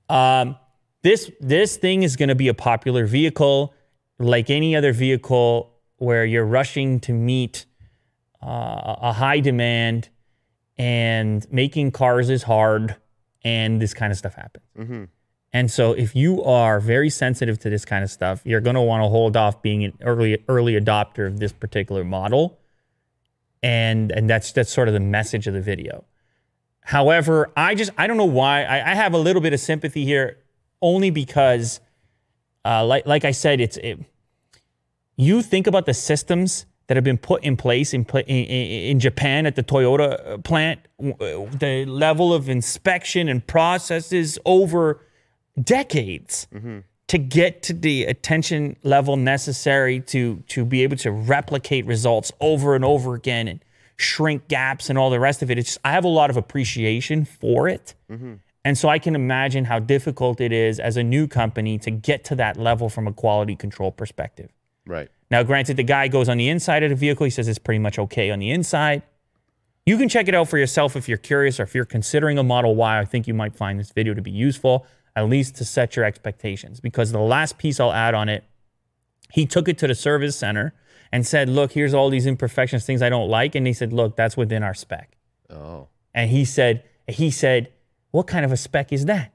Um, 0.09 0.57
this 1.03 1.33
this 1.40 1.77
thing 1.79 2.05
is 2.05 2.14
going 2.16 2.29
to 2.29 2.37
be 2.37 2.47
a 2.49 2.55
popular 2.55 3.07
vehicle, 3.07 3.75
like 4.21 4.51
any 4.51 4.77
other 4.77 4.92
vehicle 4.92 5.73
where 5.97 6.25
you're 6.25 6.45
rushing 6.45 7.01
to 7.01 7.12
meet 7.12 7.64
uh, 8.40 8.97
a 9.01 9.12
high 9.12 9.40
demand, 9.40 10.11
and 10.77 11.47
making 11.51 11.92
cars 11.92 12.29
is 12.29 12.42
hard, 12.45 12.97
and 13.42 13.81
this 13.81 13.95
kind 13.95 14.12
of 14.12 14.18
stuff 14.18 14.35
happens. 14.35 14.64
And 15.55 15.71
so, 15.71 15.93
if 15.93 16.17
you 16.17 16.43
are 16.45 16.81
very 16.81 17.11
sensitive 17.11 17.59
to 17.61 17.69
this 17.69 17.85
kind 17.85 18.03
of 18.03 18.11
stuff, 18.11 18.41
you're 18.45 18.62
going 18.62 18.75
to 18.75 18.81
want 18.81 19.03
to 19.03 19.09
hold 19.09 19.37
off 19.37 19.61
being 19.61 19.85
an 19.85 19.93
early 20.01 20.43
early 20.49 20.81
adopter 20.81 21.27
of 21.27 21.41
this 21.41 21.53
particular 21.53 22.05
model, 22.05 22.59
and 23.62 24.11
and 24.11 24.31
that's 24.31 24.53
that's 24.53 24.73
sort 24.73 24.88
of 24.88 24.95
the 24.95 25.01
message 25.01 25.47
of 25.47 25.53
the 25.53 25.61
video. 25.61 26.05
However, 26.81 27.51
I 27.55 27.75
just 27.75 27.91
I 27.99 28.07
don't 28.07 28.17
know 28.17 28.25
why 28.25 28.65
I, 28.65 28.93
I 28.93 28.95
have 28.95 29.12
a 29.12 29.19
little 29.19 29.43
bit 29.43 29.53
of 29.53 29.61
sympathy 29.61 30.07
here, 30.07 30.38
only 30.81 31.11
because, 31.11 31.81
uh, 32.65 32.85
like 32.87 33.07
like 33.07 33.27
I 33.27 33.33
said, 33.33 33.61
it's 33.61 33.77
it, 33.77 34.01
you 35.17 35.43
think 35.43 35.67
about 35.67 35.85
the 35.85 35.95
systems 35.95 36.65
that 36.87 36.97
have 36.97 37.05
been 37.05 37.19
put 37.19 37.45
in 37.45 37.59
place 37.59 37.93
in, 37.93 38.07
in, 38.07 38.25
in 38.27 38.91
in 38.91 39.01
Japan 39.01 39.45
at 39.45 39.55
the 39.55 39.62
Toyota 39.62 40.43
plant, 40.45 40.81
the 40.99 41.85
level 41.87 42.33
of 42.33 42.49
inspection 42.49 43.29
and 43.29 43.47
processes 43.47 44.38
over 44.47 45.03
decades 45.61 46.47
mm-hmm. 46.55 46.79
to 47.09 47.19
get 47.19 47.62
to 47.65 47.73
the 47.73 48.05
attention 48.05 48.77
level 48.83 49.17
necessary 49.17 50.01
to 50.01 50.43
to 50.49 50.65
be 50.65 50.83
able 50.83 50.97
to 50.97 51.11
replicate 51.11 51.87
results 51.87 52.33
over 52.41 52.75
and 52.75 52.85
over 52.85 53.15
again 53.15 53.49
and 53.49 53.65
shrink 53.97 54.49
gaps 54.49 54.88
and 54.91 54.99
all 54.99 55.11
the 55.11 55.21
rest 55.21 55.43
of 55.43 55.51
it. 55.51 55.59
It's 55.59 55.71
just, 55.71 55.79
I 55.85 55.93
have 55.93 56.05
a 56.05 56.09
lot 56.09 56.31
of 56.31 56.37
appreciation 56.37 57.25
for 57.25 57.69
it. 57.69 57.95
Mm-hmm. 58.11 58.35
And 58.65 58.79
so 58.79 58.88
I 58.88 58.99
can 58.99 59.15
imagine 59.15 59.65
how 59.65 59.79
difficult 59.79 60.41
it 60.41 60.53
is 60.53 60.79
as 60.79 60.97
a 60.97 61.03
new 61.03 61.27
company 61.27 61.79
to 61.79 61.91
get 61.91 62.25
to 62.25 62.35
that 62.37 62.57
level 62.57 62.88
from 62.88 63.07
a 63.09 63.12
quality 63.12 63.57
control 63.57 63.91
perspective. 63.91 64.51
Right. 64.87 65.11
Now, 65.31 65.43
granted, 65.43 65.77
the 65.77 65.83
guy 65.83 66.09
goes 66.09 66.29
on 66.29 66.37
the 66.37 66.49
inside 66.49 66.83
of 66.83 66.91
the 66.91 66.97
vehicle. 66.97 67.25
He 67.25 67.31
says 67.31 67.49
it's 67.49 67.59
pretty 67.59 67.79
much 67.79 67.99
okay 67.99 68.31
on 68.31 68.38
the 68.38 68.51
inside. 68.51 69.03
You 69.85 69.97
can 69.97 70.09
check 70.09 70.29
it 70.29 70.35
out 70.35 70.49
for 70.49 70.59
yourself 70.59 70.95
if 70.95 71.09
you're 71.09 71.19
curious 71.19 71.59
or 71.59 71.65
if 71.65 71.75
you're 71.75 71.85
considering 71.85 72.38
a 72.38 72.45
Model 72.45 72.77
Y. 72.77 73.01
I 73.01 73.05
think 73.05 73.27
you 73.27 73.35
might 73.35 73.57
find 73.57 73.81
this 73.81 73.91
video 73.91 74.15
to 74.15 74.23
be 74.23 74.31
useful, 74.31 74.87
at 75.14 75.29
least 75.29 75.57
to 75.57 75.64
set 75.64 75.96
your 75.96 76.05
expectations. 76.05 76.81
Because 76.81 77.12
the 77.12 77.20
last 77.20 77.59
piece 77.59 77.79
I'll 77.81 77.92
add 77.92 78.14
on 78.14 78.29
it, 78.29 78.44
he 79.33 79.46
took 79.46 79.68
it 79.68 79.79
to 79.79 79.87
the 79.87 79.94
service 79.94 80.37
center 80.37 80.75
and 81.11 81.27
said, 81.27 81.48
Look, 81.48 81.72
here's 81.72 81.94
all 81.94 82.11
these 82.11 82.27
imperfections, 82.27 82.85
things 82.87 83.03
I 83.03 83.09
don't 83.09 83.29
like. 83.29 83.55
And 83.55 83.66
they 83.66 83.72
said, 83.72 83.92
Look, 83.92 84.16
that's 84.16 84.37
within 84.37 84.62
our 84.62 84.75
spec. 84.75 85.16
Oh. 85.51 85.88
And 86.14 86.31
he 86.31 86.44
said, 86.44 86.85
he 87.09 87.31
said, 87.31 87.72
what 88.11 88.27
kind 88.27 88.44
of 88.44 88.53
a 88.53 88.57
spec 88.57 88.92
is 88.92 89.07
that? 89.07 89.33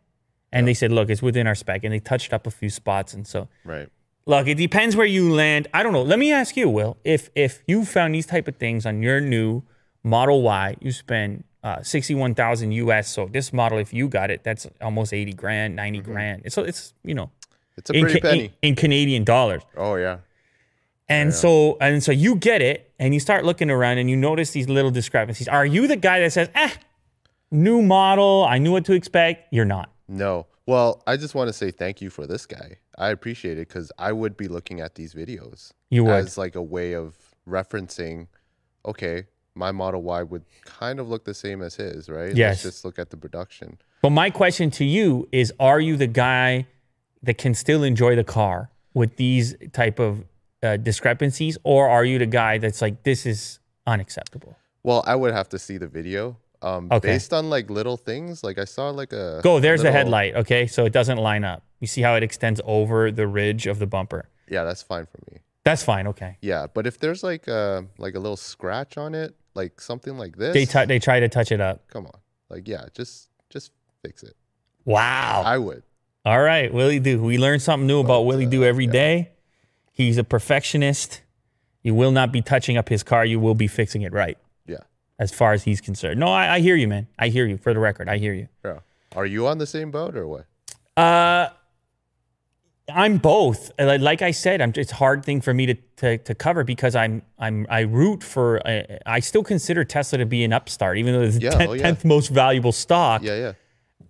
And 0.51 0.67
they 0.67 0.73
said, 0.73 0.91
look, 0.91 1.09
it's 1.09 1.21
within 1.21 1.47
our 1.47 1.55
spec. 1.55 1.83
And 1.83 1.91
they 1.93 1.99
touched 1.99 2.31
up 2.31 2.45
a 2.47 2.51
few 2.51 2.69
spots. 2.69 3.13
And 3.13 3.25
so, 3.27 3.47
Right. 3.65 3.89
look, 4.25 4.47
it 4.47 4.55
depends 4.55 4.95
where 4.95 5.05
you 5.05 5.33
land. 5.33 5.67
I 5.73 5.81
don't 5.83 5.91
know. 5.93 6.03
Let 6.03 6.19
me 6.19 6.31
ask 6.31 6.55
you, 6.55 6.69
Will, 6.69 6.97
if 7.03 7.29
if 7.35 7.63
you 7.67 7.83
found 7.83 8.13
these 8.15 8.25
type 8.27 8.47
of 8.47 8.57
things 8.57 8.85
on 8.85 9.01
your 9.01 9.19
new 9.19 9.63
Model 10.03 10.41
Y, 10.43 10.75
you 10.79 10.91
spend 10.91 11.43
uh, 11.67 11.83
sixty-one 11.83 12.33
thousand 12.35 12.71
US. 12.83 13.05
So 13.15 13.27
this 13.37 13.51
model, 13.51 13.77
if 13.77 13.93
you 13.93 14.07
got 14.07 14.31
it, 14.31 14.43
that's 14.43 14.67
almost 14.81 15.13
eighty 15.13 15.33
grand, 15.33 15.75
90 15.75 15.99
grand. 16.01 16.51
So 16.53 16.61
it's 16.63 16.93
you 17.03 17.13
know 17.13 17.29
It's 17.77 17.89
a 17.89 17.93
in, 17.93 18.03
pretty 18.05 18.19
Ca- 18.21 18.29
penny. 18.29 18.45
in, 18.61 18.69
in 18.69 18.75
Canadian 18.75 19.23
dollars. 19.23 19.61
oh 19.75 19.95
yeah. 19.95 20.17
And 21.09 21.33
so 21.33 21.77
and 21.79 22.03
so 22.03 22.11
you 22.11 22.35
get 22.35 22.61
it 22.61 22.91
and 22.99 23.13
you 23.13 23.19
start 23.19 23.45
looking 23.45 23.69
around 23.69 23.97
and 23.97 24.09
you 24.09 24.17
notice 24.17 24.51
these 24.51 24.67
little 24.67 24.91
discrepancies. 24.91 25.47
Are 25.47 25.65
you 25.65 25.87
the 25.87 25.95
guy 25.95 26.19
that 26.19 26.33
says, 26.33 26.49
"Eh, 26.53 26.71
new 27.49 27.81
model, 27.81 28.45
I 28.49 28.57
knew 28.57 28.71
what 28.73 28.85
to 28.85 28.93
expect." 28.93 29.47
You're 29.53 29.65
not. 29.77 29.89
No. 30.09 30.47
Well, 30.65 31.01
I 31.07 31.15
just 31.15 31.33
want 31.33 31.47
to 31.47 31.53
say 31.53 31.71
thank 31.71 32.01
you 32.01 32.09
for 32.09 32.27
this 32.27 32.45
guy. 32.45 32.77
I 32.97 33.11
appreciate 33.11 33.57
it 33.57 33.69
because 33.69 33.89
I 33.97 34.11
would 34.11 34.35
be 34.35 34.49
looking 34.49 34.81
at 34.81 34.95
these 34.95 35.13
videos 35.13 35.71
You 35.89 36.03
would. 36.03 36.13
as 36.15 36.37
like 36.37 36.55
a 36.55 36.61
way 36.61 36.91
of 36.93 37.15
referencing. 37.47 38.27
Okay, 38.85 39.27
my 39.57 39.71
Model 39.71 40.01
Y 40.03 40.23
would 40.23 40.43
kind 40.65 40.99
of 40.99 41.09
look 41.09 41.25
the 41.25 41.33
same 41.33 41.61
as 41.61 41.75
his, 41.75 42.09
right? 42.09 42.33
Yes. 42.35 42.63
Let's 42.63 42.75
just 42.75 42.85
look 42.85 42.99
at 42.99 43.09
the 43.09 43.17
production. 43.17 43.77
But 44.01 44.11
my 44.11 44.29
question 44.29 44.69
to 44.71 44.85
you 44.85 45.27
is 45.31 45.51
are 45.59 45.79
you 45.79 45.97
the 45.97 46.07
guy 46.07 46.67
that 47.23 47.37
can 47.37 47.53
still 47.55 47.83
enjoy 47.83 48.15
the 48.15 48.23
car 48.23 48.69
with 48.93 49.17
these 49.17 49.55
type 49.73 49.99
of 49.99 50.23
uh, 50.63 50.77
discrepancies 50.77 51.57
or 51.63 51.89
are 51.89 52.05
you 52.05 52.19
the 52.19 52.25
guy 52.25 52.57
that's 52.59 52.81
like 52.81 53.03
this 53.03 53.25
is 53.25 53.59
unacceptable? 53.85 54.55
Well, 54.83 55.03
I 55.05 55.15
would 55.15 55.33
have 55.33 55.49
to 55.49 55.59
see 55.59 55.77
the 55.77 55.87
video. 55.87 56.37
Um, 56.61 56.87
Okay. 56.91 57.09
Based 57.09 57.33
on 57.33 57.49
like 57.49 57.69
little 57.69 57.97
things, 57.97 58.43
like 58.43 58.57
I 58.57 58.65
saw 58.65 58.89
like 58.89 59.13
a 59.13 59.41
Go, 59.43 59.59
there's 59.59 59.81
the 59.81 59.85
little- 59.85 59.97
headlight, 59.97 60.35
okay? 60.35 60.67
So 60.67 60.85
it 60.85 60.93
doesn't 60.93 61.17
line 61.17 61.43
up. 61.43 61.63
You 61.79 61.87
see 61.87 62.01
how 62.01 62.15
it 62.15 62.23
extends 62.23 62.61
over 62.65 63.11
the 63.11 63.27
ridge 63.27 63.67
of 63.67 63.79
the 63.79 63.85
bumper. 63.87 64.29
Yeah, 64.49 64.63
that's 64.63 64.81
fine 64.81 65.05
for 65.05 65.19
me. 65.31 65.39
That's 65.67 65.83
fine, 65.83 66.07
okay. 66.07 66.37
Yeah, 66.41 66.67
but 66.73 66.87
if 66.87 66.97
there's 66.97 67.23
like 67.23 67.47
a 67.49 67.85
like 67.97 68.15
a 68.15 68.19
little 68.19 68.37
scratch 68.37 68.97
on 68.97 69.13
it, 69.13 69.35
like 69.53 69.81
something 69.81 70.17
like 70.17 70.37
this, 70.37 70.53
They 70.53 70.65
t- 70.65 70.85
they 70.85 70.97
try 70.99 71.19
to 71.19 71.27
touch 71.27 71.51
it 71.51 71.59
up. 71.59 71.85
come 71.89 72.05
on, 72.05 72.17
like 72.49 72.67
yeah, 72.69 72.85
just 72.93 73.27
just 73.49 73.71
fix 74.01 74.23
it. 74.23 74.35
Wow. 74.85 75.43
I 75.45 75.57
would. 75.57 75.83
All 76.23 76.41
right, 76.41 76.73
Willie 76.73 76.99
Do. 77.01 77.21
We 77.21 77.37
learn 77.37 77.59
something 77.59 77.85
new 77.85 77.99
about 77.99 78.21
Willie 78.25 78.45
Do 78.45 78.63
every 78.63 78.87
day. 78.87 79.31
He's 79.91 80.17
a 80.17 80.23
perfectionist. 80.23 81.21
You 81.83 81.93
will 81.95 82.11
not 82.11 82.31
be 82.31 82.41
touching 82.41 82.77
up 82.77 82.87
his 82.87 83.03
car. 83.03 83.25
You 83.25 83.39
will 83.39 83.55
be 83.55 83.67
fixing 83.67 84.03
it 84.03 84.13
right, 84.13 84.37
Yeah. 84.65 84.77
as 85.19 85.31
far 85.33 85.51
as 85.53 85.63
he's 85.63 85.81
concerned. 85.81 86.19
No, 86.19 86.27
I, 86.27 86.55
I 86.55 86.59
hear 86.59 86.75
you, 86.75 86.87
man. 86.87 87.07
I 87.19 87.27
hear 87.29 87.45
you. 87.45 87.57
For 87.57 87.73
the 87.73 87.79
record, 87.79 88.07
I 88.07 88.17
hear 88.17 88.33
you. 88.33 88.47
Yeah. 88.63 88.79
Are 89.15 89.25
you 89.25 89.47
on 89.47 89.57
the 89.57 89.67
same 89.67 89.91
boat 89.91 90.15
or 90.15 90.27
what? 90.27 90.45
Uh, 90.95 91.49
I'm 92.89 93.17
both. 93.17 93.71
Like 93.77 94.21
I 94.21 94.31
said, 94.31 94.61
I'm, 94.61 94.71
it's 94.75 94.93
a 94.93 94.95
hard 94.95 95.25
thing 95.25 95.41
for 95.41 95.53
me 95.53 95.65
to, 95.65 95.73
to, 95.97 96.17
to 96.19 96.35
cover 96.35 96.63
because 96.63 96.95
I'm 96.95 97.21
I'm 97.37 97.67
I 97.69 97.81
root 97.81 98.23
for. 98.23 98.65
Uh, 98.65 98.83
I 99.05 99.19
still 99.19 99.43
consider 99.43 99.83
Tesla 99.83 100.19
to 100.19 100.25
be 100.25 100.43
an 100.45 100.53
upstart, 100.53 100.97
even 100.97 101.13
though 101.13 101.21
it's 101.21 101.35
the 101.35 101.41
Yeah, 101.41 101.49
tenth, 101.51 101.69
oh, 101.69 101.73
yeah. 101.73 101.95
most 102.05 102.29
valuable 102.29 102.71
stock. 102.71 103.23
Yeah, 103.23 103.35
yeah. 103.35 103.53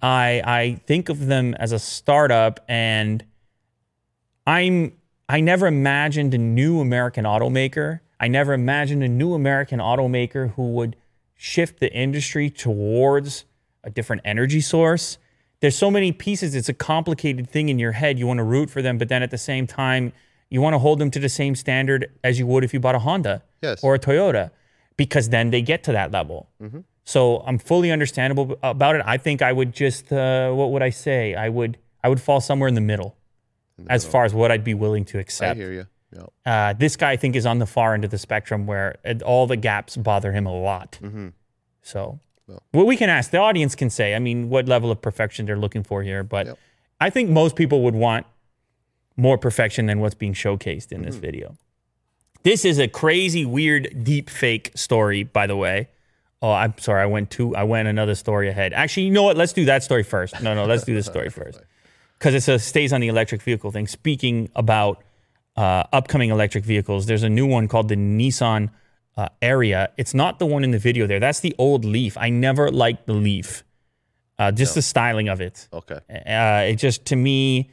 I 0.01 0.41
I 0.45 0.81
think 0.85 1.09
of 1.09 1.25
them 1.25 1.55
as 1.55 1.71
a 1.71 1.79
startup, 1.79 2.63
and 2.67 3.25
I'm 4.45 4.93
I 5.27 5.41
never 5.41 5.65
imagined 5.65 6.35
a 6.35 6.37
new 6.37 6.79
American 6.79 7.25
automaker. 7.25 8.01
I 8.19 8.27
never 8.27 8.53
imagined 8.53 9.03
a 9.03 9.07
new 9.09 9.33
American 9.33 9.79
automaker 9.79 10.53
who 10.53 10.71
would 10.73 10.95
shift 11.35 11.79
the 11.79 11.91
industry 11.91 12.49
towards 12.49 13.45
a 13.83 13.89
different 13.89 14.21
energy 14.25 14.61
source. 14.61 15.17
There's 15.59 15.75
so 15.75 15.89
many 15.89 16.11
pieces. 16.11 16.53
It's 16.55 16.69
a 16.69 16.73
complicated 16.73 17.49
thing 17.49 17.69
in 17.69 17.79
your 17.79 17.93
head. 17.93 18.19
You 18.19 18.27
want 18.27 18.37
to 18.37 18.43
root 18.43 18.69
for 18.69 18.81
them, 18.81 18.97
but 18.97 19.09
then 19.09 19.23
at 19.23 19.31
the 19.31 19.37
same 19.37 19.65
time, 19.67 20.13
you 20.49 20.61
want 20.61 20.73
to 20.75 20.79
hold 20.79 20.99
them 20.99 21.09
to 21.11 21.19
the 21.19 21.29
same 21.29 21.55
standard 21.55 22.11
as 22.23 22.37
you 22.39 22.45
would 22.47 22.63
if 22.63 22.73
you 22.73 22.79
bought 22.79 22.95
a 22.95 22.99
Honda 22.99 23.43
Yes. 23.61 23.83
or 23.83 23.95
a 23.95 23.99
Toyota, 23.99 24.51
because 24.97 25.29
then 25.29 25.49
they 25.49 25.61
get 25.61 25.83
to 25.85 25.91
that 25.93 26.11
level. 26.11 26.49
So 27.03 27.39
I'm 27.47 27.57
fully 27.57 27.89
understandable 27.91 28.57
about 28.61 28.95
it. 28.97 29.01
I 29.05 29.17
think 29.17 29.41
I 29.41 29.51
would 29.51 29.73
just, 29.73 30.11
uh, 30.11 30.51
what 30.51 30.71
would 30.71 30.83
I 30.83 30.89
say? 30.91 31.33
I 31.35 31.49
would, 31.49 31.77
I 32.03 32.09
would 32.09 32.21
fall 32.21 32.39
somewhere 32.41 32.67
in 32.67 32.75
the 32.75 32.81
middle, 32.81 33.15
as 33.89 34.05
far 34.05 34.25
as 34.25 34.33
what 34.33 34.51
I'd 34.51 34.63
be 34.63 34.73
willing 34.73 35.05
to 35.05 35.19
accept. 35.19 35.51
I 35.57 35.59
hear 35.59 35.71
you. 35.71 35.85
Yeah. 36.13 36.25
Uh, 36.69 36.73
this 36.73 36.95
guy, 36.95 37.11
I 37.11 37.17
think, 37.17 37.35
is 37.35 37.45
on 37.45 37.59
the 37.59 37.65
far 37.65 37.93
end 37.93 38.05
of 38.05 38.11
the 38.11 38.17
spectrum 38.17 38.65
where 38.67 38.95
all 39.25 39.47
the 39.47 39.57
gaps 39.57 39.97
bother 39.97 40.31
him 40.31 40.45
a 40.45 40.53
lot. 40.53 40.99
So, 41.81 42.19
Well. 42.47 42.63
what 42.71 42.85
we 42.85 42.95
can 42.95 43.09
ask, 43.09 43.31
the 43.31 43.39
audience 43.39 43.75
can 43.75 43.89
say, 43.89 44.15
I 44.15 44.19
mean, 44.19 44.49
what 44.49 44.67
level 44.67 44.89
of 44.89 45.01
perfection 45.01 45.45
they're 45.45 45.57
looking 45.57 45.83
for 45.83 46.01
here. 46.03 46.23
But 46.23 46.47
Yep. 46.47 46.59
I 46.99 47.09
think 47.09 47.29
most 47.29 47.55
people 47.55 47.83
would 47.83 47.95
want 47.95 48.25
more 49.17 49.37
perfection 49.37 49.85
than 49.87 49.99
what's 49.99 50.15
being 50.15 50.33
showcased 50.33 50.91
in 50.91 51.01
this 51.03 51.15
video. 51.15 51.57
This 52.43 52.63
is 52.63 52.79
a 52.79 52.87
crazy, 52.87 53.45
weird, 53.45 54.03
deep 54.03 54.29
fake 54.29 54.71
story, 54.75 55.23
by 55.23 55.47
the 55.47 55.55
way. 55.55 55.89
Oh, 56.41 56.51
I'm 56.51 56.77
sorry. 56.77 57.01
I 57.01 57.07
went 57.07 57.31
too. 57.31 57.55
I 57.55 57.63
went 57.63 57.87
another 57.87 58.15
story 58.15 58.47
ahead. 58.47 58.71
Actually, 58.73 59.03
you 59.03 59.11
know 59.11 59.23
what? 59.23 59.35
Let's 59.35 59.53
do 59.53 59.65
that 59.65 59.83
story 59.83 60.03
first. 60.03 60.41
No, 60.41 60.53
no, 60.53 60.65
let's 60.65 60.83
do 60.83 60.93
this 60.93 61.07
story 61.07 61.29
first 61.41 61.59
because 62.19 62.47
it 62.47 62.59
stays 62.61 62.93
on 62.93 63.01
the 63.01 63.07
electric 63.07 63.41
vehicle 63.41 63.71
thing. 63.71 63.87
Speaking 63.87 64.49
about 64.55 65.03
uh, 65.55 65.83
upcoming 65.91 66.29
electric 66.29 66.63
vehicles, 66.63 67.07
there's 67.07 67.23
a 67.23 67.29
new 67.29 67.47
one 67.47 67.67
called 67.67 67.89
the 67.89 67.95
Nissan 67.95 68.69
uh, 69.17 69.29
Ariya. 69.41 69.89
It's 69.97 70.13
not 70.13 70.39
the 70.39 70.45
one 70.45 70.63
in 70.63 70.71
the 70.71 70.79
video 70.79 71.07
there. 71.07 71.19
That's 71.19 71.39
the 71.39 71.55
old 71.57 71.83
Leaf. 71.83 72.17
I 72.17 72.29
never 72.29 72.71
liked 72.71 73.07
the 73.07 73.13
Leaf. 73.13 73.63
Uh, 74.39 74.51
just 74.51 74.75
the 74.75 74.83
styling 74.83 75.27
of 75.27 75.41
it. 75.41 75.67
Okay. 75.73 75.99
Uh, 76.09 76.69
it 76.69 76.75
just 76.75 77.05
to 77.05 77.15
me, 77.15 77.71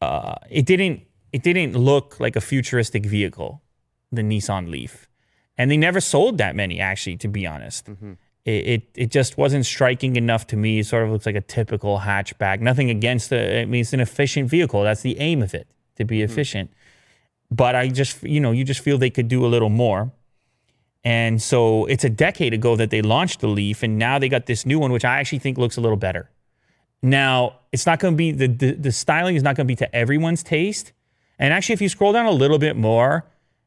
uh, 0.00 0.34
it 0.50 0.64
didn't 0.64 1.02
it 1.32 1.42
didn't 1.42 1.76
look 1.76 2.18
like 2.18 2.34
a 2.34 2.40
futuristic 2.40 3.04
vehicle, 3.04 3.62
the 4.10 4.22
Nissan 4.22 4.70
Leaf, 4.70 5.06
and 5.58 5.70
they 5.70 5.76
never 5.76 6.00
sold 6.00 6.38
that 6.38 6.56
many 6.56 6.80
actually. 6.80 7.18
To 7.18 7.28
be 7.28 7.46
honest, 7.46 7.90
it, 8.46 8.50
it 8.50 8.82
it 8.94 9.10
just 9.10 9.36
wasn't 9.36 9.66
striking 9.66 10.16
enough 10.16 10.46
to 10.46 10.56
me. 10.56 10.78
It 10.78 10.86
sort 10.86 11.04
of 11.04 11.10
looks 11.10 11.26
like 11.26 11.36
a 11.36 11.42
typical 11.42 12.00
hatchback. 12.00 12.60
Nothing 12.60 12.88
against 12.88 13.28
the. 13.28 13.60
I 13.60 13.64
mean, 13.66 13.82
it's 13.82 13.92
an 13.92 14.00
efficient 14.00 14.48
vehicle. 14.48 14.82
That's 14.82 15.02
the 15.02 15.18
aim 15.18 15.42
of 15.42 15.52
it 15.52 15.68
to 15.96 16.06
be 16.06 16.22
efficient. 16.22 16.70
But 17.50 17.74
I 17.74 17.88
just 17.88 18.22
you 18.22 18.40
know 18.40 18.50
you 18.52 18.64
just 18.64 18.80
feel 18.80 18.96
they 18.96 19.10
could 19.10 19.28
do 19.28 19.44
a 19.44 19.48
little 19.48 19.68
more. 19.68 20.10
And 21.04 21.42
so 21.42 21.86
it's 21.86 22.04
a 22.04 22.10
decade 22.10 22.54
ago 22.54 22.76
that 22.76 22.90
they 22.90 23.02
launched 23.02 23.40
the 23.40 23.48
Leaf, 23.48 23.82
and 23.82 23.98
now 23.98 24.18
they 24.18 24.28
got 24.28 24.46
this 24.46 24.64
new 24.64 24.78
one, 24.78 24.92
which 24.92 25.04
I 25.04 25.18
actually 25.18 25.40
think 25.40 25.58
looks 25.58 25.76
a 25.76 25.80
little 25.80 25.96
better. 25.96 26.30
Now, 27.02 27.58
it's 27.72 27.86
not 27.86 27.98
going 27.98 28.14
to 28.14 28.16
be 28.16 28.30
the, 28.30 28.46
the 28.46 28.72
the 28.72 28.92
styling 28.92 29.34
is 29.34 29.42
not 29.42 29.56
going 29.56 29.66
to 29.66 29.68
be 29.68 29.76
to 29.76 29.94
everyone's 29.94 30.42
taste. 30.44 30.92
And 31.38 31.52
actually, 31.52 31.72
if 31.72 31.82
you 31.82 31.88
scroll 31.88 32.12
down 32.12 32.26
a 32.26 32.30
little 32.30 32.58
bit 32.58 32.76
more, 32.76 33.24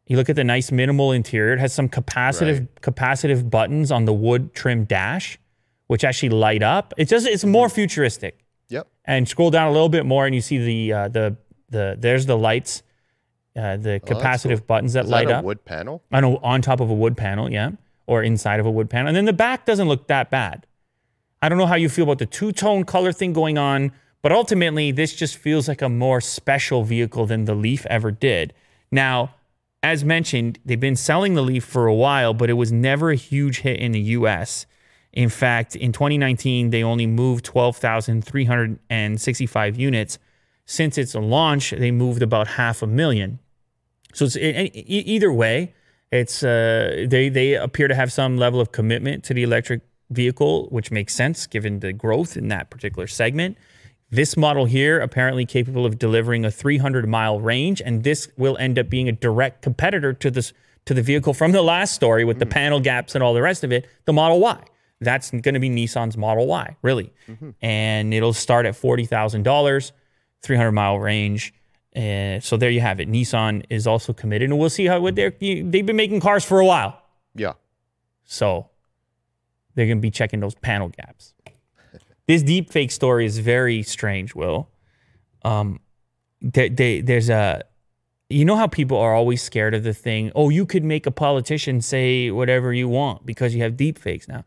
you 0.07 0.15
look 0.15 0.29
at 0.29 0.37
the 0.37 0.43
nice 0.43 0.71
minimal 0.71 1.11
interior. 1.11 1.53
It 1.53 1.59
has 1.59 1.73
some 1.73 1.89
capacitive 1.89 2.69
capacitive 2.81 3.49
buttons 3.49 3.91
on 3.91 4.05
the 4.05 4.13
wood 4.13 4.53
trim 4.53 4.85
dash, 4.85 5.37
which 5.87 6.05
actually 6.05 6.29
light 6.29 6.63
up. 6.63 6.93
It's 6.97 7.09
just 7.09 7.27
it's 7.27 7.43
more 7.43 7.67
futuristic. 7.67 8.45
Yep. 8.69 8.87
And 9.03 9.27
scroll 9.27 9.51
down 9.51 9.67
a 9.67 9.71
little 9.71 9.89
bit 9.89 10.05
more, 10.05 10.25
and 10.25 10.33
you 10.33 10.41
see 10.41 10.57
the 10.57 10.93
uh, 10.93 11.07
the 11.09 11.37
the 11.69 11.97
there's 11.99 12.25
the 12.25 12.37
lights, 12.37 12.83
uh, 13.55 13.77
the 13.77 14.01
capacitive 14.05 14.67
buttons 14.67 14.93
that 14.93 15.05
Is 15.05 15.11
light 15.11 15.27
that 15.27 15.35
a 15.35 15.37
up 15.37 15.45
wood 15.45 15.63
panel? 15.65 16.03
on 16.11 16.23
a, 16.23 16.35
on 16.41 16.61
top 16.61 16.79
of 16.81 16.89
a 16.89 16.93
wood 16.93 17.17
panel, 17.17 17.51
yeah, 17.51 17.71
or 18.07 18.23
inside 18.23 18.59
of 18.59 18.65
a 18.65 18.71
wood 18.71 18.89
panel. 18.89 19.07
And 19.07 19.15
then 19.15 19.25
the 19.25 19.33
back 19.33 19.65
doesn't 19.65 19.87
look 19.87 20.07
that 20.07 20.29
bad. 20.29 20.65
I 21.41 21.49
don't 21.49 21.57
know 21.57 21.65
how 21.65 21.75
you 21.75 21.89
feel 21.89 22.03
about 22.03 22.19
the 22.19 22.25
two 22.25 22.51
tone 22.51 22.83
color 22.83 23.11
thing 23.11 23.33
going 23.33 23.57
on, 23.57 23.91
but 24.21 24.31
ultimately 24.31 24.91
this 24.91 25.15
just 25.15 25.37
feels 25.37 25.67
like 25.67 25.81
a 25.81 25.89
more 25.89 26.21
special 26.21 26.83
vehicle 26.83 27.25
than 27.25 27.45
the 27.45 27.55
Leaf 27.55 27.85
ever 27.87 28.11
did. 28.11 28.53
Now, 28.91 29.35
as 29.83 30.03
mentioned, 30.03 30.57
they've 30.65 30.79
been 30.79 30.95
selling 30.95 31.35
the 31.35 31.43
Leaf 31.43 31.63
for 31.63 31.85
a 31.85 31.93
while, 31.93 32.33
but 32.33 32.49
it 32.49 32.53
was 32.53 32.71
never 32.71 33.11
a 33.11 33.15
huge 33.15 33.59
hit 33.59 33.79
in 33.79 33.91
the 33.91 33.99
US. 33.99 34.65
In 35.13 35.29
fact, 35.29 35.75
in 35.75 35.91
2019, 35.91 36.71
they 36.71 36.83
only 36.83 37.05
moved 37.07 37.45
12,365 37.45 39.77
units. 39.77 40.19
Since 40.65 40.97
its 40.97 41.15
launch, 41.15 41.71
they 41.71 41.91
moved 41.91 42.21
about 42.21 42.47
half 42.47 42.81
a 42.81 42.87
million. 42.87 43.39
So 44.15 44.25
it's 44.25 44.37
e- 44.37 44.71
e- 44.73 45.03
either 45.05 45.31
way, 45.31 45.73
it's 46.11 46.41
uh, 46.43 47.05
they 47.07 47.29
they 47.29 47.53
appear 47.55 47.87
to 47.87 47.95
have 47.95 48.11
some 48.11 48.37
level 48.37 48.61
of 48.61 48.71
commitment 48.71 49.23
to 49.25 49.33
the 49.33 49.43
electric 49.43 49.81
vehicle, 50.09 50.67
which 50.69 50.89
makes 50.89 51.13
sense 51.13 51.47
given 51.47 51.79
the 51.81 51.91
growth 51.91 52.37
in 52.37 52.47
that 52.47 52.69
particular 52.69 53.07
segment. 53.07 53.57
This 54.11 54.37
model 54.37 54.65
here 54.65 54.99
apparently 55.01 55.45
capable 55.45 55.85
of 55.85 55.99
delivering 55.99 56.45
a 56.45 56.51
300 56.51 57.07
mile 57.09 57.39
range, 57.41 57.81
and 57.83 58.03
this 58.03 58.29
will 58.37 58.55
end 58.57 58.79
up 58.79 58.89
being 58.89 59.09
a 59.09 59.11
direct 59.11 59.61
competitor 59.61 60.13
to 60.13 60.31
this 60.31 60.53
to 60.85 60.93
the 60.93 61.01
vehicle 61.01 61.33
from 61.33 61.51
the 61.51 61.63
last 61.63 61.93
story 61.93 62.23
with 62.23 62.39
the 62.39 62.45
panel 62.45 62.79
gaps 62.79 63.15
and 63.15 63.23
all 63.23 63.33
the 63.33 63.41
rest 63.41 63.63
of 63.63 63.71
it, 63.71 63.87
the 64.05 64.13
Model 64.13 64.39
Y. 64.39 64.63
That's 65.01 65.31
going 65.31 65.55
to 65.55 65.59
be 65.59 65.69
Nissan's 65.69 66.15
Model 66.15 66.45
Y, 66.47 66.77
really, 66.81 67.11
and 67.61 68.13
it'll 68.13 68.31
start 68.33 68.65
at 68.65 68.77
forty 68.77 69.05
thousand 69.05 69.43
dollars, 69.43 69.91
300 70.43 70.71
mile 70.71 70.99
range. 70.99 71.53
Uh, 71.95 72.39
so 72.41 72.57
there 72.57 72.69
you 72.69 72.81
have 72.81 72.99
it. 72.99 73.09
Nissan 73.09 73.63
is 73.69 73.87
also 73.87 74.11
committed, 74.11 74.49
and 74.49 74.59
we'll 74.59 74.69
see 74.69 74.85
how 74.85 74.99
what 74.99 75.15
they're 75.15 75.33
they've 75.39 75.85
been 75.85 75.95
making 75.95 76.19
cars 76.19 76.43
for 76.43 76.59
a 76.59 76.65
while. 76.65 77.01
Yeah. 77.35 77.53
So 78.25 78.69
they're 79.75 79.85
going 79.85 79.97
to 79.97 80.01
be 80.01 80.11
checking 80.11 80.39
those 80.39 80.55
panel 80.55 80.89
gaps. 80.89 81.33
this 82.27 82.41
deep 82.41 82.71
fake 82.71 82.91
story 82.91 83.25
is 83.25 83.37
very 83.39 83.83
strange, 83.83 84.33
Will. 84.33 84.69
Um, 85.43 85.79
they, 86.41 86.69
they, 86.69 87.01
there's 87.01 87.29
a, 87.29 87.63
you 88.29 88.45
know 88.45 88.55
how 88.55 88.67
people 88.67 88.97
are 88.97 89.13
always 89.13 89.41
scared 89.41 89.73
of 89.73 89.83
the 89.83 89.93
thing. 89.93 90.31
Oh, 90.33 90.49
you 90.49 90.65
could 90.65 90.83
make 90.83 91.05
a 91.05 91.11
politician 91.11 91.81
say 91.81 92.31
whatever 92.31 92.73
you 92.73 92.89
want 92.89 93.25
because 93.25 93.53
you 93.53 93.61
have 93.61 93.77
deep 93.77 93.99
fakes 93.99 94.27
now. 94.27 94.43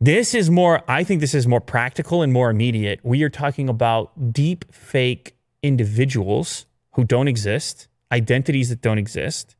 This 0.00 0.34
is 0.34 0.50
more, 0.50 0.82
I 0.86 1.02
think 1.02 1.20
this 1.20 1.34
is 1.34 1.46
more 1.46 1.60
practical 1.60 2.22
and 2.22 2.32
more 2.32 2.50
immediate. 2.50 3.00
We 3.02 3.22
are 3.22 3.30
talking 3.30 3.68
about 3.68 4.32
deep 4.32 4.72
fake 4.72 5.34
individuals 5.64 6.66
who 6.92 7.04
don't 7.04 7.26
exist, 7.28 7.88
identities 8.12 8.68
that 8.68 8.80
don't 8.80 8.98
exist, 8.98 9.56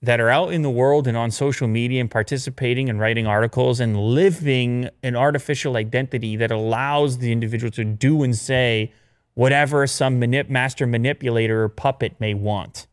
that 0.00 0.20
are 0.20 0.30
out 0.30 0.52
in 0.52 0.62
the 0.62 0.70
world 0.70 1.06
and 1.06 1.16
on 1.16 1.30
social 1.30 1.68
media 1.68 2.00
and 2.00 2.10
participating 2.10 2.88
and 2.88 2.98
writing 3.00 3.26
articles 3.26 3.80
and 3.80 3.96
living 3.96 4.88
an 5.02 5.14
artificial 5.16 5.76
identity 5.76 6.36
that 6.36 6.50
allows 6.50 7.18
the 7.18 7.30
individual 7.32 7.70
to 7.70 7.84
do 7.84 8.22
and 8.22 8.36
say 8.36 8.92
whatever 9.34 9.86
some 9.86 10.20
manip- 10.20 10.48
master 10.48 10.86
manipulator 10.86 11.62
or 11.64 11.68
puppet 11.68 12.12
may 12.20 12.32
want. 12.34 12.86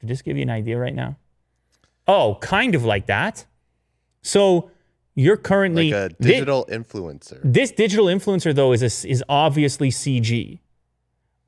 Did 0.00 0.08
this 0.10 0.22
give 0.22 0.36
you 0.36 0.42
an 0.42 0.50
idea 0.50 0.78
right 0.78 0.94
now? 0.94 1.16
Oh, 2.06 2.38
kind 2.40 2.74
of 2.74 2.84
like 2.84 3.06
that. 3.06 3.44
So 4.22 4.70
you're 5.14 5.36
currently 5.36 5.92
Like 5.92 6.12
a 6.12 6.14
thi- 6.14 6.32
digital 6.32 6.66
influencer. 6.70 7.38
this 7.44 7.70
digital 7.70 8.06
influencer 8.06 8.54
though 8.54 8.72
is 8.72 8.82
a, 8.82 9.08
is 9.08 9.22
obviously 9.28 9.90
CG, 9.90 10.60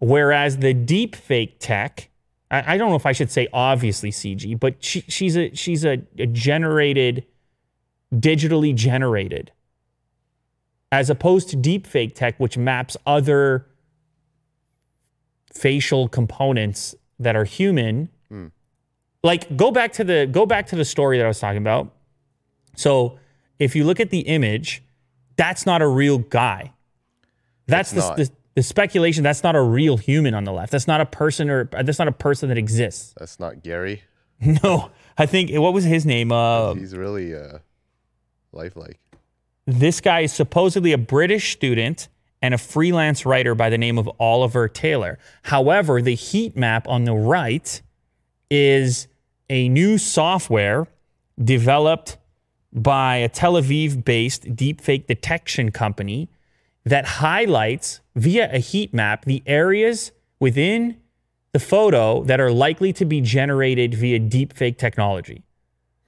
whereas 0.01 0.59
the 0.59 0.75
deep 0.75 1.15
fake 1.15 1.57
tech, 1.61 2.09
I, 2.51 2.75
I 2.75 2.77
don't 2.77 2.91
know 2.91 2.97
if 2.97 3.07
I 3.07 3.13
should 3.13 3.31
say 3.31 3.47
obviously 3.53 4.11
CG, 4.11 4.59
but 4.59 4.83
she, 4.83 5.03
she's 5.03 5.37
a 5.37 5.55
she's 5.55 5.85
a, 5.85 6.03
a 6.19 6.27
generated, 6.27 7.25
digitally 8.13 8.75
generated, 8.75 9.53
as 10.91 11.09
opposed 11.09 11.49
to 11.51 11.57
deep 11.57 11.87
fake 11.87 12.15
tech, 12.15 12.39
which 12.41 12.59
maps 12.59 12.97
other 13.07 13.67
facial 15.53 16.09
components 16.09 16.95
that 17.19 17.37
are 17.37 17.45
human. 17.45 18.09
Hmm. 18.29 18.49
Like 19.23 19.57
go 19.57 19.71
back 19.71 19.93
to 19.95 20.05
the 20.05 20.27
go 20.27 20.47
back 20.47 20.67
to 20.69 20.77
the 20.77 20.85
story 20.85 21.19
that 21.19 21.25
I 21.25 21.29
was 21.29 21.39
talking 21.39 21.59
about. 21.59 21.93
So 22.75 23.19
if 23.59 23.77
you 23.77 23.85
look 23.85 24.01
at 24.01 24.11
the 24.11 24.21
image, 24.21 24.83
that's 25.37 25.67
not 25.67 25.83
a 25.83 25.87
real 25.87 26.19
guy. 26.19 26.73
That's 27.67 27.93
the, 27.93 28.01
not. 28.01 28.17
the, 28.17 28.31
the 28.55 28.63
speculation. 28.63 29.23
That's 29.23 29.43
not 29.43 29.55
a 29.57 29.63
real 29.63 29.97
human 29.97 30.35
on 30.35 30.45
the 30.45 30.53
left. 30.53 30.73
That's 30.73 30.87
not 30.87 31.01
a 31.01 31.07
person 31.07 31.49
or 31.51 31.65
that's 31.65 31.99
not 31.99 32.09
a 32.09 32.13
person 32.13 32.49
that 32.49 32.59
exists. 32.59 33.15
That's 33.19 33.39
not 33.41 33.63
Gary. 33.63 34.03
No, 34.65 34.91
I 35.19 35.27
think 35.27 35.51
what 35.53 35.75
was 35.75 35.85
his 35.85 36.07
name? 36.07 36.33
Uh, 36.33 36.73
He's 36.73 36.97
really 36.97 37.35
uh, 37.35 37.59
lifelike. 38.53 38.99
this 39.67 40.01
guy 40.01 40.21
is 40.21 40.33
supposedly 40.33 40.93
a 40.93 40.99
British 40.99 41.53
student 41.53 42.09
and 42.41 42.55
a 42.55 42.59
freelance 42.59 43.27
writer 43.27 43.55
by 43.55 43.69
the 43.69 43.77
name 43.77 43.99
of 43.99 44.11
Oliver 44.19 44.67
Taylor. 44.67 45.19
However, 45.43 46.01
the 46.01 46.15
heat 46.15 46.57
map 46.57 46.89
on 46.89 47.05
the 47.05 47.13
right 47.13 47.83
is 48.51 49.09
a 49.51 49.69
new 49.69 49.99
software 49.99 50.87
developed 51.43 52.17
by 52.73 53.17
a 53.17 53.29
Tel 53.29 53.55
Aviv 53.55 54.05
based 54.07 54.45
deepfake 54.57 55.07
detection 55.07 55.71
company 55.71 56.31
that 56.85 57.05
highlights 57.05 58.01
via 58.17 58.51
a 58.53 58.59
heat 58.59 58.95
map 58.95 59.25
the 59.25 59.43
areas 59.47 60.13
within 60.39 60.97
the 61.53 61.59
photo 61.59 62.23
that 62.25 62.41
are 62.41 62.51
likely 62.51 62.93
to 62.93 63.05
be 63.05 63.21
generated 63.21 63.95
via 63.95 64.21
deepfake 64.21 64.79
technology. 64.79 65.43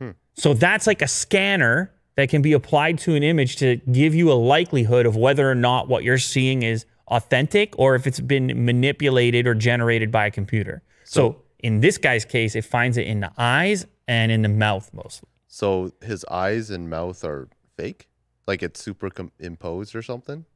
Hmm. 0.00 0.10
So 0.34 0.54
that's 0.54 0.86
like 0.86 1.02
a 1.02 1.08
scanner 1.08 1.92
that 2.16 2.28
can 2.28 2.42
be 2.42 2.52
applied 2.52 2.98
to 2.98 3.14
an 3.14 3.22
image 3.22 3.56
to 3.56 3.76
give 3.90 4.14
you 4.14 4.30
a 4.30 4.34
likelihood 4.34 5.06
of 5.06 5.16
whether 5.16 5.50
or 5.50 5.54
not 5.54 5.88
what 5.88 6.04
you're 6.04 6.18
seeing 6.18 6.62
is 6.62 6.84
authentic 7.08 7.74
or 7.78 7.94
if 7.94 8.06
it's 8.06 8.20
been 8.20 8.64
manipulated 8.64 9.46
or 9.46 9.54
generated 9.54 10.10
by 10.10 10.26
a 10.26 10.30
computer. 10.30 10.82
So, 11.04 11.42
in 11.58 11.80
this 11.80 11.98
guy's 11.98 12.24
case, 12.24 12.56
it 12.56 12.64
finds 12.64 12.96
it 12.96 13.06
in 13.06 13.20
the 13.20 13.30
eyes 13.38 13.86
and 14.08 14.32
in 14.32 14.42
the 14.42 14.48
mouth 14.48 14.90
mostly. 14.92 15.28
So 15.46 15.92
his 16.00 16.24
eyes 16.30 16.70
and 16.70 16.88
mouth 16.88 17.24
are 17.24 17.48
fake, 17.76 18.08
like 18.46 18.62
it's 18.62 18.82
superimposed 18.82 19.94
or 19.94 20.02
something. 20.02 20.46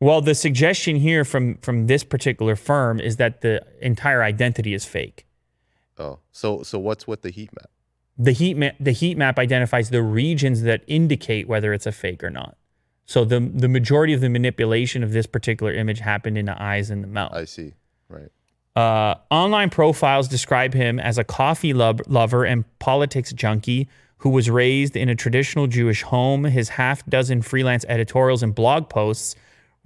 Well, 0.00 0.20
the 0.20 0.34
suggestion 0.34 0.96
here 0.96 1.24
from 1.24 1.56
from 1.56 1.86
this 1.86 2.04
particular 2.04 2.54
firm 2.56 3.00
is 3.00 3.16
that 3.16 3.40
the 3.40 3.64
entire 3.80 4.22
identity 4.22 4.74
is 4.74 4.84
fake. 4.84 5.26
Oh, 5.98 6.20
so 6.30 6.62
so 6.62 6.78
what's 6.78 7.06
with 7.06 7.22
the 7.22 7.30
heat 7.30 7.50
map? 7.52 7.70
The 8.16 8.32
heat 8.32 8.56
map 8.56 8.76
the 8.78 8.92
heat 8.92 9.16
map 9.16 9.38
identifies 9.38 9.90
the 9.90 10.02
regions 10.02 10.62
that 10.62 10.82
indicate 10.86 11.48
whether 11.48 11.72
it's 11.72 11.86
a 11.86 11.92
fake 11.92 12.22
or 12.22 12.30
not. 12.30 12.56
So 13.06 13.24
the 13.24 13.40
the 13.40 13.68
majority 13.68 14.12
of 14.12 14.20
the 14.20 14.28
manipulation 14.28 15.02
of 15.02 15.12
this 15.12 15.26
particular 15.26 15.72
image 15.72 15.98
happened 15.98 16.38
in 16.38 16.46
the 16.46 16.60
eyes 16.62 16.90
and 16.90 17.02
the 17.02 17.08
mouth. 17.08 17.32
I 17.32 17.44
see. 17.44 17.74
Right. 18.08 18.30
Uh, 18.76 19.16
online 19.32 19.70
profiles 19.70 20.28
describe 20.28 20.72
him 20.72 21.00
as 21.00 21.18
a 21.18 21.24
coffee 21.24 21.74
lo- 21.74 21.96
lover 22.06 22.44
and 22.44 22.64
politics 22.78 23.32
junkie 23.32 23.88
who 24.18 24.30
was 24.30 24.48
raised 24.48 24.94
in 24.94 25.08
a 25.08 25.16
traditional 25.16 25.66
Jewish 25.66 26.02
home. 26.02 26.44
His 26.44 26.68
half 26.68 27.04
dozen 27.06 27.42
freelance 27.42 27.84
editorials 27.88 28.44
and 28.44 28.54
blog 28.54 28.88
posts 28.88 29.34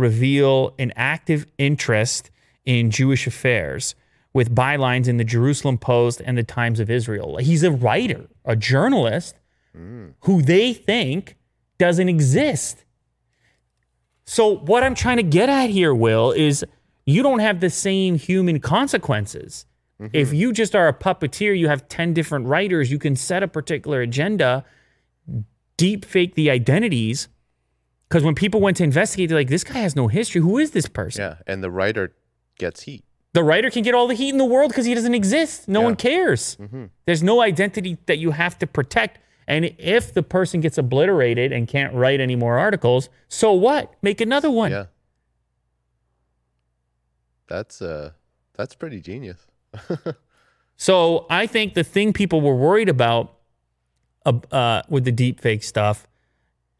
reveal 0.02 0.74
an 0.78 0.92
active 0.96 1.46
interest 1.56 2.30
in 2.64 2.90
Jewish 2.90 3.26
affairs 3.26 3.94
with 4.34 4.54
bylines 4.54 5.08
in 5.08 5.16
the 5.16 5.24
Jerusalem 5.24 5.78
Post 5.78 6.20
and 6.24 6.36
the 6.36 6.42
Times 6.42 6.80
of 6.80 6.90
Israel. 6.90 7.36
He's 7.38 7.62
a 7.62 7.70
writer, 7.70 8.28
a 8.44 8.56
journalist 8.56 9.36
who 10.20 10.42
they 10.42 10.74
think 10.74 11.36
doesn't 11.78 12.08
exist. 12.08 12.84
So, 14.24 14.56
what 14.56 14.82
I'm 14.82 14.94
trying 14.94 15.16
to 15.16 15.22
get 15.22 15.48
at 15.48 15.70
here, 15.70 15.94
Will, 15.94 16.30
is 16.32 16.64
you 17.06 17.22
don't 17.22 17.40
have 17.40 17.60
the 17.60 17.70
same 17.70 18.16
human 18.16 18.60
consequences. 18.60 19.66
Mm-hmm. 20.00 20.14
If 20.14 20.32
you 20.32 20.52
just 20.52 20.74
are 20.74 20.88
a 20.88 20.94
puppeteer, 20.94 21.58
you 21.58 21.68
have 21.68 21.88
10 21.88 22.14
different 22.14 22.46
writers, 22.46 22.90
you 22.90 22.98
can 22.98 23.16
set 23.16 23.42
a 23.42 23.48
particular 23.48 24.00
agenda, 24.00 24.64
deep 25.76 26.04
fake 26.04 26.34
the 26.34 26.50
identities. 26.50 27.28
Because 28.12 28.24
when 28.24 28.34
people 28.34 28.60
went 28.60 28.76
to 28.76 28.84
investigate, 28.84 29.30
they're 29.30 29.38
like, 29.38 29.48
this 29.48 29.64
guy 29.64 29.78
has 29.78 29.96
no 29.96 30.06
history. 30.06 30.42
Who 30.42 30.58
is 30.58 30.72
this 30.72 30.86
person? 30.86 31.22
Yeah, 31.22 31.36
and 31.46 31.64
the 31.64 31.70
writer 31.70 32.14
gets 32.58 32.82
heat. 32.82 33.06
The 33.32 33.42
writer 33.42 33.70
can 33.70 33.82
get 33.82 33.94
all 33.94 34.06
the 34.06 34.12
heat 34.12 34.28
in 34.28 34.36
the 34.36 34.44
world 34.44 34.68
because 34.68 34.84
he 34.84 34.92
doesn't 34.92 35.14
exist. 35.14 35.66
No 35.66 35.80
Yeah. 35.80 35.84
one 35.86 35.96
cares. 35.96 36.58
There's 37.06 37.22
no 37.22 37.40
identity 37.40 37.96
that 38.04 38.18
you 38.18 38.32
have 38.32 38.58
to 38.58 38.66
protect. 38.66 39.18
And 39.48 39.74
if 39.78 40.12
the 40.12 40.22
person 40.22 40.60
gets 40.60 40.76
obliterated 40.76 41.52
and 41.52 41.66
can't 41.66 41.94
write 41.94 42.20
any 42.20 42.36
more 42.36 42.58
articles, 42.58 43.08
so 43.28 43.50
what? 43.54 43.94
Make 44.02 44.20
another 44.20 44.50
one. 44.50 44.72
Yeah. 44.72 44.86
That's 47.48 47.80
uh 47.80 48.10
that's 48.58 48.74
pretty 48.74 49.00
genius. 49.00 49.46
So 50.76 51.26
I 51.30 51.46
think 51.46 51.74
the 51.74 51.84
thing 51.84 52.12
people 52.12 52.40
were 52.40 52.56
worried 52.56 52.88
about 52.88 53.36
uh, 54.26 54.32
uh, 54.50 54.82
with 54.88 55.04
the 55.04 55.12
deepfake 55.12 55.62
stuff 55.62 56.08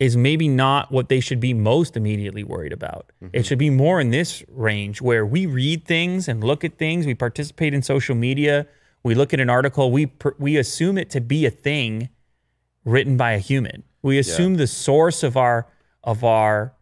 is 0.03 0.17
maybe 0.17 0.49
not 0.49 0.91
what 0.91 1.09
they 1.09 1.21
should 1.21 1.39
be 1.39 1.55
most 1.55 1.97
immediately 1.97 2.43
worried 2.43 2.73
about. 2.73 3.13
It 3.21 3.25
mm-hmm. 3.25 3.43
should 3.43 3.59
be 3.59 3.71
more 3.71 4.01
in 4.01 4.11
this 4.11 4.43
range 4.49 5.01
where 5.01 5.25
we 5.25 5.47
read 5.47 5.85
things 5.85 6.27
and 6.27 6.43
look 6.43 6.65
at 6.65 6.77
things. 6.77 7.07
We 7.07 7.15
participate 7.15 7.73
in 7.73 7.83
social 7.83 8.17
media. 8.17 8.67
We 9.05 9.15
look 9.15 9.33
at 9.33 9.39
an 9.39 9.49
article. 9.49 9.93
We 9.93 10.07
per- 10.07 10.35
we 10.41 10.57
assume 10.57 10.99
it 10.99 11.09
to 11.11 11.21
be 11.21 11.47
a 11.47 11.51
thing 11.51 12.09
written 12.85 13.17
by 13.17 13.33
a 13.33 13.39
human. 13.39 13.85
We 14.03 14.19
assume 14.19 14.57
the 14.57 14.67
source 14.67 15.23
of 15.23 15.37
our 15.37 15.69
of 16.03 16.25
our 16.25 16.75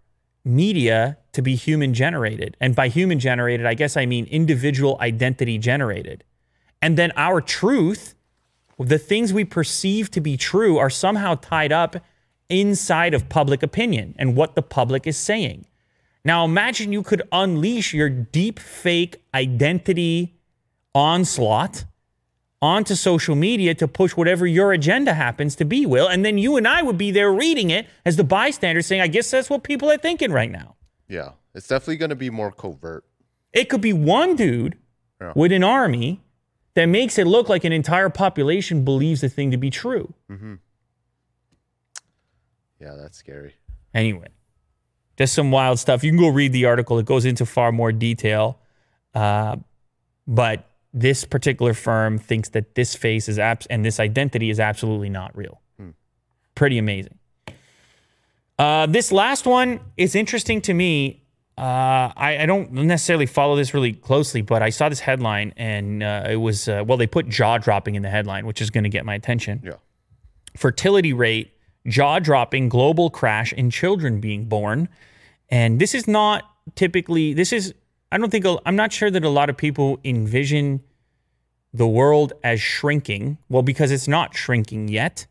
media 0.43 1.19
to 1.33 1.43
be 1.43 1.57
human 1.57 1.93
generated. 1.93 2.57
And 2.59 2.75
by 2.75 2.89
human 2.89 3.19
generated, 3.19 3.67
I 3.67 3.75
guess 3.75 3.99
I 3.99 4.07
mean 4.07 4.25
individual 4.27 4.97
identity 4.99 5.59
generated. 5.59 6.25
And 6.81 6.97
then 6.97 7.13
our 7.17 7.43
truth, 7.43 8.15
the 8.79 8.99
things 8.99 9.35
we 9.35 9.45
perceive 9.45 10.11
to 10.13 10.23
be 10.23 10.39
true, 10.39 10.79
are 10.79 10.89
somehow 10.89 11.35
tied 11.35 11.71
up 11.71 11.97
inside 12.51 13.15
of 13.15 13.29
public 13.29 13.63
opinion 13.63 14.15
and 14.19 14.37
what 14.37 14.55
the 14.55 14.63
public 14.63 15.07
is 15.07 15.17
saying. 15.17 15.67
Now, 16.25 16.45
imagine 16.45 16.93
you 16.93 17.03
could 17.03 17.23
unleash 17.33 17.95
your 17.95 18.11
deep 18.11 18.59
fake 18.59 19.23
identity 19.35 20.35
onslaught 20.95 21.85
onto 22.63 22.95
social 22.95 23.35
media 23.35 23.75
to 23.75 23.89
push 23.89 24.15
whatever 24.17 24.47
your 24.47 24.73
agenda 24.73 25.15
happens 25.15 25.57
to 25.57 25.65
be, 25.65 25.87
Will. 25.87 26.07
And 26.09 26.25
then 26.25 26.37
you 26.37 26.57
and 26.57 26.69
I 26.69 26.83
would 26.83 26.99
be 26.99 27.11
there 27.11 27.33
reading 27.33 27.71
it 27.71 27.87
as 28.05 28.17
the 28.17 28.25
bystander 28.25 28.83
saying, 28.83 29.01
I 29.01 29.07
guess 29.07 29.31
that's 29.31 29.49
what 29.49 29.63
people 29.63 29.91
are 29.91 29.97
thinking 29.97 30.31
right 30.31 30.51
now. 30.51 30.77
Yeah. 31.09 31.31
It's 31.55 31.67
definitely 31.69 31.97
gonna 31.97 32.17
be 32.17 32.29
more 32.29 32.53
covert. 32.53 33.05
It 33.53 33.69
could 33.71 33.81
be 33.81 33.93
one 33.95 34.37
dude 34.37 34.77
Yeah. 35.21 35.33
with 35.35 35.53
an 35.53 35.65
army 35.65 36.21
that 36.75 36.87
makes 36.87 37.19
it 37.19 37.27
look 37.27 37.49
like 37.49 37.65
an 37.65 37.73
entire 37.73 38.11
population 38.11 38.85
believes 38.85 39.23
the 39.23 39.29
thing 39.29 39.51
to 39.51 39.57
be 39.57 39.71
true. 39.71 40.13
Mm-hmm. 40.31 40.55
Yeah, 42.81 42.95
that's 43.01 43.19
scary. 43.19 43.55
Anyway, 43.95 44.29
just 45.17 45.35
some 45.35 45.51
wild 45.51 45.79
stuff. 45.79 46.03
You 46.03 46.11
can 46.11 46.19
go 46.21 46.29
read 46.29 46.53
the 46.53 46.65
article, 46.67 46.99
it 46.99 47.07
goes 47.07 47.25
into 47.25 47.45
far 47.47 47.73
more 47.73 47.93
detail. 47.93 48.59
Uh, 49.15 49.57
but 50.27 50.67
this 50.95 51.25
particular 51.25 51.75
firm 51.75 52.19
thinks 52.19 52.49
that 52.51 52.75
this 52.75 52.95
face 52.95 53.29
is 53.29 53.39
abs- 53.39 53.67
and 53.67 53.85
this 53.85 54.01
identity 54.01 54.51
is 54.51 54.59
absolutely 54.61 55.09
not 55.09 55.37
real. 55.37 55.61
Pretty 56.55 56.79
amazing. 56.79 57.17
Uh, 58.59 58.87
this 58.87 59.11
last 59.13 59.47
one 59.47 59.81
is 59.97 60.15
interesting 60.15 60.61
to 60.63 60.75
me. 60.75 61.23
Uh, 61.57 62.13
I, 62.17 62.39
I 62.41 62.47
don't 62.47 62.73
necessarily 62.73 63.27
follow 63.27 63.57
this 63.57 63.73
really 63.73 63.93
closely, 63.93 64.43
but 64.43 64.63
I 64.63 64.71
saw 64.71 64.89
this 64.89 65.01
headline 65.01 65.53
and 65.57 66.03
uh, 66.03 66.27
it 66.29 66.37
was, 66.37 66.69
uh, 66.69 66.83
well, 66.87 66.99
they 66.99 67.07
put 67.07 67.29
jaw 67.29 67.59
dropping 67.59 67.95
in 67.95 68.03
the 68.03 68.11
headline, 68.11 68.47
which 68.47 68.61
is 68.61 68.71
going 68.71 68.85
to 68.85 68.91
get 68.91 69.05
my 69.07 69.15
attention 69.15 69.61
Yeah. 69.65 69.73
fertility 70.57 71.13
rate, 71.13 71.53
jaw 71.87 72.19
dropping 72.19 72.69
global 72.69 73.11
crash 73.11 73.53
in 73.53 73.71
children 73.71 74.21
being 74.21 74.45
born. 74.45 74.89
And 75.49 75.81
this 75.81 75.95
is 75.95 76.07
not 76.07 76.45
typically, 76.75 77.35
this 77.35 77.53
is, 77.53 77.75
I 78.13 78.19
don't 78.19 78.31
think, 78.31 78.47
I'm 78.67 78.77
not 78.77 78.93
sure 78.93 79.11
that 79.11 79.25
a 79.25 79.29
lot 79.29 79.51
of 79.51 79.57
people 79.57 79.99
envision 80.05 80.83
the 81.73 81.87
world 81.87 82.33
as 82.43 82.61
shrinking. 82.61 83.39
Well, 83.49 83.63
because 83.63 83.91
it's 83.91 84.09
not 84.09 84.37
shrinking 84.37 84.89
yet. 84.89 85.27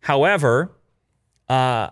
However, 0.00 0.72
uh, 1.48 1.90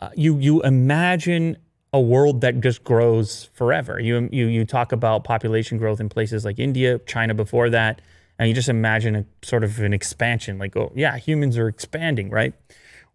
uh, 0.00 0.10
you 0.16 0.38
you 0.38 0.62
imagine 0.62 1.56
a 1.92 2.00
world 2.00 2.40
that 2.40 2.60
just 2.60 2.84
grows 2.84 3.48
forever. 3.54 4.00
You 4.00 4.28
you 4.32 4.46
you 4.46 4.64
talk 4.64 4.92
about 4.92 5.24
population 5.24 5.78
growth 5.78 6.00
in 6.00 6.08
places 6.08 6.44
like 6.44 6.58
India, 6.58 6.98
China 7.06 7.32
before 7.32 7.70
that, 7.70 8.02
and 8.38 8.48
you 8.48 8.54
just 8.54 8.68
imagine 8.68 9.16
a 9.16 9.24
sort 9.42 9.64
of 9.64 9.78
an 9.80 9.94
expansion. 9.94 10.58
Like, 10.58 10.76
oh 10.76 10.92
yeah, 10.94 11.16
humans 11.16 11.56
are 11.56 11.68
expanding, 11.68 12.28
right? 12.30 12.52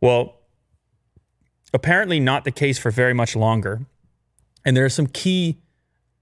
Well, 0.01 0.38
apparently 1.73 2.19
not 2.19 2.43
the 2.43 2.51
case 2.51 2.77
for 2.77 2.91
very 2.91 3.13
much 3.13 3.35
longer, 3.35 3.81
and 4.65 4.75
there 4.75 4.85
are 4.85 4.89
some 4.89 5.07
key 5.07 5.57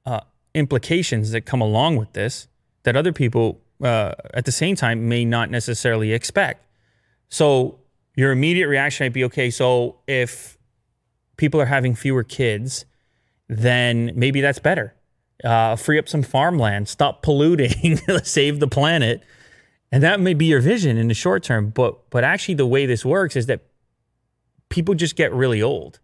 uh, 0.06 0.22
implications 0.54 1.32
that 1.32 1.41
come 1.41 1.62
along 1.62 1.98
with 1.98 2.14
this 2.14 2.48
that 2.84 2.95
other 2.95 3.12
people 3.12 3.62
uh, 3.84 4.14
at 4.34 4.45
the 4.45 4.52
same 4.52 4.76
time 4.76 5.10
may 5.10 5.26
not 5.26 5.50
necessarily 5.50 6.14
expect. 6.14 6.66
So 7.30 7.80
your 8.16 8.32
immediate 8.32 8.68
reaction 8.68 9.06
might 9.06 9.14
be 9.14 9.24
okay, 9.26 9.50
so 9.50 10.00
if 10.08 10.58
people 11.38 11.62
are 11.62 11.66
having 11.66 11.95
fewer 11.95 12.24
kids, 12.24 12.86
then 13.48 14.12
maybe 14.16 14.41
that's 14.41 14.60
better. 14.60 14.95
Uh, 15.43 15.76
free 15.76 16.00
up 16.00 16.10
some 16.10 16.24
farmland, 16.24 16.89
stop 16.89 17.22
polluting, 17.22 17.98
save 18.24 18.60
the 18.60 18.68
planet. 18.68 19.22
And 19.91 20.04
that 20.04 20.20
may 20.20 20.34
be 20.34 20.45
your 20.45 20.60
vision 20.60 20.98
in 20.98 21.08
the 21.08 21.14
short 21.14 21.43
term. 21.43 21.70
But 21.70 22.10
but 22.10 22.24
actually 22.24 22.56
the 22.56 22.66
way 22.66 22.86
this 22.86 23.06
works 23.06 23.36
is 23.36 23.45
that 23.45 23.62
people 24.70 24.95
just 24.95 25.15
get 25.15 25.34
really 25.34 25.61
old, 25.61 25.99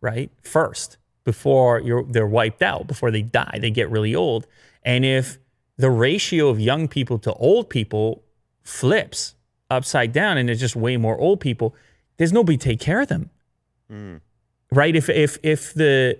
right? 0.00 0.30
First, 0.42 0.98
before 1.24 1.80
you're 1.80 2.04
they're 2.04 2.26
wiped 2.26 2.62
out, 2.62 2.86
before 2.86 3.10
they 3.10 3.22
die, 3.22 3.58
they 3.60 3.70
get 3.70 3.90
really 3.90 4.14
old. 4.14 4.46
And 4.84 5.04
if 5.04 5.38
the 5.76 5.90
ratio 5.90 6.48
of 6.48 6.60
young 6.60 6.88
people 6.88 7.18
to 7.20 7.32
old 7.34 7.68
people 7.68 8.22
flips 8.62 9.34
upside 9.70 10.12
down 10.12 10.38
and 10.38 10.48
there's 10.48 10.60
just 10.60 10.76
way 10.76 10.96
more 10.96 11.18
old 11.18 11.40
people, 11.40 11.74
there's 12.16 12.32
nobody 12.32 12.56
to 12.56 12.68
take 12.68 12.80
care 12.80 13.00
of 13.00 13.08
them. 13.08 13.30
Mm. 13.90 14.20
Right? 14.70 14.94
If 14.96 15.08
if 15.08 15.38
if 15.42 15.74
the 15.74 16.18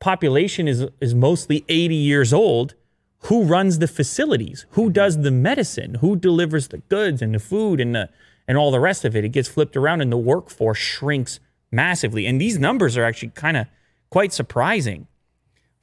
population 0.00 0.68
is 0.68 0.86
is 1.00 1.14
mostly 1.14 1.64
80 1.68 1.94
years 1.94 2.32
old, 2.32 2.74
who 3.22 3.44
runs 3.44 3.78
the 3.78 3.88
facilities? 3.88 4.66
Who 4.70 4.84
mm-hmm. 4.84 4.92
does 4.92 5.22
the 5.22 5.30
medicine? 5.30 5.94
Who 5.96 6.16
delivers 6.16 6.68
the 6.68 6.78
goods 6.78 7.22
and 7.22 7.34
the 7.34 7.38
food 7.38 7.80
and 7.80 7.94
the 7.94 8.08
and 8.46 8.58
all 8.58 8.70
the 8.70 8.80
rest 8.80 9.04
of 9.04 9.16
it. 9.16 9.24
It 9.24 9.30
gets 9.30 9.48
flipped 9.48 9.76
around 9.76 10.00
and 10.00 10.12
the 10.12 10.16
workforce 10.16 10.78
shrinks 10.78 11.40
massively. 11.70 12.26
And 12.26 12.40
these 12.40 12.58
numbers 12.58 12.96
are 12.96 13.04
actually 13.04 13.30
kind 13.30 13.56
of 13.56 13.66
quite 14.10 14.32
surprising. 14.32 15.06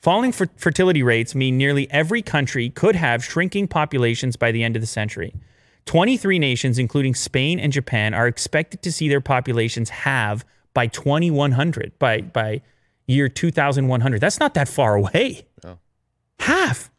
Falling 0.01 0.31
fer- 0.31 0.49
fertility 0.55 1.03
rates 1.03 1.35
mean 1.35 1.57
nearly 1.57 1.89
every 1.91 2.21
country 2.21 2.69
could 2.69 2.95
have 2.95 3.23
shrinking 3.23 3.67
populations 3.67 4.35
by 4.35 4.51
the 4.51 4.63
end 4.63 4.75
of 4.75 4.81
the 4.81 4.87
century. 4.87 5.33
23 5.85 6.39
nations, 6.39 6.77
including 6.77 7.15
Spain 7.15 7.59
and 7.59 7.73
Japan, 7.73 8.13
are 8.13 8.27
expected 8.27 8.81
to 8.83 8.91
see 8.91 9.09
their 9.09 9.21
populations 9.21 9.89
halve 9.89 10.45
by 10.73 10.87
2100, 10.87 11.97
by, 11.97 12.21
by 12.21 12.61
year 13.07 13.27
2100. 13.27 14.21
That's 14.21 14.39
not 14.39 14.53
that 14.53 14.69
far 14.69 14.95
away. 14.95 15.47
Half. 16.39 16.91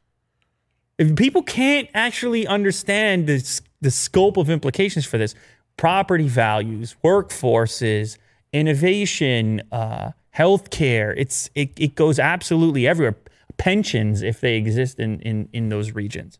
If 0.98 1.16
people 1.16 1.42
can't 1.42 1.88
actually 1.94 2.46
understand 2.46 3.26
this, 3.26 3.62
the 3.80 3.90
scope 3.90 4.36
of 4.36 4.50
implications 4.50 5.06
for 5.06 5.18
this, 5.18 5.34
property 5.76 6.28
values, 6.28 6.96
workforces, 7.04 8.18
innovation, 8.52 9.62
uh, 9.72 10.12
healthcare, 10.36 11.14
it's 11.16 11.50
it, 11.54 11.70
it 11.76 11.94
goes 11.94 12.18
absolutely 12.18 12.86
everywhere. 12.86 13.16
Pensions, 13.56 14.22
if 14.22 14.40
they 14.40 14.56
exist 14.56 14.98
in, 14.98 15.20
in, 15.20 15.48
in 15.52 15.68
those 15.68 15.92
regions. 15.92 16.38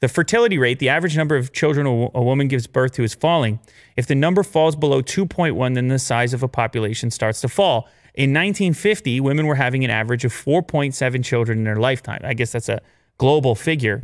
The 0.00 0.08
fertility 0.08 0.58
rate, 0.58 0.78
the 0.78 0.90
average 0.90 1.16
number 1.16 1.36
of 1.36 1.52
children 1.52 1.86
a, 1.86 2.22
woman 2.22 2.46
gives 2.46 2.66
birth 2.66 2.92
to, 2.92 3.02
is 3.02 3.14
falling. 3.14 3.58
If 3.96 4.06
the 4.06 4.14
number 4.14 4.42
falls 4.44 4.76
below 4.76 5.02
2.1, 5.02 5.74
then 5.74 5.88
the 5.88 5.98
size 5.98 6.32
of 6.32 6.42
a 6.42 6.48
population 6.48 7.10
starts 7.10 7.40
to 7.40 7.48
fall. 7.48 7.88
In 8.14 8.30
1950, 8.30 9.20
women 9.20 9.46
were 9.46 9.56
having 9.56 9.84
an 9.84 9.90
average 9.90 10.24
of 10.24 10.32
4.7 10.32 11.24
children 11.24 11.58
in 11.58 11.64
their 11.64 11.76
lifetime. 11.76 12.20
I 12.22 12.34
guess 12.34 12.52
that's 12.52 12.68
a 12.68 12.80
global 13.16 13.54
figure. 13.54 14.02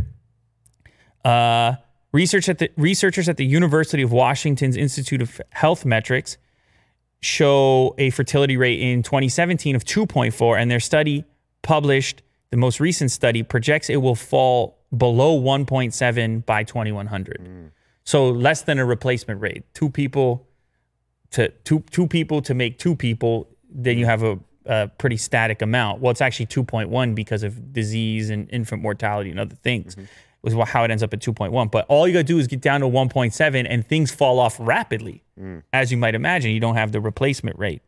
Uh, 1.25 1.75
research 2.15 2.49
at 2.49 2.59
the, 2.59 2.71
researchers 2.77 3.29
at 3.29 3.37
the 3.37 3.45
University 3.45 4.03
of 4.03 4.13
Washington's 4.13 4.77
Institute 4.77 5.21
of 5.21 5.41
Health 5.51 5.85
Metrics 5.85 6.39
show 7.21 7.95
a 7.99 8.11
fertility 8.11 8.57
rate 8.57 8.81
in 8.81 9.03
2017 9.03 9.75
of 9.75 9.85
2.4, 9.85 10.59
and 10.59 10.71
their 10.71 10.81
study 10.81 11.25
published, 11.63 12.23
the 12.51 12.57
most 12.57 12.79
recent 12.79 13.11
study, 13.11 13.43
projects 13.43 13.91
it 13.91 13.97
will 13.97 14.15
fall 14.15 14.79
below 14.97 15.39
1.7 15.39 16.47
by 16.47 16.63
2100. 16.63 17.41
Mm. 17.41 17.71
So 18.05 18.31
less 18.31 18.63
than 18.63 18.79
a 18.79 18.85
replacement 18.85 19.41
rate. 19.41 19.65
Two 19.75 19.91
people 19.91 20.47
to 21.33 21.49
two 21.65 21.81
two 21.91 22.07
people 22.07 22.43
to 22.43 22.55
make 22.55 22.79
two 22.79 22.95
people, 22.95 23.49
then 23.69 23.99
you 23.99 24.05
mm. 24.05 24.09
have 24.09 24.23
a, 24.23 24.39
a 24.67 24.89
pretty 24.89 25.17
static 25.17 25.63
amount. 25.63 26.01
Well, 26.01 26.13
it's 26.13 26.21
actually 26.21 26.47
2.1 26.47 27.15
because 27.15 27.43
of 27.43 27.73
disease 27.73 28.31
and 28.31 28.49
infant 28.51 28.83
mortality 28.83 29.31
and 29.31 29.41
other 29.41 29.57
things. 29.57 29.97
Mm-hmm. 29.97 30.05
Was 30.45 30.69
how 30.69 30.85
it 30.85 30.91
ends 30.91 31.03
up 31.03 31.15
at 31.15 31.21
2.1. 31.21 31.71
But 31.71 31.87
all 31.89 32.07
you 32.07 32.13
got 32.13 32.21
to 32.21 32.25
do 32.25 32.39
is 32.39 32.47
get 32.47 32.61
down 32.61 32.81
to 32.81 32.87
1.7 32.87 33.67
and 33.69 33.87
things 33.87 34.13
fall 34.13 34.39
off 34.39 34.57
rapidly. 34.61 35.23
As 35.73 35.91
you 35.91 35.97
might 35.97 36.15
imagine, 36.15 36.51
you 36.51 36.61
don't 36.61 36.77
have 36.77 36.93
the 36.93 37.01
replacement 37.01 37.59
rate. 37.59 37.81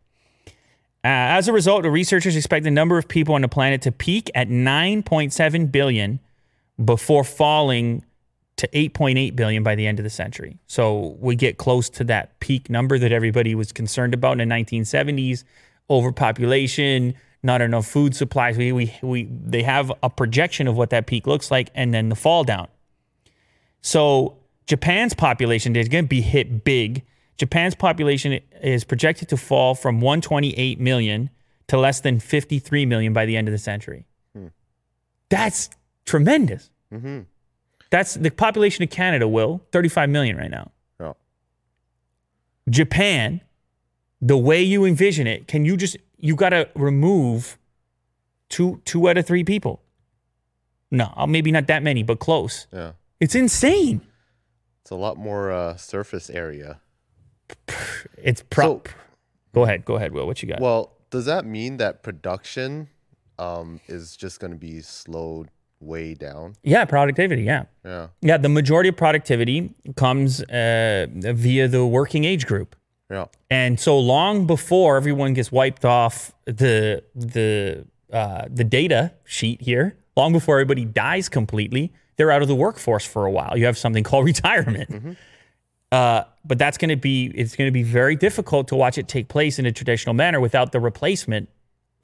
Uh, 1.04 1.38
as 1.38 1.46
a 1.46 1.52
result, 1.52 1.82
the 1.82 1.90
researchers 1.90 2.34
expect 2.34 2.64
the 2.64 2.70
number 2.70 2.98
of 2.98 3.06
people 3.06 3.34
on 3.34 3.42
the 3.42 3.48
planet 3.48 3.82
to 3.82 3.92
peak 3.92 4.30
at 4.34 4.48
9.7 4.48 5.70
billion 5.70 6.18
before 6.84 7.22
falling 7.22 8.02
to 8.56 8.66
8.8 8.68 9.36
billion 9.36 9.62
by 9.62 9.74
the 9.74 9.86
end 9.86 10.00
of 10.00 10.02
the 10.02 10.10
century. 10.10 10.58
So 10.66 11.16
we 11.20 11.36
get 11.36 11.58
close 11.58 11.88
to 11.90 12.04
that 12.04 12.40
peak 12.40 12.70
number 12.70 12.98
that 12.98 13.12
everybody 13.12 13.54
was 13.54 13.70
concerned 13.70 14.14
about 14.14 14.40
in 14.40 14.48
the 14.48 14.54
1970s. 14.54 15.44
Overpopulation, 15.88 17.14
not 17.46 17.62
enough 17.62 17.86
food 17.86 18.14
supplies. 18.14 18.58
We, 18.58 18.72
we, 18.72 18.94
we, 19.02 19.24
they 19.24 19.62
have 19.62 19.90
a 20.02 20.10
projection 20.10 20.68
of 20.68 20.76
what 20.76 20.90
that 20.90 21.06
peak 21.06 21.26
looks 21.26 21.50
like 21.50 21.70
and 21.74 21.94
then 21.94 22.10
the 22.10 22.16
fall 22.16 22.44
down. 22.44 22.68
So 23.80 24.36
Japan's 24.66 25.14
population 25.14 25.74
is 25.76 25.88
going 25.88 26.04
to 26.04 26.08
be 26.08 26.20
hit 26.20 26.64
big. 26.64 27.04
Japan's 27.38 27.74
population 27.74 28.40
is 28.62 28.84
projected 28.84 29.28
to 29.28 29.36
fall 29.36 29.74
from 29.74 30.00
128 30.00 30.80
million 30.80 31.30
to 31.68 31.78
less 31.78 32.00
than 32.00 32.20
53 32.20 32.86
million 32.86 33.12
by 33.12 33.26
the 33.26 33.36
end 33.36 33.48
of 33.48 33.52
the 33.52 33.58
century. 33.58 34.06
Hmm. 34.34 34.48
That's 35.28 35.70
tremendous. 36.04 36.70
Mm-hmm. 36.92 37.20
That's 37.90 38.14
the 38.14 38.30
population 38.30 38.82
of 38.82 38.90
Canada, 38.90 39.28
Will, 39.28 39.62
35 39.72 40.10
million 40.10 40.36
right 40.36 40.50
now. 40.50 40.70
Yeah. 41.00 41.12
Japan, 42.68 43.40
the 44.20 44.36
way 44.38 44.62
you 44.62 44.84
envision 44.84 45.26
it, 45.26 45.46
can 45.48 45.64
you 45.64 45.76
just 45.76 45.96
you 46.18 46.34
got 46.36 46.50
to 46.50 46.68
remove 46.74 47.58
two 48.48 48.80
two 48.84 49.08
out 49.08 49.18
of 49.18 49.26
three 49.26 49.44
people? 49.44 49.82
No, 50.90 51.12
uh, 51.16 51.26
maybe 51.26 51.50
not 51.50 51.66
that 51.66 51.82
many, 51.82 52.02
but 52.02 52.18
close. 52.20 52.66
Yeah. 52.72 52.92
It's 53.20 53.34
insane. 53.34 54.00
It's 54.82 54.90
a 54.90 54.94
lot 54.94 55.16
more 55.16 55.50
uh, 55.50 55.76
surface 55.76 56.30
area. 56.30 56.80
It's 58.22 58.42
prop. 58.42 58.88
go 59.54 59.62
ahead, 59.64 59.84
go 59.84 59.94
ahead, 59.96 60.12
Will. 60.12 60.26
What 60.26 60.42
you 60.42 60.48
got? 60.48 60.60
Well, 60.60 60.92
does 61.10 61.26
that 61.26 61.44
mean 61.44 61.76
that 61.76 62.02
production 62.02 62.88
um, 63.38 63.80
is 63.86 64.16
just 64.16 64.40
going 64.40 64.50
to 64.52 64.56
be 64.58 64.80
slowed 64.80 65.50
way 65.80 66.14
down? 66.14 66.54
yeah, 66.62 66.84
productivity. 66.86 67.42
Yeah, 67.42 67.64
Yeah. 67.84 68.08
yeah. 68.22 68.36
The 68.38 68.48
majority 68.48 68.88
of 68.88 68.96
productivity 68.96 69.74
comes 69.96 70.42
uh, 70.42 71.06
via 71.10 71.68
the 71.68 71.86
working 71.86 72.24
age 72.24 72.46
group. 72.46 72.74
Yeah. 73.10 73.26
And 73.50 73.78
so 73.78 73.98
long 73.98 74.46
before 74.46 74.96
everyone 74.96 75.34
gets 75.34 75.52
wiped 75.52 75.84
off 75.84 76.32
the 76.44 77.02
the 77.14 77.86
uh, 78.12 78.46
the 78.50 78.64
data 78.64 79.12
sheet 79.24 79.62
here, 79.62 79.96
long 80.16 80.32
before 80.32 80.56
everybody 80.56 80.84
dies 80.84 81.28
completely, 81.28 81.92
they're 82.16 82.30
out 82.30 82.42
of 82.42 82.48
the 82.48 82.54
workforce 82.54 83.04
for 83.04 83.24
a 83.26 83.30
while. 83.30 83.56
You 83.56 83.66
have 83.66 83.78
something 83.78 84.04
called 84.10 84.24
retirement. 84.24 85.16
Uh, 85.92 86.24
but 86.44 86.58
that's 86.58 86.78
going 86.78 86.88
to 86.88 86.96
be 86.96 87.26
it's 87.34 87.54
going 87.54 87.68
to 87.68 87.72
be 87.72 87.84
very 87.84 88.16
difficult 88.16 88.68
to 88.68 88.76
watch 88.76 88.98
it 88.98 89.06
take 89.06 89.28
place 89.28 89.58
in 89.58 89.66
a 89.66 89.72
traditional 89.72 90.14
manner 90.14 90.40
without 90.40 90.72
the 90.72 90.80
replacement 90.80 91.48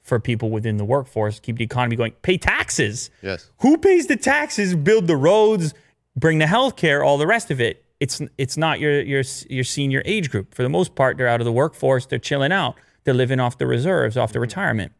for 0.01 0.19
people 0.19 0.49
within 0.49 0.77
the 0.77 0.85
workforce. 0.85 1.39
Keep 1.39 1.57
the 1.57 1.63
economy 1.63 1.95
going. 1.95 2.11
Pay 2.21 2.37
taxes. 2.37 3.09
Yes. 3.21 3.49
Who 3.59 3.77
pays 3.77 4.07
the 4.07 4.15
taxes? 4.15 4.75
Build 4.75 5.07
the 5.07 5.15
roads, 5.15 5.73
bring 6.15 6.39
the 6.39 6.47
health 6.47 6.75
care, 6.75 7.03
all 7.03 7.17
the 7.17 7.27
rest 7.27 7.51
of 7.51 7.59
it. 7.59 7.82
It's 8.03 8.21
it's 8.43 8.57
not 8.57 8.75
your 8.83 8.95
your 9.13 9.23
your 9.49 9.63
senior 9.63 10.01
age 10.13 10.27
group. 10.33 10.47
For 10.55 10.63
the 10.67 10.73
most 10.77 10.91
part, 10.95 11.11
they're 11.17 11.31
out 11.33 11.41
of 11.41 11.45
the 11.45 11.57
workforce. 11.63 12.05
They're 12.05 12.25
chilling 12.29 12.51
out. 12.51 12.75
They're 13.03 13.19
living 13.23 13.39
off 13.39 13.57
the 13.57 13.67
reserves, 13.77 14.15
off 14.17 14.31
the 14.33 14.39
retirement. 14.39 14.91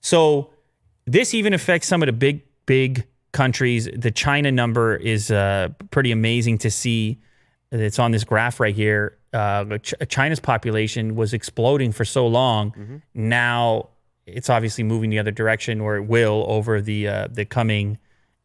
So 0.00 0.50
this 1.16 1.34
even 1.34 1.52
affects 1.54 1.86
some 1.88 2.02
of 2.02 2.06
the 2.06 2.12
big 2.26 2.42
big 2.66 3.06
countries. 3.32 3.88
The 4.06 4.10
China 4.10 4.50
number 4.50 4.96
is 4.96 5.30
uh, 5.30 5.68
pretty 5.90 6.12
amazing 6.12 6.58
to 6.58 6.70
see. 6.70 7.20
It's 7.70 7.98
on 7.98 8.10
this 8.12 8.24
graph 8.24 8.60
right 8.60 8.74
here. 8.74 9.16
Uh, 9.32 9.78
Ch- 9.78 9.94
China's 10.08 10.40
population 10.40 11.14
was 11.16 11.32
exploding 11.32 11.92
for 11.92 12.04
so 12.04 12.26
long. 12.26 13.02
Now 13.14 13.88
it's 14.26 14.50
obviously 14.50 14.84
moving 14.84 15.10
the 15.10 15.18
other 15.18 15.30
direction, 15.42 15.80
or 15.80 15.96
it 15.96 16.06
will 16.16 16.44
over 16.48 16.80
the 16.80 17.08
uh, 17.08 17.28
the 17.38 17.44
coming 17.44 17.98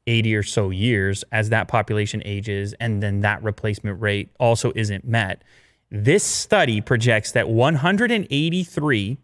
80 0.08 0.36
or 0.36 0.44
so 0.44 0.70
years 0.70 1.24
as 1.32 1.50
that 1.50 1.68
population 1.68 2.22
ages, 2.26 2.74
and 2.80 3.04
then 3.04 3.20
that 3.22 3.44
replacement 3.44 4.02
rate 4.02 4.30
also 4.40 4.72
isn't 4.76 5.06
met. 5.06 5.44
This 5.92 6.24
study 6.24 6.82
projects 6.82 7.34
that 7.34 7.50
183 7.50 9.18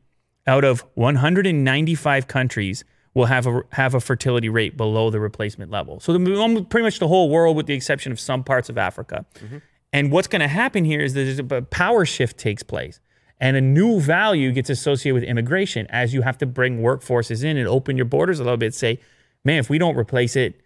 out 0.45 0.63
of 0.63 0.85
195 0.93 2.27
countries 2.27 2.83
will 3.13 3.25
have 3.25 3.47
a 3.47 3.61
have 3.71 3.93
a 3.93 3.99
fertility 3.99 4.49
rate 4.49 4.75
below 4.75 5.09
the 5.09 5.19
replacement 5.19 5.71
level. 5.71 5.99
So 5.99 6.13
the, 6.13 6.65
pretty 6.69 6.83
much 6.83 6.99
the 6.99 7.07
whole 7.07 7.29
world, 7.29 7.55
with 7.55 7.67
the 7.67 7.73
exception 7.73 8.11
of 8.11 8.19
some 8.19 8.43
parts 8.43 8.69
of 8.69 8.77
Africa. 8.77 9.25
Mm-hmm. 9.35 9.57
And 9.91 10.11
what's 10.11 10.27
going 10.27 10.41
to 10.41 10.47
happen 10.47 10.85
here 10.85 11.01
is 11.01 11.13
that 11.13 11.51
a 11.51 11.61
power 11.61 12.05
shift 12.05 12.37
takes 12.37 12.63
place, 12.63 12.99
and 13.39 13.55
a 13.55 13.61
new 13.61 13.99
value 13.99 14.51
gets 14.51 14.69
associated 14.69 15.13
with 15.13 15.23
immigration 15.23 15.85
as 15.89 16.13
you 16.13 16.23
have 16.23 16.37
to 16.39 16.45
bring 16.47 16.79
workforces 16.79 17.43
in 17.43 17.57
and 17.57 17.67
open 17.67 17.95
your 17.95 18.07
borders 18.07 18.39
a 18.39 18.43
little 18.43 18.57
bit. 18.57 18.73
Say, 18.73 18.99
man, 19.43 19.59
if 19.59 19.69
we 19.69 19.77
don't 19.77 19.95
replace 19.97 20.35
it, 20.35 20.59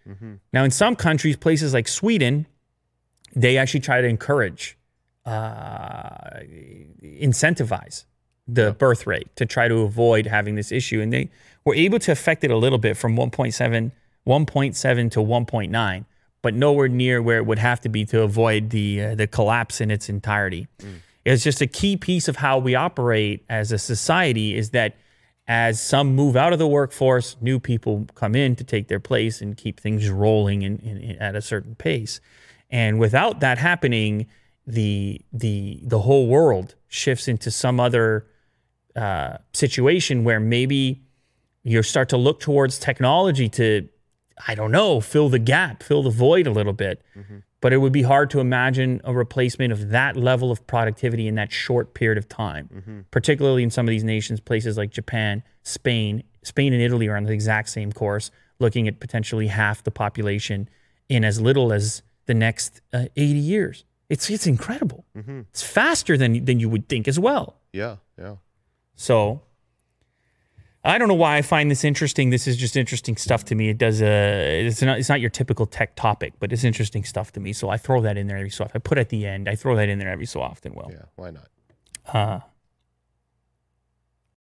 now 0.54 0.64
in 0.64 0.72
some 0.72 0.96
countries, 0.96 1.36
places 1.36 1.74
like 1.74 1.88
Sweden, 1.88 2.46
they 3.36 3.58
actually 3.58 3.80
try 3.82 4.02
to 4.02 4.08
encourage, 4.08 4.78
uh, 5.26 6.40
incentivize 7.04 8.06
the 8.48 8.72
birth 8.74 9.06
rate 9.06 9.28
to 9.36 9.46
try 9.46 9.68
to 9.68 9.82
avoid 9.82 10.26
having 10.26 10.56
this 10.56 10.72
issue. 10.72 11.02
And 11.02 11.12
they 11.12 11.30
were 11.66 11.76
able 11.76 12.00
to 12.00 12.12
affect 12.12 12.44
it 12.44 12.52
a 12.52 12.58
little 12.58 12.78
bit 12.78 12.96
from 12.98 13.16
1.7, 13.16 13.92
1.7 14.26 15.12
to 15.12 15.20
1.9, 15.20 16.06
but 16.42 16.54
nowhere 16.54 16.88
near 16.88 17.22
where 17.22 17.38
it 17.38 17.46
would 17.46 17.60
have 17.60 17.82
to 17.82 17.90
be 17.90 18.06
to 18.06 18.22
avoid 18.22 18.70
the 18.70 19.02
uh, 19.04 19.16
the 19.16 19.28
collapse 19.28 19.82
in 19.82 19.92
its 19.92 20.08
entirety. 20.08 20.68
It's 21.26 21.44
just 21.44 21.62
a 21.62 21.68
key 21.68 21.98
piece 21.98 22.30
of 22.30 22.38
how 22.38 22.58
we 22.58 22.74
operate 22.76 23.44
as 23.50 23.74
a 23.74 23.78
society 23.78 24.56
is 24.56 24.70
that 24.70 24.96
as 25.48 25.82
some 25.82 26.14
move 26.16 26.36
out 26.36 26.52
of 26.54 26.60
the 26.60 26.68
workforce, 26.68 27.38
new 27.40 27.60
people 27.60 28.06
come 28.16 28.36
in 28.36 28.56
to 28.58 28.64
take 28.64 28.88
their 28.90 29.00
place 29.00 29.42
and 29.42 29.56
keep 29.56 29.80
things 29.80 30.10
rolling 30.10 30.62
in, 30.62 30.78
in, 30.80 30.98
in- 30.98 31.18
at 31.22 31.36
a 31.36 31.42
certain 31.42 31.76
pace. 31.76 32.20
And 32.70 33.00
without 33.00 33.40
that 33.40 33.58
happening, 33.58 34.28
the 34.66 35.22
the 35.32 35.80
the 35.84 36.00
whole 36.00 36.28
world 36.28 36.76
shifts 36.90 37.30
into 37.30 37.50
some 37.50 37.80
other 37.80 38.28
uh, 38.96 39.38
situation 39.54 40.26
where 40.26 40.40
maybe 40.42 41.02
you 41.64 41.82
start 41.84 42.10
to 42.10 42.18
look 42.18 42.40
towards 42.42 42.78
technology 42.78 43.48
to, 43.50 43.88
I 44.48 44.56
don't 44.56 44.72
know, 44.72 45.00
fill 45.00 45.30
the 45.30 45.40
gap, 45.40 45.84
fill 45.84 46.04
the 46.04 46.10
void 46.10 46.48
a 46.48 46.52
little 46.52 46.74
bit. 46.74 47.02
But 47.62 47.74
it 47.74 47.78
would 47.78 47.92
be 47.94 48.04
hard 48.04 48.30
to 48.30 48.40
imagine 48.40 49.02
a 49.04 49.14
replacement 49.14 49.74
of 49.74 49.90
that 49.90 50.16
level 50.16 50.52
of 50.52 50.66
productivity 50.68 51.28
in 51.28 51.36
that 51.36 51.52
short 51.52 51.94
period 51.94 52.18
of 52.18 52.30
time, 52.30 53.06
particularly 53.12 53.64
in 53.64 53.70
some 53.72 53.88
of 53.88 53.90
these 53.92 54.04
nations, 54.04 54.40
places 54.40 54.78
like 54.78 54.92
Japan, 54.92 55.44
Spain. 55.64 56.24
Spain 56.44 56.72
and 56.72 56.82
Italy 56.82 57.08
are 57.08 57.18
on 57.18 57.24
the 57.24 57.34
exact 57.34 57.70
same 57.70 57.92
course, 57.92 58.32
looking 58.60 58.88
at 58.88 59.00
potentially 59.00 59.48
half 59.48 59.84
the 59.84 59.92
population 59.92 60.70
in 61.10 61.26
as 61.26 61.42
little 61.42 61.74
as 61.74 62.04
the 62.26 62.34
next 62.34 62.82
uh, 62.94 63.06
80 63.16 63.40
years. 63.40 63.86
It's, 64.10 64.30
it's 64.30 64.48
incredible. 64.48 65.06
It's 65.50 65.64
faster 65.64 66.16
than, 66.18 66.46
than 66.46 66.60
you 66.60 66.70
would 66.70 66.88
think 66.88 67.08
as 67.08 67.20
well. 67.20 67.60
Yeah, 67.74 67.98
yeah. 68.18 68.36
So 68.96 69.42
I 70.88 70.98
don't 70.98 71.08
know 71.10 71.14
why 71.16 71.38
I 71.38 71.42
find 71.42 71.70
this 71.70 71.84
interesting. 71.84 72.30
This 72.30 72.48
is 72.48 72.56
just 72.56 72.78
interesting 72.78 73.18
stuff 73.18 73.44
to 73.46 73.56
me. 73.56 73.70
It 73.70 73.78
does 73.78 74.02
uh 74.02 74.06
it's 74.68 74.82
not 74.82 74.98
it's 75.00 75.10
not 75.10 75.20
your 75.20 75.30
typical 75.30 75.66
tech 75.66 75.96
topic, 75.96 76.34
but 76.40 76.52
it's 76.54 76.64
interesting 76.64 77.04
stuff 77.04 77.32
to 77.34 77.40
me. 77.40 77.52
So 77.54 77.70
I 77.70 77.78
throw 77.78 78.00
that 78.02 78.18
in 78.18 78.28
there 78.28 78.38
every 78.38 78.50
so 78.50 78.64
often. 78.64 78.78
I 78.78 78.80
put 78.80 78.98
at 78.98 79.10
the 79.10 79.26
end. 79.28 79.50
I 79.50 79.56
throw 79.56 79.76
that 79.76 79.90
in 79.90 80.00
there 80.00 80.10
every 80.10 80.26
so 80.26 80.42
often. 80.42 80.74
Well, 80.74 80.90
Yeah, 80.90 81.06
why 81.18 81.32
not? 81.32 81.48
uh, 82.14 82.40